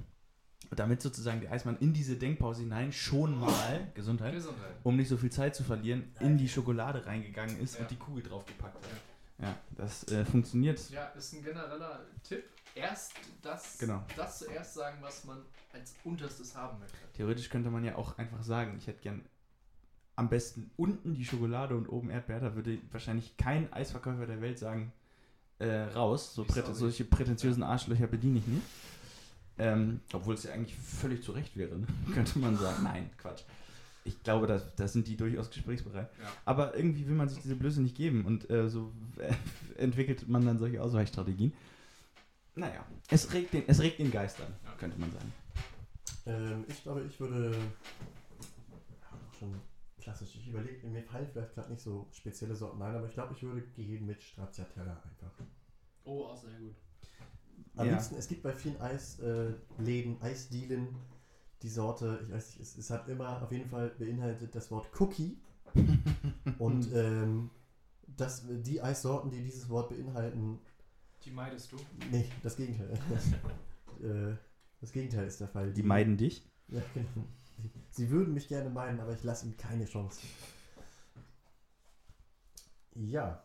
[0.71, 4.71] damit sozusagen der Eismann in diese Denkpause hinein schon mal, Gesundheit, Gesundheit.
[4.83, 7.81] um nicht so viel Zeit zu verlieren, in die Schokolade reingegangen ist Ja.
[7.81, 8.91] und die Kugel draufgepackt hat.
[9.37, 10.89] Ja, das äh, funktioniert.
[10.89, 12.43] Ja, ist ein genereller Tipp.
[12.73, 14.03] Erst das, Genau.
[14.17, 15.37] das zuerst sagen, was man
[15.73, 16.97] als unterstes haben möchte.
[17.13, 19.21] Theoretisch könnte man ja auch einfach sagen, ich hätte gern
[20.15, 22.39] am besten unten die Schokolade und oben Erdbeer.
[22.39, 24.91] Da würde wahrscheinlich kein Eisverkäufer der Welt sagen,
[25.59, 26.33] äh, raus.
[26.33, 26.75] So nicht?
[26.75, 28.63] solche prätentiösen Arschlöcher bediene ich nicht.
[29.57, 31.87] Ähm, obwohl es ja eigentlich völlig zu Recht wäre, ne?
[32.13, 32.83] könnte man sagen.
[32.83, 33.43] Nein, Quatsch.
[34.03, 36.09] Ich glaube, da, da sind die durchaus gesprächsbereit.
[36.21, 36.27] Ja.
[36.45, 38.91] Aber irgendwie will man sich diese Blöße nicht geben und äh, so
[39.77, 41.53] entwickelt man dann solche Ausweichstrategien.
[42.53, 44.71] Naja, es regt den, es regt den Geist an, Ja.
[44.77, 45.33] könnte man sagen.
[46.27, 47.51] Ähm, ich glaube, ich würde.
[47.51, 47.57] Ja,
[49.11, 49.53] auch schon
[50.05, 50.35] klassisch.
[50.35, 53.41] Ich überlege, mir fallen vielleicht gerade nicht so spezielle Sorten ein, aber ich glaube, ich
[53.41, 55.31] würde gehen mit Stracciatella einfach.
[56.03, 56.75] Oh, auch sehr gut.
[57.75, 57.93] Am Ja.
[57.93, 60.95] liebsten, es gibt bei vielen Eisläden, äh, Eisdielen
[61.63, 64.87] die Sorte, ich weiß nicht, es, es hat immer auf jeden Fall beinhaltet das Wort
[64.99, 65.39] Cookie.
[66.59, 67.49] Und ähm,
[68.15, 70.59] das, die Eissorten, die dieses Wort beinhalten,
[71.25, 71.77] Die meidest du?
[72.11, 72.93] nee, das Gegenteil.
[74.03, 74.37] äh,
[74.79, 75.73] das Gegenteil ist der Fall.
[75.73, 76.47] Die meiden dich.
[76.67, 77.27] Ja, genau.
[77.57, 80.21] Sie, sie würden mich gerne meinen, aber ich lasse ihnen keine Chance.
[82.95, 83.43] Ja.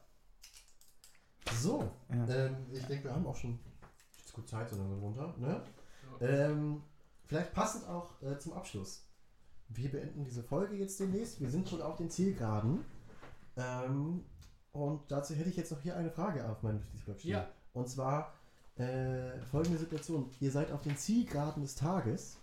[1.61, 2.27] So, Ja.
[2.29, 3.59] ähm, ich denke, wir haben auch schon
[4.19, 5.35] jetzt gut Zeit so langsam runter.
[5.39, 5.63] Ne?
[6.21, 6.83] Ähm,
[7.27, 9.05] vielleicht passend auch äh, zum Abschluss.
[9.69, 11.41] Wir beenden diese Folge jetzt demnächst.
[11.41, 12.85] Wir sind schon auf den Zielgeraden.
[13.57, 14.25] Ähm,
[14.73, 17.31] und dazu hätte ich jetzt noch hier eine Frage auf meinem Notizblock stehen.
[17.33, 17.49] Ja.
[17.73, 18.33] Und zwar
[18.77, 20.31] äh, folgende Situation.
[20.41, 22.37] Ihr seid auf den Zielgeraden des Tages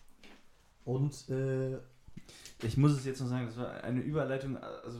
[0.88, 1.78] und äh,
[2.66, 5.00] Ich muss es jetzt noch sagen, das war eine Überleitung, also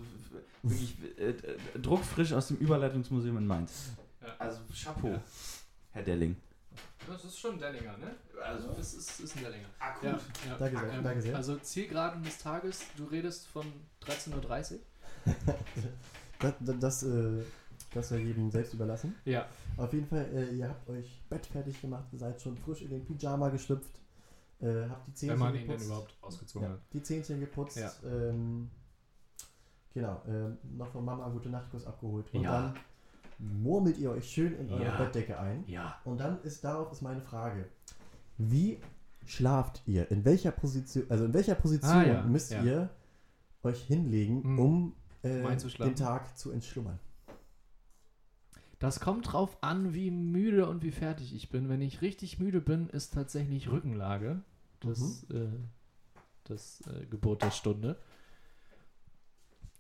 [0.62, 3.94] wirklich äh, äh, druckfrisch aus dem Überleitungsmuseum in Mainz.
[4.22, 4.28] Ja.
[4.38, 5.22] Also Chapeau, Ja.
[5.92, 6.36] Herr Delling.
[7.08, 8.14] Das ist schon ein Dellinger, ne?
[8.44, 9.68] Also, das ist, ist ein Dellinger.
[9.80, 10.58] Ah, Ja, ja.
[10.60, 11.36] Danke sehr, danke sehr.
[11.38, 13.66] Also Zielgeraden des Tages, du redest von
[14.06, 14.80] 13.30 Uhr?
[16.40, 17.44] das, das, äh,
[17.94, 19.16] das soll jedem selbst überlassen.
[19.26, 19.48] Ja.
[19.78, 23.06] Auf jeden Fall, äh, ihr habt euch Bett fertig gemacht, seid schon frisch in den
[23.06, 23.92] Pyjama geschlüpft,
[24.62, 25.80] äh, habt die Zähnchen Wenn man ihn geputzt.
[25.82, 26.82] denn überhaupt ausgezogen Ja, hat.
[26.94, 27.78] die Zähnchen geputzt.
[27.78, 27.92] Ja.
[28.06, 28.70] Ähm,
[29.94, 32.34] genau, ähm, noch von Mama einen gute Nachtkuss abgeholt.
[32.34, 32.52] Und Ja.
[32.62, 32.80] dann
[33.62, 34.98] murmelt ihr euch schön in eure Ja.
[34.98, 35.64] Bettdecke ein.
[35.68, 36.00] Ja.
[36.06, 37.66] Und dann ist darauf ist meine Frage.
[38.38, 38.80] Wie
[39.26, 40.10] schlaft ihr?
[40.12, 42.64] In welcher Position, also in welcher Position Ah, ja, müsst ja.
[42.64, 42.90] ihr
[43.64, 44.60] euch hinlegen, Hm.
[44.60, 44.94] um
[45.24, 47.00] äh, den Tag zu entschlummern?
[48.80, 51.68] Das kommt drauf an, wie müde und wie fertig ich bin.
[51.68, 54.42] Wenn ich richtig müde bin, ist tatsächlich Rückenlage
[54.80, 55.48] das, äh,
[56.44, 58.00] das äh, Gebot der Stunde.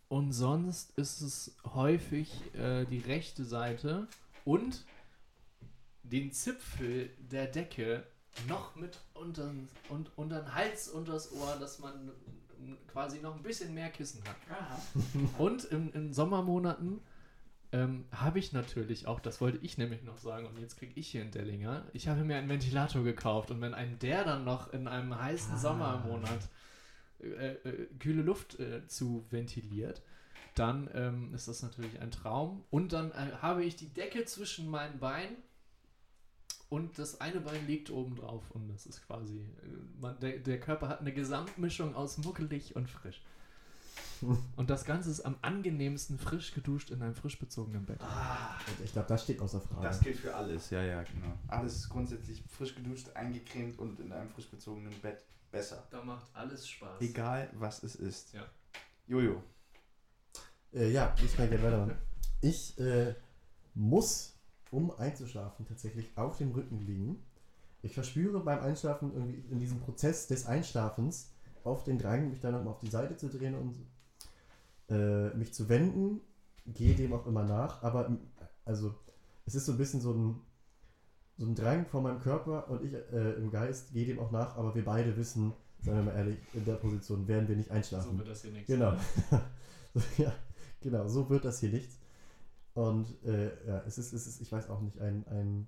[0.10, 4.08] Und sonst ist es häufig äh, die rechte Seite
[4.46, 4.86] und
[6.04, 8.04] den Zipfel der Decke
[8.48, 9.52] noch mit unter,
[9.90, 12.12] und, unter den Hals, unters Ohr, dass man
[12.88, 14.38] quasi noch ein bisschen mehr Kissen hat.
[15.38, 17.02] Und in, in Sommermonaten
[17.72, 21.10] ähm, habe ich natürlich auch, das wollte ich nämlich noch sagen, und jetzt kriege ich
[21.10, 24.72] hier einen Dellinger, ich habe mir einen Ventilator gekauft und wenn einem der dann noch
[24.74, 25.58] in einem heißen Ah.
[25.58, 26.50] Sommermonat
[27.20, 30.02] äh, äh, kühle Luft äh, zu ventiliert,
[30.56, 32.64] dann ähm, ist das natürlich ein Traum.
[32.70, 35.38] Und dann äh, habe ich die Decke zwischen meinen Beinen
[36.70, 39.68] und das eine Bein liegt oben drauf und das ist quasi, äh,
[40.00, 43.22] man, der, der Körper hat eine Gesamtmischung aus muckelig und frisch.
[44.56, 48.00] Und das Ganze ist am angenehmsten frisch geduscht in einem frisch bezogenen Bett.
[48.02, 49.84] Und ich glaube, das steht außer Frage.
[49.84, 51.34] Das gilt für alles, ja, ja, genau.
[51.48, 55.88] Alles grundsätzlich frisch geduscht, eingecremt und in einem frisch bezogenen Bett besser.
[55.90, 57.02] Da macht alles Spaß.
[57.02, 58.34] Egal, was es ist.
[58.34, 58.46] Ja.
[59.08, 59.42] Jojo.
[60.74, 61.98] Äh, ja, ich kann gerne weitermachen.
[62.42, 63.16] Ich äh,
[63.74, 64.38] muss,
[64.72, 67.24] um einzuschlafen, tatsächlich auf dem Rücken liegen.
[67.82, 71.32] Ich verspüre beim Einschlafen irgendwie in diesem Prozess des Einschlafens
[71.64, 73.76] auf den Drang, mich dann nochmal auf die Seite zu drehen und
[74.90, 76.22] äh, mich zu wenden.
[76.66, 78.18] Gehe dem auch immer nach, aber
[78.66, 78.94] also
[79.46, 80.42] es ist so ein bisschen so ein,
[81.38, 84.58] so ein Drang von meinem Körper und ich äh, im Geist gehe dem auch nach,
[84.58, 88.12] aber wir beide wissen, sagen wir mal ehrlich, in der Position werden wir nicht einschlafen.
[88.12, 88.68] So wird das hier nichts.
[88.68, 88.94] Genau.
[90.18, 90.34] ja,
[90.82, 91.98] genau, so wird das hier nichts.
[92.74, 95.68] Und äh, ja, es ist, es ist, ich weiß auch nicht, ein, ein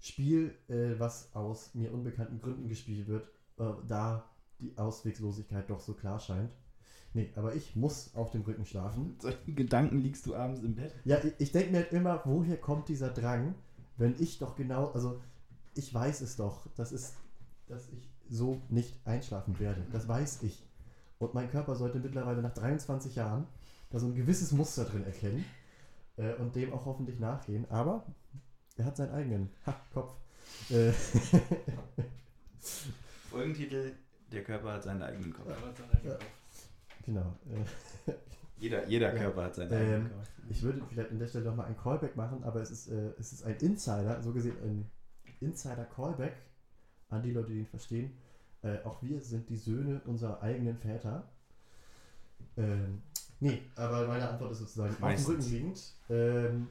[0.00, 3.28] Spiel, äh, was aus mir unbekannten Gründen gespielt wird,
[3.58, 4.28] äh, da
[4.58, 6.52] die Ausweglosigkeit doch so klar scheint.
[7.14, 9.08] Nee, aber ich muss auf dem Rücken schlafen.
[9.08, 10.94] Mit solchen Gedanken liegst du abends im Bett.
[11.04, 13.54] Ja, ich, ich denke mir halt immer, woher kommt dieser Drang,
[13.98, 15.20] wenn ich doch genau, also
[15.74, 17.14] ich weiß es doch, das ist,
[17.66, 19.86] dass ich so nicht einschlafen werde.
[19.92, 20.64] Das weiß ich.
[21.18, 23.46] Und mein Körper sollte mittlerweile nach 23 Jahren
[23.90, 25.44] da so ein gewisses Muster drin erkennen
[26.16, 27.70] äh, und dem auch hoffentlich nachgehen.
[27.70, 28.06] Aber
[28.76, 30.14] er hat seinen eigenen ha, Kopf.
[30.70, 30.92] Äh,
[33.30, 33.92] Folgentitel:
[34.32, 35.48] Der Körper hat seinen eigenen Kopf.
[36.04, 36.18] Ja.
[37.02, 37.36] Genau.
[38.58, 39.20] Jeder, jeder Ja.
[39.20, 40.28] Körper hat seinen Ähm, eigenen Kopf.
[40.48, 43.32] Ich würde vielleicht an der Stelle nochmal ein Callback machen, aber es ist, äh, es
[43.32, 44.90] ist ein Insider, so gesehen ein
[45.40, 46.34] Insider-Callback
[47.08, 48.12] an die Leute, die ihn verstehen.
[48.62, 51.28] Äh, auch wir sind die Söhne unserer eigenen Väter.
[52.56, 53.02] Ähm,
[53.40, 55.28] nee, aber meine Antwort ist sozusagen Meistens.
[55.28, 55.94] auf dem Rücken liegend.
[56.10, 56.68] Ähm,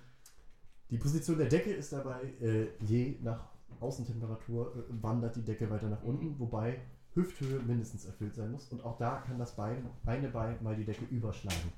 [0.90, 3.49] die Position der Decke ist dabei, äh, je nach
[3.80, 6.80] Außentemperatur äh, wandert die Decke weiter nach unten, wobei
[7.13, 8.67] Hüfthöhe mindestens erfüllt sein muss.
[8.71, 11.71] Und auch da kann das Bein, eine Bein mal die Decke überschlagen.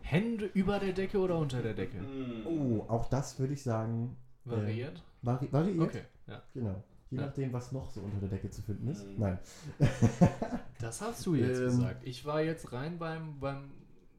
[0.00, 1.98] Hände über der Decke oder unter der Decke?
[2.44, 5.00] Oh, auch das würde ich sagen, Variiert?
[5.22, 5.80] vari variiert.
[5.88, 6.42] Okay, ja.
[6.54, 6.82] Genau.
[7.10, 7.26] Je Ja.
[7.26, 9.06] nachdem, was noch so unter der Decke zu finden ist.
[9.06, 9.14] Mhm.
[9.18, 9.38] Nein.
[10.80, 12.04] Das hast du jetzt Ähm, gesagt.
[12.06, 13.70] Ich war jetzt rein beim, beim,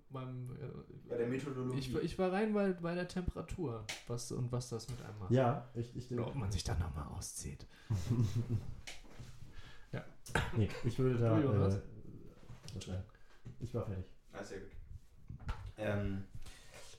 [0.10, 1.80] beim äh, Bei der Methodologie.
[1.80, 5.32] ich, ich war rein bei, bei der Temperatur was, und was das mit einem macht.
[5.32, 7.66] Ja, ich, ich, Oder ob man sich dann nochmal auszieht.
[10.58, 11.40] nee, ich würde da.
[11.40, 11.80] Äh,
[13.60, 14.06] ich war fertig.
[14.34, 14.72] Ah, sehr gut.
[15.78, 16.24] Ähm,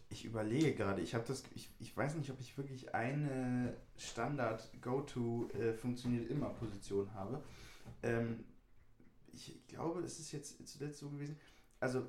[0.09, 4.71] ich überlege gerade, ich habe das, ich, ich weiß nicht, ob ich wirklich eine Standard
[4.81, 7.43] Go-To äh, funktioniert immer Position habe.
[8.03, 8.45] Ähm,
[9.33, 11.37] ich glaube, es ist jetzt zuletzt so gewesen.
[11.81, 12.07] Also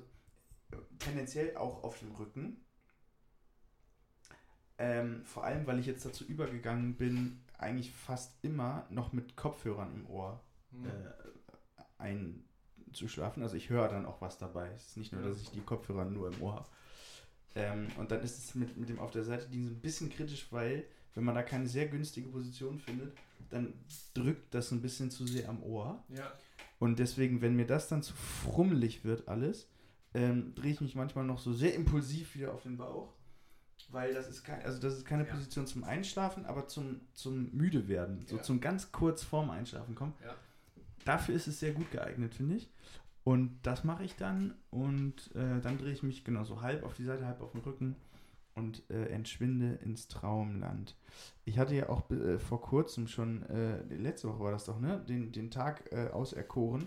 [0.98, 2.64] tendenziell auch auf dem Rücken.
[4.78, 9.94] Ähm, vor allem, weil ich jetzt dazu übergegangen bin, eigentlich fast immer noch mit Kopfhörern
[9.94, 10.40] im Ohr
[10.72, 10.86] Hm.
[10.86, 13.42] äh, einzuschlafen.
[13.42, 14.70] Also ich höre dann auch was dabei.
[14.74, 16.68] Es ist nicht nur, dass ich die Kopfhörer nur im Ohr habe.
[17.54, 20.10] Ähm, und dann ist es mit, mit dem auf der Seite liegen so ein bisschen
[20.10, 20.84] kritisch, weil
[21.14, 23.16] wenn man da keine sehr günstige Position findet,
[23.48, 23.72] dann
[24.12, 26.04] drückt das ein bisschen zu sehr am Ohr.
[26.08, 26.30] Ja.
[26.78, 29.68] Und deswegen, wenn mir das dann zu frummelig wird alles,
[30.12, 33.14] ähm, drehe ich mich manchmal noch so sehr impulsiv wieder auf den Bauch.
[33.88, 35.32] Weil das ist kein, also das ist keine Ja.
[35.32, 38.26] Position zum Einschlafen, aber zum, zum müde werden.
[38.26, 38.42] So Ja.
[38.42, 40.12] zum ganz kurz vorm Einschlafen kommen.
[40.22, 40.34] Ja.
[41.06, 42.70] Dafür ist es sehr gut geeignet, finde ich.
[43.24, 46.94] Und das mache ich dann und äh, dann drehe ich mich genau so halb auf
[46.94, 47.96] die Seite, halb auf den Rücken
[48.54, 50.96] und äh, entschwinde ins Traumland.
[51.44, 55.04] Ich hatte ja auch äh, vor kurzem schon, äh, letzte Woche war das doch, ne,
[55.08, 56.86] den, den Tag äh, auserkoren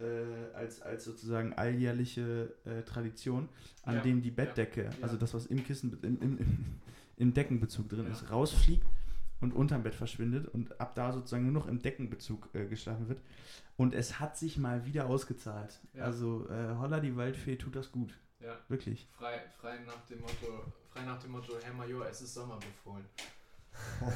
[0.00, 3.48] äh, als, als sozusagen alljährliche äh, Tradition,
[3.84, 4.90] an Ja, dem die Bettdecke, ja.
[5.00, 6.38] also das, was im Kissen, im, im,
[7.16, 8.86] im, Deckenbezug drin ist, rausfliegt
[9.42, 13.20] und unterm Bett verschwindet und ab da sozusagen nur noch im Deckenbezug äh, geschlafen wird.
[13.76, 15.80] Und es hat sich mal wieder ausgezahlt.
[15.94, 16.04] Ja.
[16.04, 18.14] Also äh, Holla die Waldfee tut das gut.
[18.40, 18.56] Ja.
[18.68, 19.08] Wirklich.
[19.12, 23.04] Frei, frei nach dem Motto, frei nach dem Motto, Herr Major, es ist Sommer befohlen.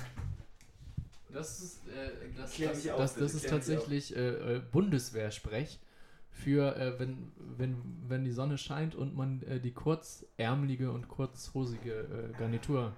[1.29, 5.81] Das ist, äh, das, das, auf, das, das ist tatsächlich äh, äh, Bundeswehrsprech
[6.31, 7.77] für, äh, wenn, wenn,
[8.07, 12.95] wenn die Sonne scheint und man äh, die kurzärmelige und kurzhosige äh, Garnitur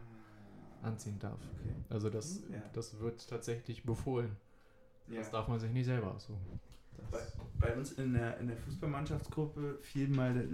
[0.82, 1.38] anziehen darf.
[1.60, 1.74] Okay.
[1.88, 2.62] Also das, Ja.
[2.72, 4.36] das wird tatsächlich befohlen.
[5.08, 5.18] Ja.
[5.20, 6.60] Das darf man sich nicht selber aussuchen.
[7.10, 7.18] Bei,
[7.58, 10.44] bei uns in der, in der Fußballmannschaftsgruppe fiel, mal, der-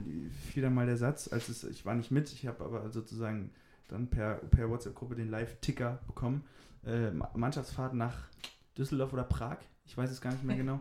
[0.52, 3.50] fiel dann mal der Satz, als es, ich war nicht mit, ich habe aber sozusagen
[3.88, 6.44] dann per, per WhatsApp-Gruppe den Live-Ticker bekommen.
[6.86, 8.28] Äh, Ma- Mannschaftsfahrt nach
[8.78, 9.56] Düsseldorf oder Prag,
[9.86, 10.80] ich weiß es gar nicht mehr genau.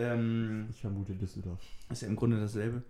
[0.00, 1.60] Ähm, Ich vermute Düsseldorf.
[1.90, 2.82] ist ja im Grunde dasselbe.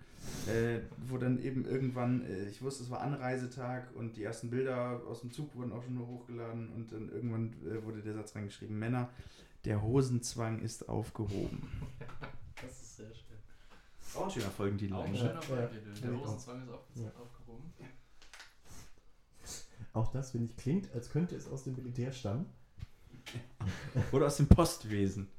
[0.46, 5.00] Äh, wo dann eben irgendwann, äh, ich wusste, es war Anreisetag und die ersten Bilder
[5.08, 8.34] aus dem Zug wurden auch schon nur hochgeladen und dann irgendwann äh, wurde der Satz
[8.36, 9.08] reingeschrieben: Männer,
[9.64, 11.68] der Hosenzwang ist aufgehoben.
[12.62, 13.24] Das ist sehr schön.
[14.14, 15.20] Auch ein schöner Folgentitel Auch ein eigentlich.
[15.20, 15.88] schöner Ja, Folgetitel.
[15.94, 16.00] ja.
[16.02, 16.18] Der Ja.
[16.18, 17.12] Hosenzwang ist auf, Ja.
[17.18, 17.72] aufgehoben.
[19.94, 22.44] Auch das, finde ich, klingt, als könnte es aus dem Militär stammen.
[24.12, 25.28] Oder aus dem Postwesen.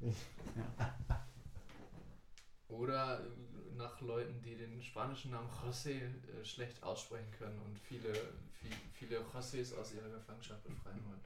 [2.72, 8.12] Oder äh, nach Leuten, die den spanischen Namen José äh, schlecht aussprechen können und viele,
[8.12, 11.20] viel, viele Josés aus ihrer Gefangenschaft befreien wollen.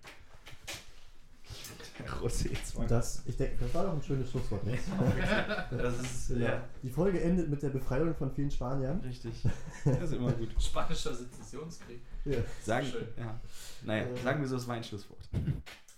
[2.23, 2.87] Rosé-Zwang.
[2.89, 4.65] Das, ich denke, das war doch ein schönes Schlusswort.
[4.65, 4.79] Ne?
[5.71, 6.37] Das ist, Ja.
[6.49, 9.01] ja, Die Folge endet mit der Befreiung von vielen Spaniern.
[9.01, 9.33] richtig.
[9.85, 10.51] Das ist immer gut.
[10.61, 12.01] Spanischer Sezessionskrieg.
[12.25, 12.39] Ja.
[12.63, 13.07] Sagen, Schön.
[13.17, 13.41] ja.
[13.85, 14.17] Naja, Äh.
[14.23, 15.21] sagen wir so, es war ein Schlusswort.
[15.33, 15.43] Das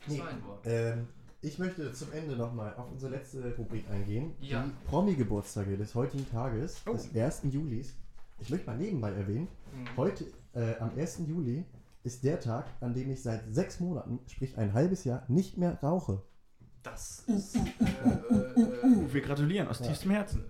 [0.07, 0.19] Nee.
[0.21, 0.61] war ein Wort.
[0.67, 1.09] Ähm,
[1.41, 4.33] ich möchte zum Ende nochmal auf unsere letzte Rubrik eingehen.
[4.41, 4.65] Ja.
[4.65, 6.93] Die Promi-Geburtstage des heutigen Tages, Oh.
[6.93, 7.51] des 1.
[7.53, 7.95] Julis.
[8.41, 9.97] Ich möchte mal nebenbei erwähnen, Mhm.
[9.97, 10.25] heute,
[10.55, 11.27] äh, am 1.
[11.27, 11.65] Juli,
[12.05, 15.79] ist der Tag, an dem ich seit sechs Monaten, sprich ein halbes Jahr, nicht mehr
[15.83, 16.23] rauche.
[16.83, 17.57] Das ist.
[17.57, 17.63] Äh, äh,
[19.13, 19.87] Wir gratulieren aus Ja.
[19.87, 20.45] tiefstem Herzen.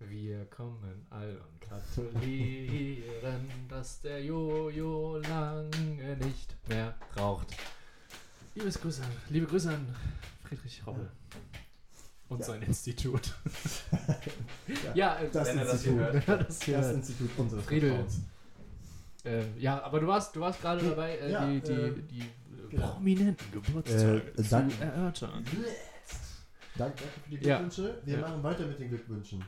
[0.00, 7.54] Wir kommen all und gratulieren, dass der Jojo lange nicht mehr raucht.
[8.54, 9.86] Liebes Grüße, liebe Grüße an
[10.44, 11.08] Friedrich Robbel
[12.28, 12.46] und Ja.
[12.46, 13.34] sein Institut.
[14.68, 15.98] Ja, Ja, äh, Das Wenn er das Institut.
[16.12, 16.48] hier hört.
[16.48, 16.92] das Das.
[16.92, 18.04] Institut unseres Friedel.
[19.24, 22.20] Äh, ja, aber du warst, du warst gerade dabei, äh, ja, die, die, äh, die
[22.20, 22.24] äh,
[22.70, 22.92] genau.
[22.92, 25.44] prominenten Geburtstage Äh, dann- zu erörtern.
[25.44, 25.66] Danke,
[26.76, 27.58] danke für die Ja.
[27.58, 28.00] Glückwünsche.
[28.04, 28.20] Wir Ja.
[28.20, 29.44] machen weiter mit den Glückwünschen.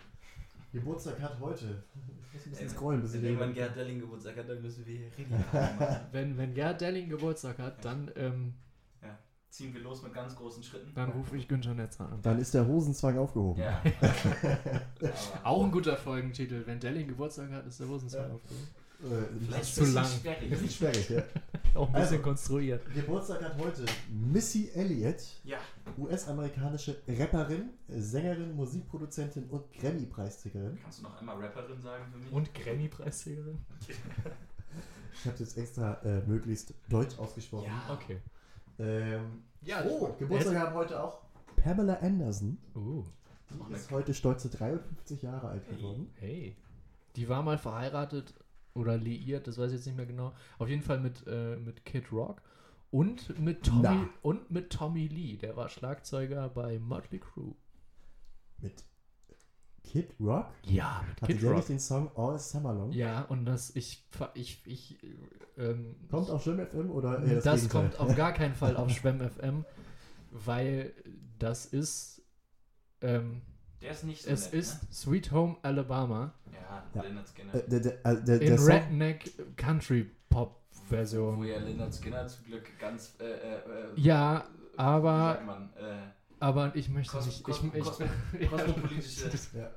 [0.73, 1.83] Geburtstag hat heute.
[1.95, 3.55] Ich muss ein bisschen scrollen, bis ich Wenn irgendwann.
[3.55, 5.97] Gerhard Delling Geburtstag hat, dann müssen wir hier machen.
[6.13, 8.55] Wenn, wenn Gerd Delling Geburtstag hat, dann, ähm,
[9.51, 10.93] Ziehen wir los mit ganz großen Schritten.
[10.95, 12.21] dann rufe ich Günther Netzer an.
[12.23, 13.63] Dann ist der Hosenzwang aufgehoben.
[13.63, 13.81] Ja.
[15.45, 16.63] Auch ein guter Folgentitel.
[16.67, 18.35] Wenn Delling Geburtstag hat, ist der Hosenzwang Ja.
[18.35, 18.69] aufgehoben.
[18.99, 20.05] Äh, Vielleicht ist zu lang.
[20.07, 20.51] sperrig.
[20.51, 21.23] Das ist sperrig, ja.
[21.75, 22.95] Auch ein bisschen Also- konstruiert.
[22.95, 25.59] Geburtstag hat heute Missy Elliott, Ja.
[25.99, 30.79] US-amerikanische Rapperin, Sängerin, Musikproduzentin und Grammy-Preisträgerin.
[30.83, 32.33] Kannst du noch einmal Rapperin sagen für mich?
[32.33, 33.59] Und Grammy-Preisträgerin?
[35.19, 37.65] Ich habe es jetzt extra äh, möglichst deutsch ausgesprochen.
[37.89, 37.95] Ja.
[37.95, 38.19] Okay.
[38.79, 41.21] Ähm, Ja, oh, Geburtstag haben heute auch
[41.57, 42.59] Pamela Anderson.
[42.75, 43.05] Uh,
[43.69, 46.11] Die ist heute stolze 53 Jahre alt geworden.
[46.17, 46.57] hey.
[47.17, 48.35] Die war mal verheiratet
[48.75, 50.33] oder liiert, das weiß ich jetzt nicht mehr genau.
[50.59, 52.43] Auf jeden Fall mit, äh, mit Kid Rock
[52.91, 54.09] und mit Tommy Na.
[54.23, 55.37] und mit Tommy Lee.
[55.37, 57.55] Der war Schlagzeuger bei Motley Crue.
[58.59, 58.85] Mit
[59.87, 60.47] Kid Rock.
[60.65, 61.59] Ja, mit Hatte Kid der Rock.
[61.59, 62.93] nicht den Song All Summer Long?
[62.93, 64.05] Ja, und das, ich,
[64.35, 64.99] ich, ich,
[65.57, 68.91] ähm, Kommt auf Schirm FM oder eher das, das, kommt auf gar keinen Fall auf
[68.97, 69.65] Schwemm FM,
[70.31, 70.93] weil
[71.39, 72.23] das ist,
[73.01, 73.43] ähm,
[73.81, 76.53] Der ist nicht so es nett, ist Sweet Home Alabama Ne?
[76.53, 77.03] Ja, Ja.
[77.03, 77.55] Leonard Skinner.
[77.55, 81.45] Äh, der, der, äh, der, in Song, Redneck Country Pop Wo Version.
[81.45, 83.15] ja Leonard Skinner zum Glück ganz.
[83.21, 83.61] Äh, äh, äh,
[83.97, 84.47] Ja,
[84.77, 85.97] aber, sagt man, äh,
[86.41, 89.31] aber ich möchte Kos- nicht, kos- ich, ich, kos- kosmopolitische.
[89.59, 89.71] ja.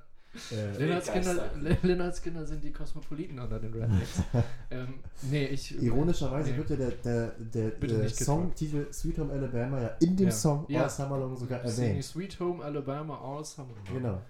[0.52, 1.50] Äh, Lennarts Kinder.
[1.82, 4.22] Lennarts Kinder sind die Kosmopoliten unter den Rednecks.
[4.70, 5.82] ähm, nee, ich.
[5.82, 6.58] Ironischerweise nee.
[6.58, 10.32] wird ja der, der, der, der Songtitel Sweet Home Alabama ja in dem Ja.
[10.32, 10.84] Song Ja.
[10.84, 12.04] All Summer Long sogar erwähnt.
[12.04, 13.74] Sweet Home Alabama All Summer.
[13.88, 13.96] Long.
[14.02, 14.22] Genau.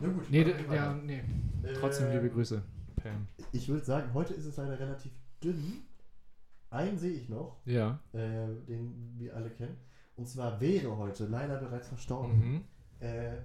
[0.00, 0.30] Na gut.
[0.30, 1.22] Nee, ja, nee.
[1.78, 2.62] Trotzdem Ähm, liebe Grüße,
[2.96, 3.26] Pam.
[3.52, 5.12] Ich würde sagen, heute ist es leider relativ
[5.44, 5.82] dünn.
[6.70, 7.98] Einen sehe ich noch, Ja.
[8.14, 9.76] äh, den wir alle kennen.
[10.20, 12.38] Und zwar wäre heute leider bereits verstorben.
[12.38, 12.64] Mhm.
[13.00, 13.36] Äh,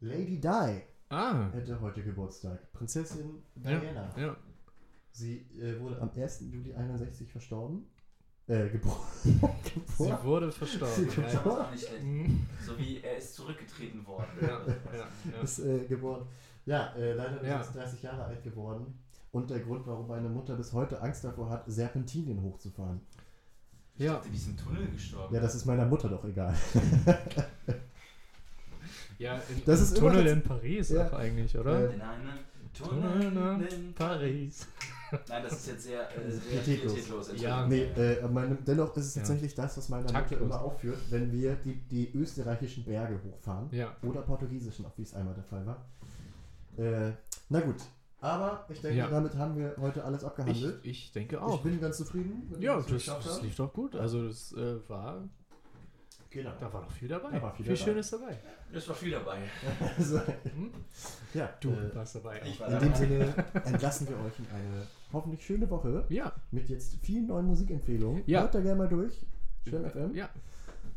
[0.00, 0.80] Lady Di
[1.10, 1.50] Ah.
[1.52, 2.72] hätte heute Geburtstag.
[2.72, 3.78] Prinzessin Ja.
[3.78, 4.10] Diana.
[4.16, 4.34] Ja.
[5.12, 6.40] Sie äh, wurde am 1.
[6.50, 7.84] Juli 61 verstorben.
[8.46, 8.96] Äh, geboren.
[9.22, 10.24] Sie geboren.
[10.24, 10.94] wurde verstorben.
[10.94, 12.02] Sie Ja, Das auch nicht schlecht.
[12.04, 12.46] Mhm.
[12.64, 14.30] So wie er ist zurückgetreten worden.
[14.40, 15.42] ja, ja, ja.
[15.42, 16.26] Ist äh, geboren.
[16.64, 17.62] Ja, äh, leider Ja.
[17.62, 18.98] 36 Jahre alt geworden.
[19.30, 23.02] Und der Grund, warum meine Mutter bis heute Angst davor hat, Serpentinien hochzufahren.
[23.98, 24.14] Ich Ja.
[24.14, 25.34] dachte, die ist im Tunnel gestorben.
[25.34, 26.54] Ja, das ist meiner Mutter doch egal.
[29.18, 31.08] Ja, in, Das im ist Tunnel das- in Paris Ja.
[31.08, 31.90] auch eigentlich, oder?
[31.90, 32.28] Äh, In einem
[32.72, 34.66] Tunnel Tunnel in in Paris.
[35.28, 37.32] Nein, das ist jetzt sehr, äh, sehr Pietätlos.
[37.36, 37.66] Ja.
[37.66, 39.22] Nee, äh, meine, dennoch ist es Ja.
[39.22, 40.38] tatsächlich das, was meine Taktlos.
[40.38, 43.68] Mutter immer aufführt, wenn wir die, die österreichischen Berge hochfahren.
[43.72, 43.96] Ja.
[44.02, 45.84] Oder portugiesischen, auch wie es einmal der Fall war.
[46.76, 47.10] Äh,
[47.48, 47.76] na gut,
[48.20, 49.08] aber ich denke, Ja.
[49.08, 50.80] damit haben wir heute alles Ich, abgehandelt.
[50.84, 51.62] ich denke Ich, auch.
[51.62, 52.52] bin ganz zufrieden.
[52.58, 53.94] Ja, das, das lief doch gut.
[53.94, 55.22] Also das äh, war,
[56.30, 56.52] Genau.
[56.60, 57.30] da war doch viel dabei.
[57.30, 57.84] Da war viel viel dabei.
[57.84, 58.38] Schönes dabei.
[58.72, 59.38] Es war viel dabei.
[59.98, 60.72] Also, Hm?
[61.32, 62.40] ja, Du äh, warst dabei.
[62.44, 62.60] Ich auch.
[62.60, 62.86] war in dabei.
[62.86, 63.34] dem Sinne
[63.64, 66.32] entlassen wir euch in eine hoffentlich schöne Woche Ja.
[66.50, 68.22] mit jetzt vielen neuen Musikempfehlungen.
[68.26, 68.42] Ja.
[68.42, 69.14] Hört da gerne mal durch.
[69.66, 70.14] Schwem FM.
[70.14, 70.28] Ja.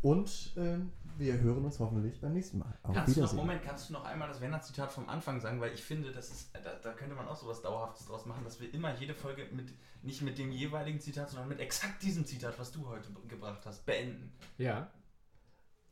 [0.02, 2.74] Und ähm, wir hören uns hoffentlich beim nächsten Mal.
[2.84, 3.38] Auf Kannst du noch, Wiedersehen.
[3.38, 5.60] Moment, kannst du noch einmal das Werner-Zitat vom Anfang sagen?
[5.62, 8.60] Weil ich finde, das ist, da, da könnte man auch sowas Dauerhaftes draus machen, dass
[8.60, 9.74] wir immer jede Folge mit,
[10.04, 13.86] nicht mit dem jeweiligen Zitat, sondern mit exakt diesem Zitat, was du heute gebracht hast,
[13.86, 14.32] beenden.
[14.58, 14.90] Ja.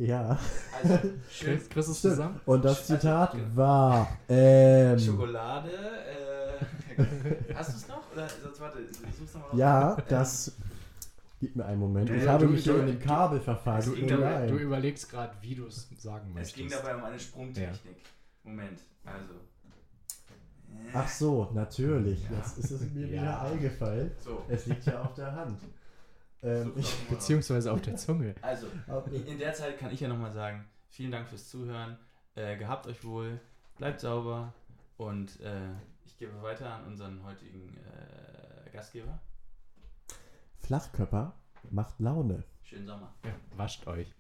[0.02, 0.40] Ja,
[0.82, 0.98] Also,
[1.30, 2.40] schön Chris, Chris ist zusammen.
[2.46, 3.56] Und das Also, Zitat genau.
[3.58, 4.18] war.
[4.30, 5.70] Ähm, Schokolade,
[6.98, 8.10] äh, hast du es noch?
[8.14, 8.80] Oder sonst warte,
[9.18, 9.58] such's noch mal raus.
[9.60, 10.56] ja, das.
[11.40, 12.10] Gib mir einen Moment.
[12.10, 14.58] Du- Ich habe du- mich hier du- in dem Kabel Es mir Du, dabei- du
[14.58, 16.56] überlegst gerade, wie du es sagen Es möchtest.
[16.58, 17.98] ging dabei um eine Sprungtechnik.
[18.44, 19.34] Moment, also.
[20.94, 22.24] Ach so, natürlich.
[22.30, 22.38] Ja.
[22.38, 23.22] Jetzt ist es mir Ja.
[23.22, 24.12] wieder eingefallen.
[24.24, 24.44] So.
[24.48, 25.60] Es liegt ja auf der Hand.
[26.42, 27.08] Ähm, So, ich.
[27.10, 28.34] Beziehungsweise auf der Zunge.
[28.42, 28.68] Also,
[29.12, 31.98] in in der Zeit kann ich ja nochmal sagen, vielen Dank fürs Zuhören.
[32.36, 33.40] Äh, gehabt euch wohl,
[33.78, 34.54] bleibt sauber
[34.98, 35.72] und äh,
[36.06, 39.20] ich gebe weiter an unseren heutigen äh, Gastgeber.
[40.70, 41.34] Flachkörper
[41.72, 42.44] macht Laune.
[42.62, 43.12] Schönen Sommer.
[43.26, 44.14] Ja, wascht euch.